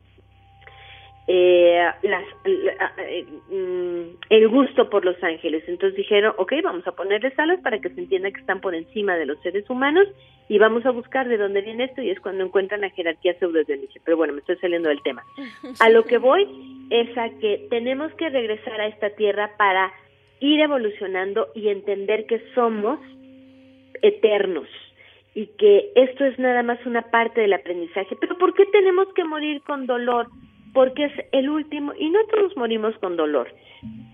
eh, 1.30 1.78
las, 2.04 2.24
eh, 2.46 3.26
mm, 3.50 4.16
el 4.30 4.48
gusto 4.48 4.88
por 4.88 5.04
los 5.04 5.22
ángeles. 5.22 5.62
Entonces 5.68 5.94
dijeron, 5.94 6.32
ok, 6.38 6.54
vamos 6.64 6.86
a 6.86 6.92
ponerles 6.92 7.38
alas 7.38 7.60
para 7.60 7.78
que 7.80 7.90
se 7.90 8.00
entienda 8.00 8.30
que 8.30 8.40
están 8.40 8.62
por 8.62 8.74
encima 8.74 9.14
de 9.14 9.26
los 9.26 9.38
seres 9.42 9.68
humanos 9.68 10.08
y 10.48 10.58
vamos 10.58 10.86
a 10.86 10.90
buscar 10.90 11.28
de 11.28 11.36
dónde 11.36 11.60
viene 11.60 11.84
esto 11.84 12.00
y 12.00 12.08
es 12.08 12.18
cuando 12.20 12.44
encuentran 12.44 12.80
la 12.80 12.88
jerarquía 12.88 13.38
pseudo 13.38 13.62
de 13.62 13.76
Nietzsche. 13.76 14.00
Pero 14.02 14.16
bueno, 14.16 14.32
me 14.32 14.40
estoy 14.40 14.56
saliendo 14.56 14.88
del 14.88 15.02
tema. 15.02 15.22
A 15.80 15.90
lo 15.90 16.04
que 16.04 16.16
voy 16.16 16.48
es 16.88 17.16
a 17.18 17.28
que 17.38 17.66
tenemos 17.68 18.10
que 18.14 18.30
regresar 18.30 18.80
a 18.80 18.86
esta 18.86 19.10
tierra 19.10 19.50
para 19.58 19.92
ir 20.40 20.60
evolucionando 20.60 21.48
y 21.54 21.68
entender 21.68 22.24
que 22.24 22.42
somos 22.54 23.00
eternos 24.00 24.68
y 25.34 25.48
que 25.58 25.92
esto 25.94 26.24
es 26.24 26.38
nada 26.38 26.62
más 26.62 26.78
una 26.86 27.02
parte 27.02 27.42
del 27.42 27.52
aprendizaje. 27.52 28.16
Pero 28.18 28.38
¿por 28.38 28.54
qué 28.54 28.64
tenemos 28.72 29.12
que 29.12 29.24
morir 29.24 29.60
con 29.60 29.86
dolor? 29.86 30.28
Porque 30.72 31.04
es 31.04 31.12
el 31.32 31.48
último, 31.48 31.92
y 31.98 32.10
no 32.10 32.24
todos 32.26 32.56
morimos 32.56 32.96
con 32.98 33.16
dolor, 33.16 33.48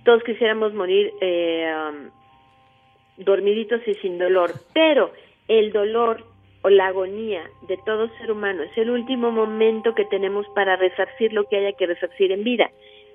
todos 0.04 0.22
quisiéramos 0.24 0.74
morir 0.74 1.12
eh, 1.20 1.72
um, 1.88 3.24
dormiditos 3.24 3.80
y 3.86 3.94
sin 3.94 4.18
dolor, 4.18 4.52
pero 4.72 5.12
el 5.48 5.72
dolor 5.72 6.24
o 6.62 6.70
la 6.70 6.86
agonía 6.86 7.42
de 7.68 7.78
todo 7.84 8.08
ser 8.18 8.32
humano 8.32 8.62
es 8.62 8.76
el 8.78 8.90
último 8.90 9.30
momento 9.30 9.94
que 9.94 10.06
tenemos 10.06 10.46
para 10.54 10.76
resarcir 10.76 11.32
lo 11.32 11.44
que 11.44 11.56
haya 11.58 11.72
que 11.72 11.86
resarcir 11.86 12.32
en 12.32 12.42
vida. 12.42 12.70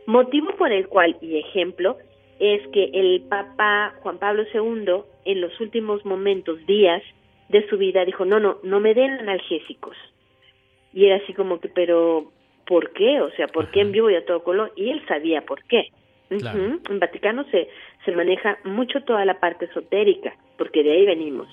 Motivo 0.06 0.56
por 0.56 0.72
el 0.72 0.88
cual, 0.88 1.18
y 1.22 1.38
ejemplo, 1.38 1.98
es 2.40 2.66
que 2.70 2.92
el 2.94 3.22
Papa 3.30 3.96
Juan 4.02 4.18
Pablo 4.18 4.44
II, 4.54 5.04
en 5.26 5.42
los 5.42 5.60
últimos 5.60 6.06
momentos, 6.06 6.66
días 6.66 7.02
de 7.50 7.68
su 7.70 7.78
vida, 7.78 8.06
dijo, 8.06 8.24
no, 8.26 8.40
no, 8.40 8.58
no 8.64 8.80
me 8.80 8.94
den 8.94 9.12
analgésicos. 9.12 9.98
Y 10.94 11.06
era 11.06 11.18
así 11.18 11.34
como 11.34 11.60
que, 11.60 11.70
pero 11.70 12.32
por 12.70 12.94
qué, 12.94 13.20
o 13.20 13.32
sea, 13.32 13.48
por 13.48 13.72
qué 13.72 13.82
en 13.82 13.92
vivo 13.92 14.12
y 14.12 14.16
a 14.16 14.24
todo 14.24 14.44
color, 14.44 14.72
y 14.76 14.92
él 14.92 15.02
sabía 15.08 15.42
por 15.42 15.64
qué. 15.64 15.90
En 16.30 17.00
Vaticano 17.00 17.44
se, 17.50 17.68
se 18.06 18.12
maneja 18.12 18.60
mucho 18.64 19.02
toda 19.02 19.26
la 19.26 19.40
parte 19.40 19.66
esotérica, 19.66 20.36
porque 20.56 20.84
de 20.84 20.92
ahí 20.92 21.06
venimos. 21.08 21.48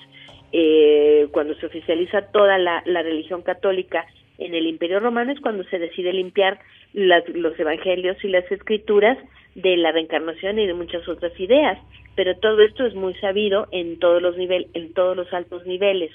Eh, 0.51 1.27
cuando 1.31 1.55
se 1.55 1.65
oficializa 1.65 2.31
toda 2.31 2.59
la, 2.59 2.83
la, 2.85 3.01
religión 3.01 3.41
católica 3.41 4.05
en 4.37 4.53
el 4.53 4.67
Imperio 4.67 4.99
Romano 4.99 5.31
es 5.31 5.39
cuando 5.39 5.63
se 5.63 5.79
decide 5.79 6.13
limpiar 6.13 6.59
los 6.93 7.59
evangelios 7.59 8.23
y 8.23 8.27
las 8.27 8.49
escrituras 8.51 9.17
de 9.55 9.75
la 9.75 9.91
reencarnación 9.91 10.59
y 10.59 10.67
de 10.67 10.75
muchas 10.75 11.07
otras 11.09 11.37
ideas. 11.39 11.79
Pero 12.15 12.37
todo 12.37 12.61
esto 12.61 12.85
es 12.85 12.93
muy 12.93 13.15
sabido 13.15 13.67
en 13.71 13.97
todos 13.97 14.21
los 14.21 14.37
niveles, 14.37 14.69
en 14.75 14.93
todos 14.93 15.17
los 15.17 15.33
altos 15.33 15.65
niveles. 15.65 16.11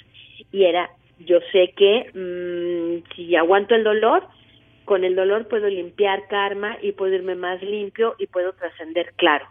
Y 0.52 0.62
era, 0.62 0.90
yo 1.18 1.40
sé 1.50 1.72
que 1.76 2.06
mm, 2.14 3.16
si 3.16 3.34
aguanto 3.34 3.74
el 3.74 3.82
dolor, 3.82 4.22
con 4.84 5.04
el 5.04 5.14
dolor 5.14 5.48
puedo 5.48 5.68
limpiar 5.68 6.28
karma 6.28 6.76
y 6.82 6.92
puedo 6.92 7.14
irme 7.14 7.34
más 7.34 7.62
limpio 7.62 8.14
y 8.18 8.26
puedo 8.26 8.52
trascender 8.52 9.12
claro. 9.16 9.46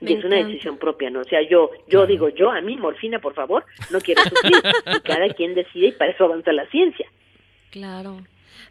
y 0.00 0.12
es 0.12 0.24
una 0.24 0.36
decisión 0.36 0.78
propia, 0.78 1.10
¿no? 1.10 1.20
O 1.20 1.24
sea, 1.24 1.42
yo, 1.42 1.70
yo 1.88 2.06
digo, 2.06 2.28
yo 2.28 2.50
a 2.50 2.60
mí, 2.60 2.76
morfina, 2.76 3.18
por 3.18 3.34
favor, 3.34 3.64
no 3.90 4.00
quiero 4.00 4.22
sufrir. 4.22 4.54
y 4.96 5.00
cada 5.00 5.28
quien 5.30 5.54
decide 5.54 5.88
y 5.88 5.92
para 5.92 6.12
eso 6.12 6.24
avanza 6.24 6.52
la 6.52 6.66
ciencia. 6.66 7.06
Claro. 7.70 8.18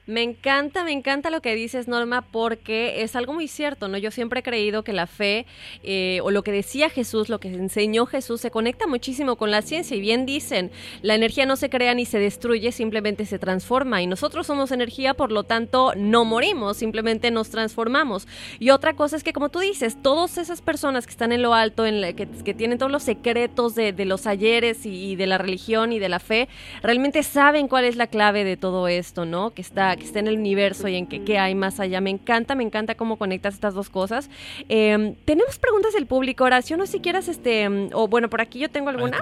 Me 0.07 0.23
encanta, 0.23 0.85
me 0.85 0.93
encanta 0.93 1.29
lo 1.29 1.41
que 1.41 1.53
dices, 1.53 1.89
Norma, 1.89 2.21
porque 2.21 3.01
es 3.03 3.17
algo 3.17 3.33
muy 3.33 3.49
cierto, 3.49 3.89
¿no? 3.89 3.97
Yo 3.97 4.09
siempre 4.09 4.39
he 4.39 4.43
creído 4.43 4.83
que 4.83 4.93
la 4.93 5.05
fe 5.05 5.45
eh, 5.83 6.21
o 6.23 6.31
lo 6.31 6.43
que 6.43 6.53
decía 6.53 6.89
Jesús, 6.89 7.27
lo 7.27 7.41
que 7.41 7.49
enseñó 7.49 8.05
Jesús, 8.05 8.39
se 8.39 8.49
conecta 8.49 8.87
muchísimo 8.87 9.35
con 9.35 9.51
la 9.51 9.61
ciencia. 9.61 9.97
Y 9.97 9.99
bien 9.99 10.25
dicen, 10.25 10.71
la 11.01 11.13
energía 11.13 11.45
no 11.45 11.57
se 11.57 11.69
crea 11.69 11.93
ni 11.93 12.05
se 12.05 12.19
destruye, 12.19 12.71
simplemente 12.71 13.25
se 13.25 13.37
transforma. 13.37 14.01
Y 14.01 14.07
nosotros 14.07 14.47
somos 14.47 14.71
energía, 14.71 15.13
por 15.13 15.33
lo 15.33 15.43
tanto, 15.43 15.91
no 15.97 16.23
morimos, 16.23 16.77
simplemente 16.77 17.29
nos 17.29 17.49
transformamos. 17.49 18.29
Y 18.59 18.69
otra 18.69 18.93
cosa 18.93 19.17
es 19.17 19.25
que, 19.25 19.33
como 19.33 19.49
tú 19.49 19.59
dices, 19.59 20.01
todas 20.01 20.37
esas 20.37 20.61
personas 20.61 21.05
que 21.05 21.11
están 21.11 21.33
en 21.33 21.41
lo 21.41 21.53
alto, 21.53 21.85
en 21.85 22.15
que, 22.15 22.53
tienen 22.53 22.77
todos 22.77 22.93
los 22.93 23.03
secretos 23.03 23.75
de, 23.75 23.93
los 24.05 24.25
ayeres 24.25 24.85
y, 24.85 25.11
y, 25.11 25.15
de 25.17 25.27
la 25.27 25.37
religión 25.37 25.91
y 25.91 25.99
de 25.99 26.07
la 26.07 26.19
fe, 26.19 26.47
realmente 26.81 27.23
saben 27.23 27.67
cuál 27.67 27.83
es 27.83 27.97
la 27.97 28.07
clave 28.07 28.45
de 28.45 28.55
todo 28.55 28.87
esto, 28.87 29.25
¿no? 29.25 29.49
Que 29.49 29.61
está 29.61 29.96
que 29.97 30.05
esté 30.05 30.19
en 30.19 30.27
el 30.27 30.37
universo 30.37 30.87
y 30.87 30.95
en 30.95 31.07
que 31.07 31.23
qué 31.23 31.37
hay 31.37 31.55
más 31.55 31.79
allá. 31.79 31.99
Me 32.01 32.09
encanta, 32.09 32.55
me 32.55 32.63
encanta 32.63 32.95
cómo 32.95 33.17
conectas 33.17 33.55
estas 33.55 33.73
dos 33.73 33.89
cosas. 33.89 34.29
Em, 34.69 35.15
tenemos 35.25 35.59
preguntas 35.59 35.93
del 35.93 36.05
público, 36.05 36.43
Horacio, 36.43 36.77
no 36.77 36.85
si 36.85 36.99
quieras, 36.99 37.27
este, 37.27 37.67
o 37.93 38.07
bueno, 38.07 38.29
por 38.29 38.41
aquí 38.41 38.59
yo 38.59 38.69
tengo 38.69 38.89
alguna. 38.89 39.19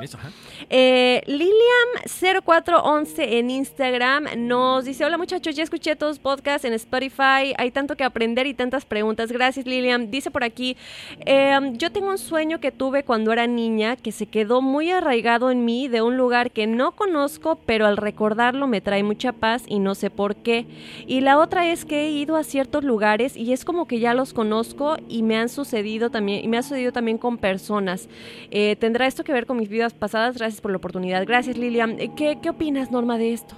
Eh, 0.70 1.22
Liliam0411 1.26 3.14
en 3.18 3.50
Instagram 3.50 4.26
nos 4.38 4.86
dice, 4.86 5.06
hola 5.06 5.18
muchachos, 5.18 5.56
ya 5.56 5.64
escuché 5.64 5.96
todos 5.96 6.12
los 6.12 6.20
podcasts 6.20 6.66
en 6.66 6.74
Spotify, 6.74 7.54
hay 7.58 7.72
tanto 7.72 7.96
que 7.96 8.04
aprender 8.04 8.46
y 8.48 8.54
tantas 8.54 8.86
preguntas. 8.86 9.32
Gracias, 9.32 9.66
Liliam. 9.66 10.12
Dice 10.12 10.32
por 10.32 10.44
aquí, 10.44 10.78
em, 11.26 11.78
yo 11.78 11.92
tengo 11.92 12.10
un 12.10 12.18
sueño 12.18 12.60
que 12.60 12.72
tuve 12.72 13.04
cuando 13.04 13.32
era 13.32 13.48
niña 13.48 13.96
que 13.96 14.12
se 14.12 14.28
quedó 14.28 14.62
muy 14.62 14.92
arraigado 14.92 15.52
en 15.52 15.66
mí 15.66 15.88
de 15.88 16.02
un 16.02 16.18
lugar 16.18 16.52
que 16.52 16.68
no 16.68 16.92
conozco, 16.92 17.60
pero 17.66 17.86
al 17.86 17.98
recordarlo 17.98 18.68
me 18.68 18.82
trae 18.82 19.04
mucha 19.04 19.32
paz 19.32 19.64
y 19.68 19.80
no 19.80 19.96
sé 19.96 20.10
por 20.10 20.36
qué. 20.36 20.65
Y 21.08 21.22
la 21.22 21.38
otra 21.40 21.68
es 21.68 21.86
que 21.86 22.06
he 22.06 22.12
ido 22.12 22.36
a 22.36 22.44
ciertos 22.44 22.84
lugares 22.84 23.38
y 23.38 23.54
es 23.54 23.66
como 23.66 23.88
que 23.88 24.00
ya 24.00 24.14
los 24.14 24.34
conozco 24.34 24.98
y 25.08 25.24
me 25.24 25.38
han 25.38 25.50
sucedido 25.50 26.10
también, 26.10 26.44
y 26.44 26.48
me 26.48 26.58
ha 26.58 26.64
sucedido 26.64 26.92
también 26.92 27.18
con 27.18 27.38
personas. 27.38 28.10
Eh, 28.52 28.76
¿Tendrá 28.76 29.08
esto 29.08 29.24
que 29.24 29.34
ver 29.34 29.46
con 29.46 29.58
mis 29.58 29.70
vidas 29.70 29.94
pasadas? 29.94 30.38
Gracias 30.38 30.62
por 30.62 30.72
la 30.72 30.78
oportunidad. 30.78 31.26
Gracias, 31.26 31.58
Lilian. 31.58 32.00
Eh, 32.00 32.12
¿Qué, 32.16 32.50
opinas, 32.50 32.92
Norma, 32.92 33.18
de 33.18 33.34
esto? 33.34 33.56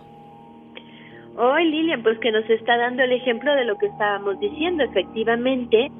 Hoy, 1.38 1.66
Lilian, 1.66 2.01
pues 2.03 2.18
que 2.20 2.32
nos 2.32 2.49
está 2.49 2.78
dando 2.78 3.03
el 3.03 3.12
ejemplo 3.12 3.53
de 3.55 3.66
lo 3.66 3.78
que 3.78 3.86
estábamos 3.88 4.39
diciendo. 4.39 4.84
Efectivamente, 4.84 5.91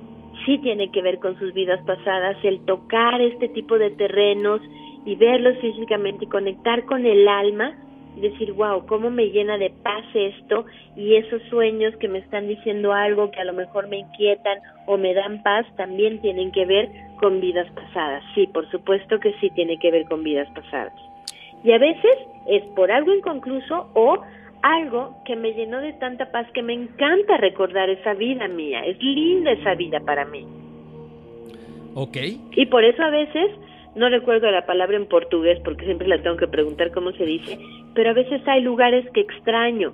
sí 0.46 0.58
tiene 0.60 0.92
que 0.92 1.02
ver 1.02 1.20
con 1.20 1.38
sus 1.38 1.54
vidas 1.54 1.80
pasadas, 1.86 2.38
el 2.44 2.60
tocar 2.66 3.22
este 3.22 3.50
tipo 3.50 3.78
de 3.78 3.92
terrenos 3.92 4.62
y 5.06 5.16
verlos 5.16 5.58
físicamente 5.60 6.26
y 6.26 6.28
conectar 6.28 6.86
con 6.86 7.06
el 7.06 7.28
alma 7.28 7.76
decir, 8.22 8.54
wow, 8.54 8.86
cómo 8.86 9.10
me 9.10 9.28
llena 9.30 9.58
de 9.58 9.70
paz 9.84 10.04
esto 10.14 10.66
y 10.96 11.16
esos 11.16 11.42
sueños 11.50 11.96
que 11.98 12.08
me 12.08 12.20
están 12.20 12.48
diciendo 12.48 12.94
algo 12.94 13.32
que 13.32 13.40
a 13.40 13.46
lo 13.46 13.54
mejor 13.54 13.88
me 13.88 14.00
inquietan 14.00 14.60
o 14.86 14.98
me 14.98 15.14
dan 15.14 15.44
paz 15.44 15.66
también 15.76 16.20
tienen 16.22 16.52
que 16.52 16.66
ver 16.66 16.90
con 17.20 17.40
vidas 17.42 17.70
pasadas. 17.72 18.24
Sí, 18.36 18.48
por 18.48 18.70
supuesto 18.72 19.20
que 19.20 19.34
sí 19.40 19.50
tiene 19.52 19.78
que 19.80 19.92
ver 19.92 20.06
con 20.06 20.24
vidas 20.24 20.48
pasadas. 20.54 20.94
Y 21.64 21.72
a 21.72 21.78
veces 21.78 22.18
es 22.48 22.64
por 22.76 22.92
algo 22.92 23.14
inconcluso 23.14 23.90
o 23.94 24.20
algo 24.62 25.16
que 25.26 25.36
me 25.36 25.54
llenó 25.54 25.80
de 25.82 25.94
tanta 25.94 26.32
paz 26.32 26.48
que 26.54 26.62
me 26.62 26.74
encanta 26.74 27.38
recordar 27.38 27.90
esa 27.90 28.14
vida 28.14 28.48
mía. 28.48 28.86
Es 28.86 29.02
linda 29.02 29.52
esa 29.52 29.76
vida 29.76 30.00
para 30.00 30.26
mí. 30.26 30.46
Ok. 31.94 32.18
Y 32.52 32.66
por 32.68 32.84
eso 32.84 33.02
a 33.04 33.10
veces 33.10 33.52
no 33.96 34.10
recuerdo 34.10 34.50
la 34.52 34.66
palabra 34.66 34.96
en 34.96 35.08
portugués 35.08 35.60
porque 35.64 35.86
siempre 35.86 36.08
la 36.08 36.22
tengo 36.22 36.38
que 36.38 36.48
preguntar 36.48 36.92
cómo 36.92 37.12
se 37.14 37.26
dice, 37.26 37.58
pero 37.98 38.12
a 38.12 38.14
veces 38.14 38.48
hay 38.48 38.62
lugares 38.62 39.06
que 39.12 39.20
extraño, 39.22 39.92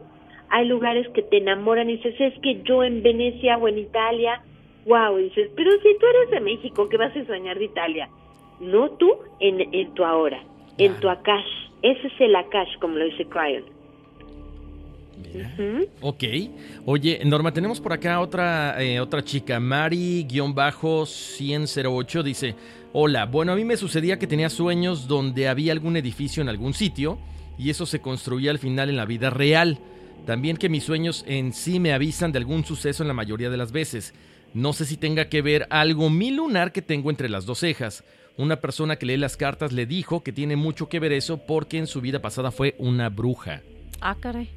hay 0.49 0.67
lugares 0.67 1.07
que 1.13 1.21
te 1.21 1.37
enamoran 1.37 1.89
y 1.89 1.95
dices, 1.95 2.13
es 2.19 2.33
que 2.41 2.61
yo 2.63 2.83
en 2.83 3.01
Venecia 3.01 3.57
o 3.57 3.69
en 3.69 3.77
Italia, 3.77 4.41
wow, 4.85 5.15
dices, 5.15 5.49
pero 5.55 5.71
si 5.71 5.97
tú 5.97 6.05
eres 6.05 6.31
de 6.31 6.41
México, 6.41 6.89
¿qué 6.89 6.97
vas 6.97 7.15
a 7.15 7.25
soñar 7.25 7.57
de 7.57 7.63
Italia? 7.63 8.09
No 8.59 8.89
tú 8.89 9.09
en, 9.39 9.73
en 9.73 9.93
tu 9.93 10.03
ahora, 10.03 10.43
en 10.77 10.99
tu 10.99 11.07
akash, 11.07 11.47
ese 11.81 12.07
es 12.07 12.13
el 12.19 12.35
akash, 12.35 12.77
como 12.81 12.97
lo 12.97 13.05
dice 13.05 13.25
Cryon. 13.25 13.63
Ujú. 15.33 15.87
Ok. 16.01 16.25
Oye, 16.85 17.21
Norma, 17.23 17.53
tenemos 17.53 17.79
por 17.79 17.93
acá 17.93 18.19
otra, 18.19 18.83
eh, 18.83 18.99
otra 18.99 19.23
chica, 19.23 19.61
Mari-10008, 19.61 22.21
dice, 22.21 22.55
hola, 22.91 23.27
bueno, 23.27 23.53
a 23.53 23.55
mí 23.55 23.63
me 23.63 23.77
sucedía 23.77 24.19
que 24.19 24.27
tenía 24.27 24.49
sueños 24.49 25.07
donde 25.07 25.47
había 25.47 25.71
algún 25.71 25.95
edificio 25.95 26.43
en 26.43 26.49
algún 26.49 26.73
sitio 26.73 27.17
y 27.57 27.69
eso 27.69 27.85
se 27.85 28.01
construía 28.01 28.51
al 28.51 28.59
final 28.59 28.89
en 28.89 28.97
la 28.97 29.05
vida 29.05 29.29
real. 29.29 29.77
También 30.25 30.57
que 30.57 30.69
mis 30.69 30.83
sueños 30.83 31.25
en 31.27 31.53
sí 31.53 31.79
me 31.79 31.93
avisan 31.93 32.31
de 32.31 32.39
algún 32.39 32.63
suceso 32.63 33.03
en 33.03 33.07
la 33.07 33.13
mayoría 33.13 33.49
de 33.49 33.57
las 33.57 33.71
veces. 33.71 34.13
No 34.53 34.71
sé 34.71 34.85
si 34.85 34.97
tenga 34.97 35.29
que 35.29 35.41
ver 35.41 35.65
algo 35.69 36.09
mi 36.09 36.31
lunar 36.31 36.71
que 36.71 36.81
tengo 36.81 37.09
entre 37.09 37.29
las 37.29 37.45
dos 37.45 37.59
cejas. 37.59 38.03
Una 38.37 38.57
persona 38.57 38.95
que 38.95 39.05
lee 39.05 39.17
las 39.17 39.37
cartas 39.37 39.73
le 39.73 39.85
dijo 39.85 40.23
que 40.23 40.31
tiene 40.31 40.55
mucho 40.55 40.89
que 40.89 40.99
ver 40.99 41.11
eso 41.11 41.45
porque 41.45 41.77
en 41.77 41.87
su 41.87 42.01
vida 42.01 42.19
pasada 42.19 42.51
fue 42.51 42.75
una 42.77 43.09
bruja. 43.09 43.61
Ah, 44.01 44.15
caray. 44.19 44.49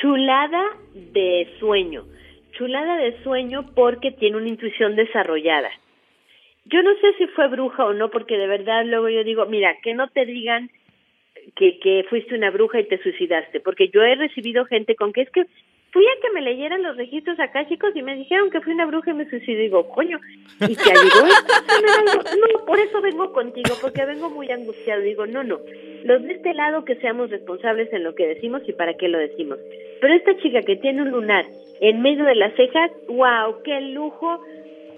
Chulada 0.00 0.62
de 0.94 1.48
sueño. 1.58 2.04
Chulada 2.52 2.96
de 2.96 3.22
sueño 3.22 3.70
porque 3.74 4.12
tiene 4.12 4.36
una 4.36 4.48
intuición 4.48 4.96
desarrollada. 4.96 5.70
Yo 6.66 6.82
no 6.82 6.90
sé 7.00 7.14
si 7.18 7.26
fue 7.28 7.48
bruja 7.48 7.84
o 7.84 7.94
no, 7.94 8.10
porque 8.10 8.36
de 8.36 8.46
verdad 8.46 8.84
luego 8.84 9.08
yo 9.08 9.24
digo, 9.24 9.46
mira, 9.46 9.76
que 9.82 9.94
no 9.94 10.08
te 10.08 10.26
digan 10.26 10.70
que, 11.56 11.78
que 11.78 12.04
fuiste 12.08 12.34
una 12.34 12.50
bruja 12.50 12.80
y 12.80 12.88
te 12.88 13.02
suicidaste, 13.02 13.60
porque 13.60 13.88
yo 13.88 14.02
he 14.02 14.14
recibido 14.14 14.64
gente 14.64 14.94
con 14.96 15.12
que 15.12 15.22
es 15.22 15.30
que 15.30 15.46
fui 15.92 16.04
a 16.04 16.20
que 16.20 16.32
me 16.32 16.42
leyeran 16.42 16.82
los 16.82 16.96
registros 16.96 17.38
acá, 17.40 17.66
chicos, 17.66 17.90
y 17.94 18.02
me 18.02 18.14
dijeron 18.14 18.50
que 18.50 18.60
fui 18.60 18.72
una 18.72 18.86
bruja 18.86 19.10
y 19.10 19.14
me 19.14 19.28
suicidé. 19.28 19.62
Digo, 19.62 19.88
coño, 19.88 20.20
y 20.60 20.76
te 20.76 20.90
ayudó. 20.90 21.26
no, 21.26 22.66
por 22.66 22.78
eso 22.78 23.00
vengo 23.00 23.32
contigo, 23.32 23.74
porque 23.80 24.04
vengo 24.04 24.30
muy 24.30 24.50
angustiado. 24.50 25.02
Digo, 25.02 25.26
no, 25.26 25.42
no, 25.42 25.58
los 26.04 26.22
de 26.22 26.34
este 26.34 26.54
lado 26.54 26.84
que 26.84 26.96
seamos 26.96 27.30
responsables 27.30 27.92
en 27.92 28.04
lo 28.04 28.14
que 28.14 28.26
decimos 28.26 28.62
y 28.66 28.72
para 28.72 28.94
qué 28.94 29.08
lo 29.08 29.18
decimos. 29.18 29.58
Pero 30.00 30.14
esta 30.14 30.36
chica 30.38 30.62
que 30.62 30.76
tiene 30.76 31.02
un 31.02 31.10
lunar 31.10 31.46
en 31.80 32.02
medio 32.02 32.24
de 32.24 32.34
las 32.34 32.54
cejas, 32.54 32.90
wow, 33.08 33.62
qué 33.64 33.80
lujo 33.80 34.40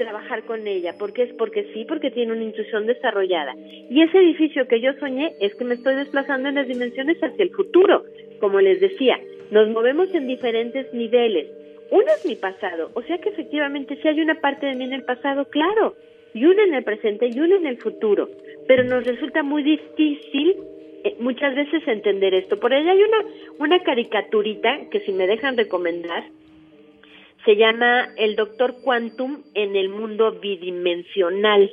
trabajar 0.01 0.45
con 0.45 0.67
ella, 0.67 0.95
porque 0.99 1.25
es 1.25 1.33
porque 1.35 1.65
sí, 1.75 1.85
porque 1.85 2.11
tiene 2.11 2.33
una 2.33 2.45
intuición 2.45 2.87
desarrollada. 2.87 3.55
Y 3.91 4.01
ese 4.01 4.17
edificio 4.17 4.67
que 4.67 4.81
yo 4.81 4.95
soñé 4.95 5.35
es 5.41 5.55
que 5.55 5.65
me 5.65 5.75
estoy 5.75 5.95
desplazando 5.95 6.49
en 6.49 6.55
las 6.55 6.67
dimensiones 6.67 7.23
hacia 7.23 7.43
el 7.43 7.51
futuro, 7.51 8.05
como 8.41 8.61
les 8.61 8.81
decía, 8.81 9.21
nos 9.51 9.69
movemos 9.69 10.13
en 10.15 10.27
diferentes 10.27 10.93
niveles. 10.95 11.49
Uno 11.91 12.07
es 12.17 12.25
mi 12.25 12.35
pasado, 12.35 12.91
o 12.95 13.03
sea 13.03 13.19
que 13.19 13.29
efectivamente 13.29 13.99
si 14.01 14.09
hay 14.09 14.21
una 14.23 14.41
parte 14.41 14.65
de 14.67 14.75
mí 14.75 14.85
en 14.85 14.95
el 14.95 15.05
pasado, 15.05 15.45
claro, 15.51 15.97
y 16.33 16.47
una 16.47 16.65
en 16.65 16.75
el 16.75 16.85
presente 16.85 17.29
y 17.29 17.39
una 17.39 17.57
en 17.57 17.67
el 17.67 17.77
futuro, 17.77 18.31
pero 18.67 18.85
nos 18.85 19.05
resulta 19.05 19.43
muy 19.43 19.63
difícil 19.63 20.57
eh, 21.05 21.17
muchas 21.19 21.55
veces 21.55 21.87
entender 21.87 22.33
esto. 22.33 22.59
Por 22.59 22.73
ahí 22.73 22.89
hay 22.89 23.03
una, 23.03 23.25
una 23.59 23.83
caricaturita 23.83 24.89
que 24.91 25.01
si 25.01 25.13
me 25.13 25.27
dejan 25.27 25.59
recomendar, 25.59 26.25
se 27.45 27.57
llama 27.57 28.09
El 28.17 28.37
Doctor 28.37 28.75
Quantum 28.83 29.43
en 29.55 29.77
el 29.77 29.89
mundo 29.89 30.33
bidimensional. 30.41 31.71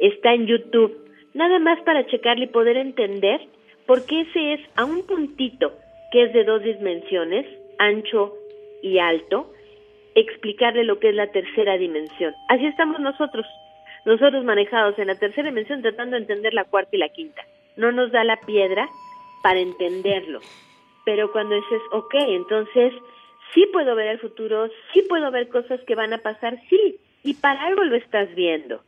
Está 0.00 0.34
en 0.34 0.46
YouTube. 0.46 0.96
Nada 1.34 1.58
más 1.58 1.80
para 1.82 2.06
checarle 2.06 2.44
y 2.44 2.48
poder 2.48 2.76
entender 2.76 3.40
por 3.86 4.04
qué 4.04 4.20
ese 4.22 4.54
es 4.54 4.60
a 4.76 4.84
un 4.84 5.06
puntito 5.06 5.72
que 6.10 6.24
es 6.24 6.32
de 6.34 6.44
dos 6.44 6.62
dimensiones, 6.62 7.46
ancho 7.78 8.34
y 8.82 8.98
alto, 8.98 9.50
explicarle 10.14 10.84
lo 10.84 10.98
que 10.98 11.08
es 11.08 11.14
la 11.14 11.28
tercera 11.28 11.78
dimensión. 11.78 12.34
Así 12.48 12.66
estamos 12.66 13.00
nosotros, 13.00 13.46
nosotros 14.04 14.44
manejados 14.44 14.98
en 14.98 15.06
la 15.06 15.14
tercera 15.14 15.48
dimensión 15.48 15.80
tratando 15.80 16.16
de 16.16 16.22
entender 16.22 16.52
la 16.52 16.64
cuarta 16.64 16.94
y 16.94 16.98
la 16.98 17.08
quinta. 17.08 17.42
No 17.76 17.92
nos 17.92 18.12
da 18.12 18.24
la 18.24 18.38
piedra 18.40 18.88
para 19.42 19.60
entenderlo. 19.60 20.40
Pero 21.06 21.32
cuando 21.32 21.54
dices, 21.54 21.80
ok, 21.92 22.14
entonces 22.28 22.92
sí 23.54 23.66
puedo 23.72 23.94
ver 23.94 24.08
el 24.08 24.18
futuro, 24.18 24.68
sí 24.92 25.02
puedo 25.08 25.30
ver 25.30 25.48
cosas 25.48 25.80
que 25.82 25.94
van 25.94 26.12
a 26.12 26.18
pasar, 26.18 26.58
sí, 26.68 26.96
y 27.22 27.34
para 27.34 27.62
algo 27.62 27.84
lo 27.84 27.96
estás 27.96 28.34
viendo. 28.34 28.82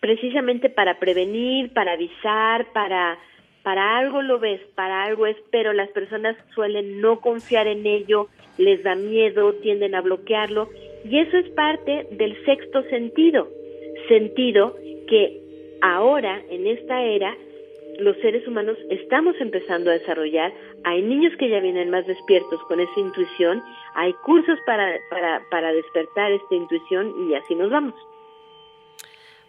Precisamente 0.00 0.70
para 0.70 0.98
prevenir, 0.98 1.72
para 1.72 1.92
avisar, 1.92 2.72
para 2.72 3.18
para 3.62 3.98
algo 3.98 4.22
lo 4.22 4.38
ves, 4.38 4.62
para 4.76 5.04
algo 5.04 5.26
es, 5.26 5.36
pero 5.50 5.74
las 5.74 5.90
personas 5.90 6.36
suelen 6.54 7.02
no 7.02 7.20
confiar 7.20 7.66
en 7.66 7.84
ello, 7.86 8.28
les 8.56 8.82
da 8.82 8.94
miedo, 8.94 9.52
tienden 9.56 9.94
a 9.94 10.00
bloquearlo, 10.00 10.70
y 11.04 11.18
eso 11.18 11.36
es 11.36 11.50
parte 11.50 12.06
del 12.12 12.42
sexto 12.46 12.82
sentido, 12.84 13.48
sentido 14.08 14.74
que 15.06 15.42
ahora, 15.82 16.40
en 16.50 16.66
esta 16.66 17.02
era, 17.02 17.36
los 17.98 18.16
seres 18.18 18.46
humanos 18.46 18.78
estamos 18.90 19.34
empezando 19.40 19.90
a 19.90 19.94
desarrollar. 19.94 20.52
Hay 20.84 21.02
niños 21.02 21.32
que 21.36 21.48
ya 21.48 21.60
vienen 21.60 21.90
más 21.90 22.06
despiertos 22.06 22.62
con 22.68 22.80
esa 22.80 23.00
intuición, 23.00 23.62
hay 23.94 24.12
cursos 24.24 24.58
para, 24.64 24.98
para, 25.10 25.42
para 25.50 25.72
despertar 25.72 26.32
esta 26.32 26.54
intuición 26.54 27.28
y 27.28 27.34
así 27.34 27.54
nos 27.54 27.70
vamos. 27.70 27.94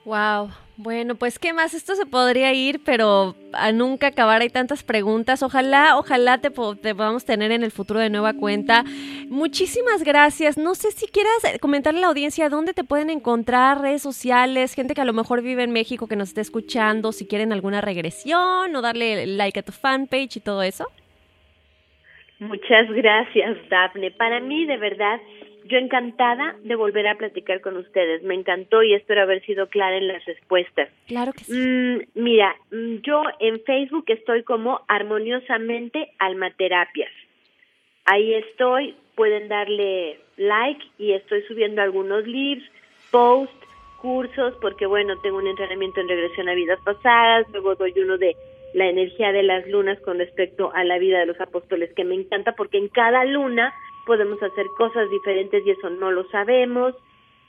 Wow, 0.06 0.50
bueno, 0.78 1.16
pues 1.16 1.38
qué 1.38 1.54
más, 1.54 1.74
esto 1.74 1.94
se 1.94 2.06
podría 2.06 2.52
ir, 2.54 2.82
pero 2.84 3.36
a 3.54 3.72
nunca 3.72 4.08
acabar, 4.08 4.42
hay 4.42 4.50
tantas 4.50 4.82
preguntas. 4.82 5.44
Ojalá, 5.44 5.98
ojalá 5.98 6.40
te, 6.40 6.50
po- 6.52 6.76
te 6.76 6.96
podamos 6.96 7.26
tener 7.26 7.52
en 7.52 7.64
el 7.64 7.70
futuro 7.72 8.00
de 8.00 8.10
nueva 8.10 8.34
cuenta. 8.34 8.86
Muchísimas 9.28 10.04
gracias. 10.04 10.58
No 10.58 10.74
sé 10.74 10.92
si 10.92 11.06
quieras 11.08 11.44
eh, 11.44 11.60
comentarle 11.60 12.00
a 12.00 12.02
la 12.04 12.08
audiencia 12.08 12.50
dónde 12.50 12.74
te 12.74 12.84
pueden 12.84 13.10
encontrar, 13.10 13.82
redes 13.82 14.02
sociales, 14.02 14.74
gente 14.74 14.96
que 14.96 15.02
a 15.02 15.06
lo 15.06 15.14
mejor 15.14 15.42
vive 15.44 15.64
en 15.64 15.72
México 15.74 16.08
que 16.08 16.16
nos 16.16 16.30
esté 16.30 16.42
escuchando, 16.42 17.12
si 17.12 17.28
quieren 17.28 17.52
alguna 17.54 17.82
regresión 17.82 18.76
o 18.76 18.82
darle 18.82 19.28
like 19.28 19.60
a 19.60 19.64
tu 19.64 19.74
fanpage 19.74 20.38
y 20.38 20.40
todo 20.40 20.64
eso. 20.64 20.88
Muchas 22.40 22.90
gracias, 22.92 23.58
Dafne. 23.70 24.12
Para 24.12 24.40
mí, 24.40 24.66
de 24.66 24.78
verdad, 24.78 25.20
yo 25.70 25.78
encantada 25.78 26.56
de 26.64 26.76
volver 26.76 27.08
a 27.08 27.16
platicar 27.16 27.62
con 27.62 27.78
ustedes. 27.78 28.24
Me 28.24 28.34
encantó 28.34 28.84
y 28.84 28.94
espero 28.94 29.22
haber 29.22 29.46
sido 29.46 29.68
clara 29.68 29.98
en 29.98 30.08
las 30.08 30.26
respuestas. 30.26 30.90
Claro 31.08 31.32
que 31.32 31.44
sí. 31.46 31.54
Mm, 31.54 32.02
mira, 32.16 32.56
mm, 32.72 32.96
yo 33.04 33.24
en 33.40 33.62
Facebook 33.64 34.06
estoy 34.08 34.44
como 34.44 34.82
armoniosamente 34.88 36.12
almaterapias. 36.20 37.12
Ahí 38.06 38.34
estoy, 38.34 38.96
pueden 39.16 39.48
darle 39.48 40.20
like 40.38 40.84
y 40.98 41.14
estoy 41.14 41.44
subiendo 41.44 41.82
algunos 41.82 42.26
libros, 42.26 42.68
posts, 43.12 43.68
cursos, 44.02 44.56
porque 44.62 44.86
bueno, 44.86 45.20
tengo 45.22 45.38
un 45.38 45.48
entrenamiento 45.48 46.02
en 46.02 46.08
regresión 46.08 46.50
a 46.50 46.56
vidas 46.56 46.80
pasadas, 46.84 47.48
luego 47.52 47.76
doy 47.76 47.94
uno 47.98 48.18
de 48.18 48.36
la 48.74 48.88
energía 48.88 49.32
de 49.32 49.44
las 49.44 49.68
lunas 49.68 50.00
con 50.02 50.18
respecto 50.18 50.72
a 50.74 50.84
la 50.84 50.98
vida 50.98 51.20
de 51.20 51.26
los 51.26 51.40
apóstoles, 51.40 51.92
que 51.96 52.04
me 52.04 52.16
encanta 52.16 52.54
porque 52.54 52.78
en 52.78 52.88
cada 52.88 53.26
luna 53.26 53.74
podemos 54.06 54.42
hacer 54.42 54.66
cosas 54.78 55.10
diferentes 55.10 55.66
y 55.66 55.72
eso 55.72 55.90
no 55.90 56.12
lo 56.12 56.24
sabemos. 56.30 56.96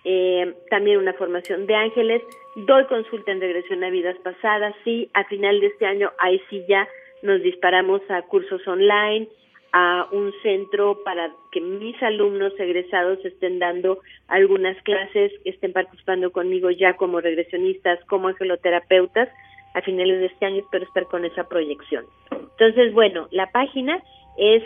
Eh, 0.04 0.54
también 0.70 0.98
una 0.98 1.12
formación 1.14 1.66
de 1.66 1.74
ángeles. 1.74 2.22
Doy 2.56 2.84
consulta 2.86 3.32
en 3.32 3.40
regresión 3.40 3.84
a 3.84 3.90
vidas 3.90 4.16
pasadas. 4.22 4.74
Sí, 4.84 5.10
a 5.14 5.24
final 5.24 5.60
de 5.60 5.66
este 5.66 5.86
año, 5.86 6.10
ahí 6.18 6.40
sí 6.48 6.64
ya 6.68 6.88
nos 7.22 7.42
disparamos 7.42 8.00
a 8.10 8.22
cursos 8.22 8.66
online, 8.66 9.28
a 9.72 10.08
un 10.10 10.32
centro 10.42 11.04
para 11.04 11.32
que 11.52 11.60
mis 11.60 12.02
alumnos 12.02 12.52
egresados 12.58 13.24
estén 13.24 13.58
dando 13.58 13.98
algunas 14.28 14.80
clases, 14.82 15.32
estén 15.44 15.72
participando 15.72 16.32
conmigo 16.32 16.70
ya 16.70 16.94
como 16.94 17.20
regresionistas, 17.20 18.02
como 18.06 18.28
angeloterapeutas. 18.28 19.28
A 19.74 19.82
finales 19.82 20.18
de 20.18 20.26
este 20.26 20.46
año 20.46 20.62
espero 20.62 20.84
estar 20.84 21.04
con 21.06 21.24
esa 21.24 21.44
proyección. 21.48 22.04
Entonces, 22.32 22.92
bueno, 22.92 23.28
la 23.30 23.52
página 23.52 24.02
es, 24.40 24.64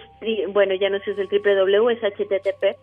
bueno, 0.52 0.74
ya 0.74 0.88
no 0.88 0.98
sé 1.00 1.06
si 1.06 1.10
es 1.10 1.18
el 1.18 1.28
www, 1.28 1.90
es 1.90 1.98
http 2.00 2.76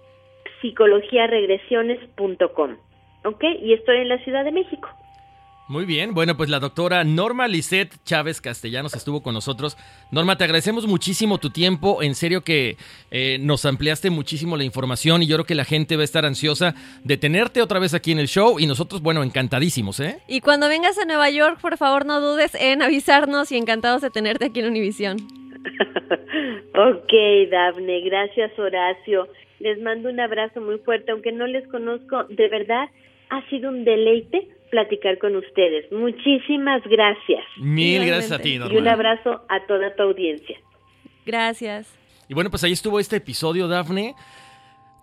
psicologiaregresiones.com. 0.61 2.75
¿Ok? 3.23 3.43
Y 3.61 3.71
estoy 3.73 3.99
en 3.99 4.09
la 4.09 4.17
Ciudad 4.23 4.43
de 4.43 4.51
México. 4.51 4.89
Muy 5.67 5.85
bien, 5.85 6.13
bueno, 6.13 6.35
pues 6.35 6.49
la 6.49 6.59
doctora 6.59 7.03
Norma 7.05 7.47
Lisette 7.47 7.95
Chávez 8.03 8.41
Castellanos 8.41 8.93
estuvo 8.93 9.23
con 9.23 9.33
nosotros. 9.33 9.77
Norma, 10.11 10.37
te 10.37 10.43
agradecemos 10.43 10.85
muchísimo 10.85 11.37
tu 11.37 11.49
tiempo, 11.49 12.03
en 12.03 12.13
serio 12.13 12.41
que 12.41 12.75
eh, 13.09 13.37
nos 13.39 13.63
ampliaste 13.63 14.09
muchísimo 14.09 14.57
la 14.57 14.65
información 14.65 15.23
y 15.23 15.27
yo 15.27 15.37
creo 15.37 15.45
que 15.45 15.55
la 15.55 15.63
gente 15.63 15.95
va 15.95 16.01
a 16.01 16.03
estar 16.03 16.25
ansiosa 16.25 16.75
de 17.05 17.15
tenerte 17.15 17.61
otra 17.61 17.79
vez 17.79 17.93
aquí 17.93 18.11
en 18.11 18.19
el 18.19 18.27
show 18.27 18.59
y 18.59 18.67
nosotros, 18.67 19.01
bueno, 19.01 19.23
encantadísimos, 19.23 20.01
¿eh? 20.01 20.19
Y 20.27 20.41
cuando 20.41 20.67
vengas 20.67 20.97
a 20.97 21.05
Nueva 21.05 21.29
York, 21.29 21.61
por 21.61 21.77
favor, 21.77 22.05
no 22.05 22.19
dudes 22.19 22.53
en 22.55 22.81
avisarnos 22.81 23.53
y 23.53 23.57
encantados 23.57 24.01
de 24.01 24.09
tenerte 24.09 24.47
aquí 24.47 24.59
en 24.59 24.67
Univisión. 24.67 25.41
Ok, 26.73 27.11
Dafne, 27.51 28.01
gracias 28.01 28.57
Horacio. 28.57 29.27
Les 29.59 29.79
mando 29.81 30.09
un 30.09 30.19
abrazo 30.19 30.61
muy 30.61 30.79
fuerte, 30.79 31.11
aunque 31.11 31.31
no 31.31 31.45
les 31.47 31.67
conozco, 31.67 32.23
de 32.25 32.47
verdad 32.47 32.89
ha 33.29 33.47
sido 33.49 33.69
un 33.69 33.83
deleite 33.85 34.47
platicar 34.71 35.17
con 35.19 35.35
ustedes. 35.35 35.91
Muchísimas 35.91 36.81
gracias. 36.85 37.43
Mil 37.57 38.05
gracias 38.05 38.31
a 38.31 38.39
ti, 38.39 38.53
Y 38.53 38.57
un 38.57 38.69
Norma. 38.73 38.91
abrazo 38.93 39.41
a 39.49 39.65
toda 39.67 39.93
tu 39.95 40.03
audiencia. 40.03 40.57
Gracias. 41.25 41.93
Y 42.27 42.33
bueno, 42.33 42.49
pues 42.49 42.63
ahí 42.63 42.71
estuvo 42.71 42.99
este 42.99 43.17
episodio, 43.17 43.67
Dafne. 43.67 44.15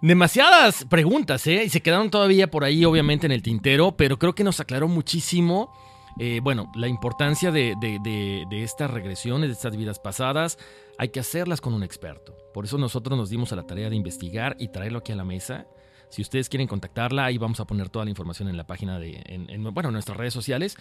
Demasiadas 0.01 0.86
preguntas, 0.89 1.47
¿eh? 1.47 1.64
Y 1.64 1.68
se 1.68 1.82
quedaron 1.82 2.10
todavía 2.10 2.48
por 2.51 2.64
ahí, 2.64 2.85
obviamente, 2.85 3.26
en 3.26 3.32
el 3.32 3.43
tintero, 3.43 3.93
pero 3.97 4.16
creo 4.18 4.35
que 4.35 4.44
nos 4.44 4.60
aclaró 4.60 4.89
muchísimo 4.89 5.72
eh, 6.18 6.40
bueno, 6.42 6.70
la 6.74 6.88
importancia 6.88 7.50
de, 7.50 7.74
de, 7.80 7.98
de, 8.02 8.44
de 8.48 8.62
estas 8.62 8.90
regresiones, 8.90 9.48
de 9.48 9.54
estas 9.54 9.76
vidas 9.76 9.98
pasadas, 9.98 10.58
hay 10.98 11.10
que 11.10 11.20
hacerlas 11.20 11.60
con 11.60 11.74
un 11.74 11.82
experto. 11.82 12.36
Por 12.52 12.64
eso 12.64 12.76
nosotros 12.78 13.16
nos 13.16 13.30
dimos 13.30 13.52
a 13.52 13.56
la 13.56 13.66
tarea 13.66 13.88
de 13.88 13.96
investigar 13.96 14.56
y 14.58 14.68
traerlo 14.68 14.98
aquí 14.98 15.12
a 15.12 15.16
la 15.16 15.24
mesa. 15.24 15.66
Si 16.10 16.22
ustedes 16.22 16.48
quieren 16.48 16.66
contactarla, 16.66 17.24
ahí 17.24 17.39
vamos 17.39 17.60
a 17.60 17.66
poner 17.66 17.89
toda 17.89 18.05
la 18.05 18.10
información 18.10 18.48
en 18.48 18.56
la 18.56 18.66
página 18.66 18.98
de, 18.98 19.22
en, 19.26 19.51
en, 19.51 19.74
bueno, 19.74 19.90
en 19.90 19.93
nuestras 19.93 20.16
redes 20.16 20.32
sociales. 20.32 20.76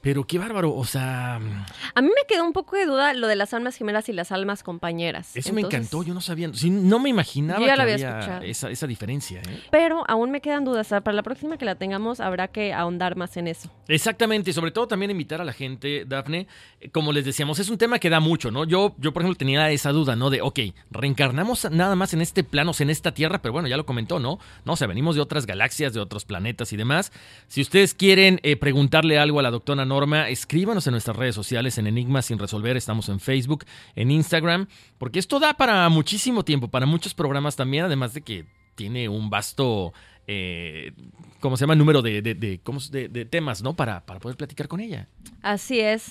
Pero 0.00 0.24
qué 0.24 0.38
bárbaro, 0.38 0.74
o 0.74 0.84
sea... 0.84 1.34
A 1.36 2.02
mí 2.02 2.08
me 2.08 2.26
quedó 2.28 2.44
un 2.44 2.52
poco 2.52 2.76
de 2.76 2.86
duda 2.86 3.14
lo 3.14 3.26
de 3.26 3.34
las 3.34 3.52
almas 3.52 3.76
gemelas 3.76 4.08
y 4.08 4.12
las 4.12 4.30
almas 4.30 4.62
compañeras. 4.62 5.36
Eso 5.36 5.52
me 5.52 5.62
encantó, 5.62 6.04
yo 6.04 6.14
no 6.14 6.20
sabía, 6.20 6.48
sí, 6.54 6.70
no 6.70 7.00
me 7.00 7.08
imaginaba 7.08 7.58
que 7.58 7.70
había 7.70 8.14
había 8.14 8.38
esa, 8.44 8.70
esa 8.70 8.86
diferencia. 8.86 9.40
¿eh? 9.40 9.60
Pero 9.72 10.04
aún 10.06 10.30
me 10.30 10.40
quedan 10.40 10.64
dudas. 10.64 10.88
Para 10.88 11.12
la 11.12 11.24
próxima 11.24 11.58
que 11.58 11.64
la 11.64 11.74
tengamos 11.74 12.20
habrá 12.20 12.46
que 12.46 12.72
ahondar 12.72 13.16
más 13.16 13.36
en 13.36 13.48
eso. 13.48 13.72
Exactamente, 13.88 14.50
y 14.50 14.52
sobre 14.52 14.70
todo 14.70 14.86
también 14.86 15.10
invitar 15.10 15.40
a 15.40 15.44
la 15.44 15.52
gente, 15.52 16.04
Dafne, 16.04 16.46
eh, 16.80 16.90
como 16.90 17.10
les 17.10 17.24
decíamos, 17.24 17.58
es 17.58 17.68
un 17.68 17.76
tema 17.76 17.98
que 17.98 18.08
da 18.08 18.20
mucho, 18.20 18.52
¿no? 18.52 18.64
Yo, 18.64 18.94
yo 18.98 19.12
por 19.12 19.22
ejemplo, 19.22 19.36
tenía 19.36 19.68
esa 19.72 19.90
duda, 19.90 20.14
¿no? 20.14 20.30
De, 20.30 20.42
ok, 20.42 20.60
reencarnamos 20.92 21.68
nada 21.72 21.96
más 21.96 22.14
en 22.14 22.20
este 22.20 22.44
plano, 22.44 22.70
o 22.70 22.74
sea, 22.74 22.84
en 22.84 22.90
esta 22.90 23.12
Tierra, 23.12 23.42
pero 23.42 23.52
bueno, 23.52 23.66
ya 23.66 23.76
lo 23.76 23.84
comentó, 23.84 24.20
¿no? 24.20 24.38
No, 24.68 24.74
o 24.74 24.76
sea, 24.76 24.86
venimos 24.86 25.16
de 25.16 25.22
otras 25.22 25.46
galaxias, 25.46 25.94
de 25.94 26.00
otros 26.00 26.26
planetas 26.26 26.74
y 26.74 26.76
demás. 26.76 27.10
Si 27.46 27.62
ustedes 27.62 27.94
quieren 27.94 28.38
eh, 28.42 28.54
preguntarle 28.56 29.18
algo 29.18 29.40
a 29.40 29.42
la 29.42 29.50
doctora 29.50 29.86
Norma, 29.86 30.28
escríbanos 30.28 30.86
en 30.86 30.90
nuestras 30.90 31.16
redes 31.16 31.34
sociales, 31.34 31.78
en 31.78 31.86
Enigmas 31.86 32.26
sin 32.26 32.38
resolver, 32.38 32.76
estamos 32.76 33.08
en 33.08 33.18
Facebook, 33.18 33.64
en 33.96 34.10
Instagram, 34.10 34.66
porque 34.98 35.20
esto 35.20 35.40
da 35.40 35.54
para 35.54 35.88
muchísimo 35.88 36.44
tiempo, 36.44 36.68
para 36.68 36.84
muchos 36.84 37.14
programas 37.14 37.56
también, 37.56 37.86
además 37.86 38.12
de 38.12 38.20
que 38.20 38.44
tiene 38.74 39.08
un 39.08 39.30
vasto... 39.30 39.94
Eh, 40.30 40.92
¿Cómo 41.40 41.56
se 41.56 41.62
llama? 41.62 41.74
Número 41.76 42.02
de, 42.02 42.20
de, 42.20 42.34
de, 42.34 42.60
¿cómo 42.62 42.80
se- 42.80 42.90
de- 42.92 43.08
de 43.08 43.24
temas, 43.24 43.62
¿no? 43.62 43.74
Para, 43.74 44.04
para 44.04 44.20
poder 44.20 44.36
platicar 44.36 44.68
con 44.68 44.80
ella. 44.80 45.06
Así 45.40 45.78
es. 45.80 46.10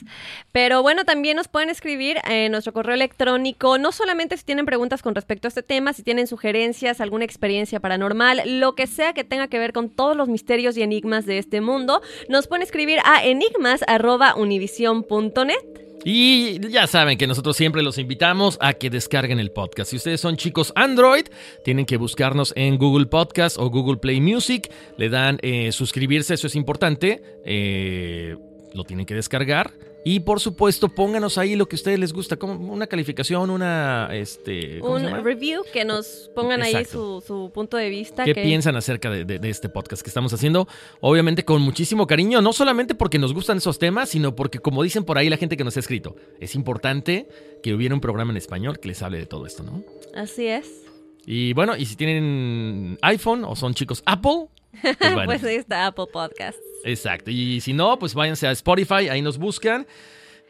Pero 0.54 0.82
bueno, 0.82 1.04
también 1.04 1.36
nos 1.36 1.50
pueden 1.50 1.70
escribir 1.70 2.18
en 2.24 2.54
nuestro 2.54 2.72
correo 2.72 2.96
electrónico, 2.96 3.78
no 3.78 3.92
solamente 3.92 4.38
si 4.38 4.46
tienen 4.46 4.66
preguntas 4.66 5.02
con 5.04 5.14
respecto 5.16 5.48
a 5.48 5.50
este 5.50 5.64
tema, 5.64 5.92
si 5.94 6.02
tienen 6.02 6.28
sugerencias, 6.28 7.02
alguna 7.02 7.26
experiencia 7.26 7.80
paranormal, 7.82 8.42
lo 8.60 8.74
que 8.74 8.88
sea 8.88 9.12
que 9.14 9.26
tenga 9.26 9.50
que 9.50 9.60
ver 9.60 9.74
con 9.74 9.90
todos 9.90 10.16
los 10.16 10.30
misterios 10.30 10.78
y 10.78 10.82
enigmas 10.82 11.26
de 11.26 11.38
este 11.40 11.60
mundo, 11.62 12.02
nos 12.30 12.48
pueden 12.48 12.64
escribir 12.64 13.00
a 13.04 13.24
enigmas.univision.net. 13.26 15.87
Y 16.04 16.60
ya 16.70 16.88
saben 16.88 17.18
que 17.18 17.28
nosotros 17.28 17.58
siempre 17.58 17.84
los 17.84 17.98
invitamos 17.98 18.58
a 18.62 18.74
que 18.74 18.90
descarguen 18.90 19.40
el 19.40 19.52
podcast. 19.52 19.90
Si 19.90 19.98
ustedes 19.98 20.22
son 20.22 20.38
chicos 20.38 20.72
Android, 20.76 21.26
tienen 21.64 21.86
que 21.86 21.98
buscarnos 21.98 22.54
en 22.56 22.78
Google 22.78 23.08
Podcast 23.08 23.58
o 23.58 23.70
Google 23.70 23.98
Play 23.98 24.22
Music. 24.22 24.72
Le 24.98 25.10
dan 25.10 25.38
eh, 25.42 25.72
suscribirse, 25.72 26.34
eso 26.34 26.48
es 26.48 26.56
importante. 26.56 27.22
Eh, 27.46 28.36
lo 28.74 28.84
tienen 28.84 29.06
que 29.06 29.16
descargar. 29.16 29.72
Y 30.10 30.22
por 30.22 30.40
supuesto, 30.40 30.88
pónganos 30.88 31.38
ahí 31.38 31.58
lo 31.58 31.68
que 31.68 31.76
a 31.76 31.78
ustedes 31.80 32.00
les 32.00 32.14
gusta, 32.14 32.38
como 32.38 32.72
una 32.74 32.88
calificación, 32.88 33.50
una 33.50 34.08
este, 34.14 34.80
¿cómo 34.80 34.94
Un 34.94 35.02
se 35.02 35.08
llama? 35.08 35.22
review 35.22 35.64
que 35.74 35.84
nos 35.84 36.30
pongan 36.34 36.62
ahí 36.62 36.86
su, 36.86 37.22
su 37.28 37.52
punto 37.54 37.76
de 37.76 37.90
vista. 37.90 38.24
¿Qué 38.24 38.34
que- 38.34 38.42
piensan 38.44 38.78
acerca 38.78 39.10
de, 39.10 39.26
de- 39.26 39.40
de 39.40 39.50
este 39.50 39.68
podcast 39.68 40.02
que 40.02 40.10
estamos 40.10 40.32
haciendo? 40.32 40.66
Obviamente 41.02 41.44
con 41.44 41.62
muchísimo 41.62 42.08
cariño, 42.08 42.42
no 42.42 42.54
solamente 42.54 42.96
porque 42.96 43.20
nos 43.20 43.34
gustan 43.34 43.58
esos 43.58 43.80
temas, 43.80 44.08
sino 44.08 44.34
porque, 44.34 44.60
como 44.60 44.82
dicen 44.82 45.04
por 45.04 45.18
ahí 45.18 45.30
la 45.30 45.36
gente 45.36 45.58
que 45.58 45.66
nos 45.66 45.76
ha 45.76 45.82
escrito, 45.82 46.16
es 46.40 46.56
importante 46.56 47.28
que 47.62 47.74
hubiera 47.74 47.94
un 47.94 48.00
programa 48.00 48.32
en 48.32 48.38
español 48.38 48.80
que 48.80 48.88
les 48.88 49.02
hable 49.04 49.18
de 49.18 49.26
todo 49.26 49.46
esto, 49.46 49.64
¿no? 49.64 49.84
Así 50.16 50.48
es. 50.48 50.86
Y 51.26 51.52
bueno, 51.52 51.76
y 51.76 51.86
si 51.86 51.98
tienen 51.98 52.98
iPhone 53.02 53.44
o 53.44 53.58
son 53.58 53.74
chicos 53.74 54.04
Apple, 54.06 54.46
pues 54.82 55.14
bueno, 55.14 55.26
pues 55.26 55.44
ahí 55.44 55.56
está 55.56 55.88
Apple 55.88 56.06
Podcasts. 56.12 56.62
exacto. 56.84 57.32
Y 57.32 57.62
si 57.62 57.74
no, 57.74 57.98
pues 58.00 58.14
váyanse 58.14 58.48
a 58.48 58.52
Spotify, 58.52 59.10
ahí 59.10 59.22
nos 59.22 59.38
buscan. 59.38 59.88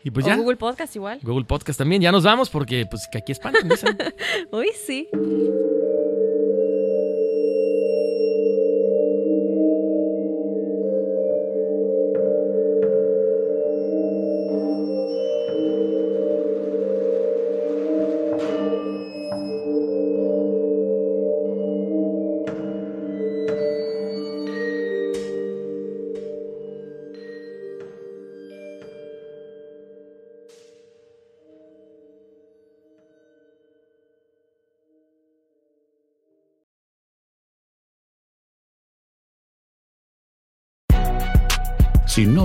Y 0.03 0.11
pues 0.11 0.25
o 0.25 0.29
ya. 0.29 0.35
Google 0.37 0.57
Podcast 0.57 0.95
igual. 0.95 1.19
Google 1.21 1.45
Podcast 1.45 1.77
también, 1.79 2.01
ya 2.01 2.11
nos 2.11 2.23
vamos 2.23 2.49
porque 2.49 2.85
pues 2.89 3.07
que 3.11 3.17
aquí 3.17 3.31
espantan. 3.31 3.69
Uy, 4.51 4.69
sí. 4.85 5.07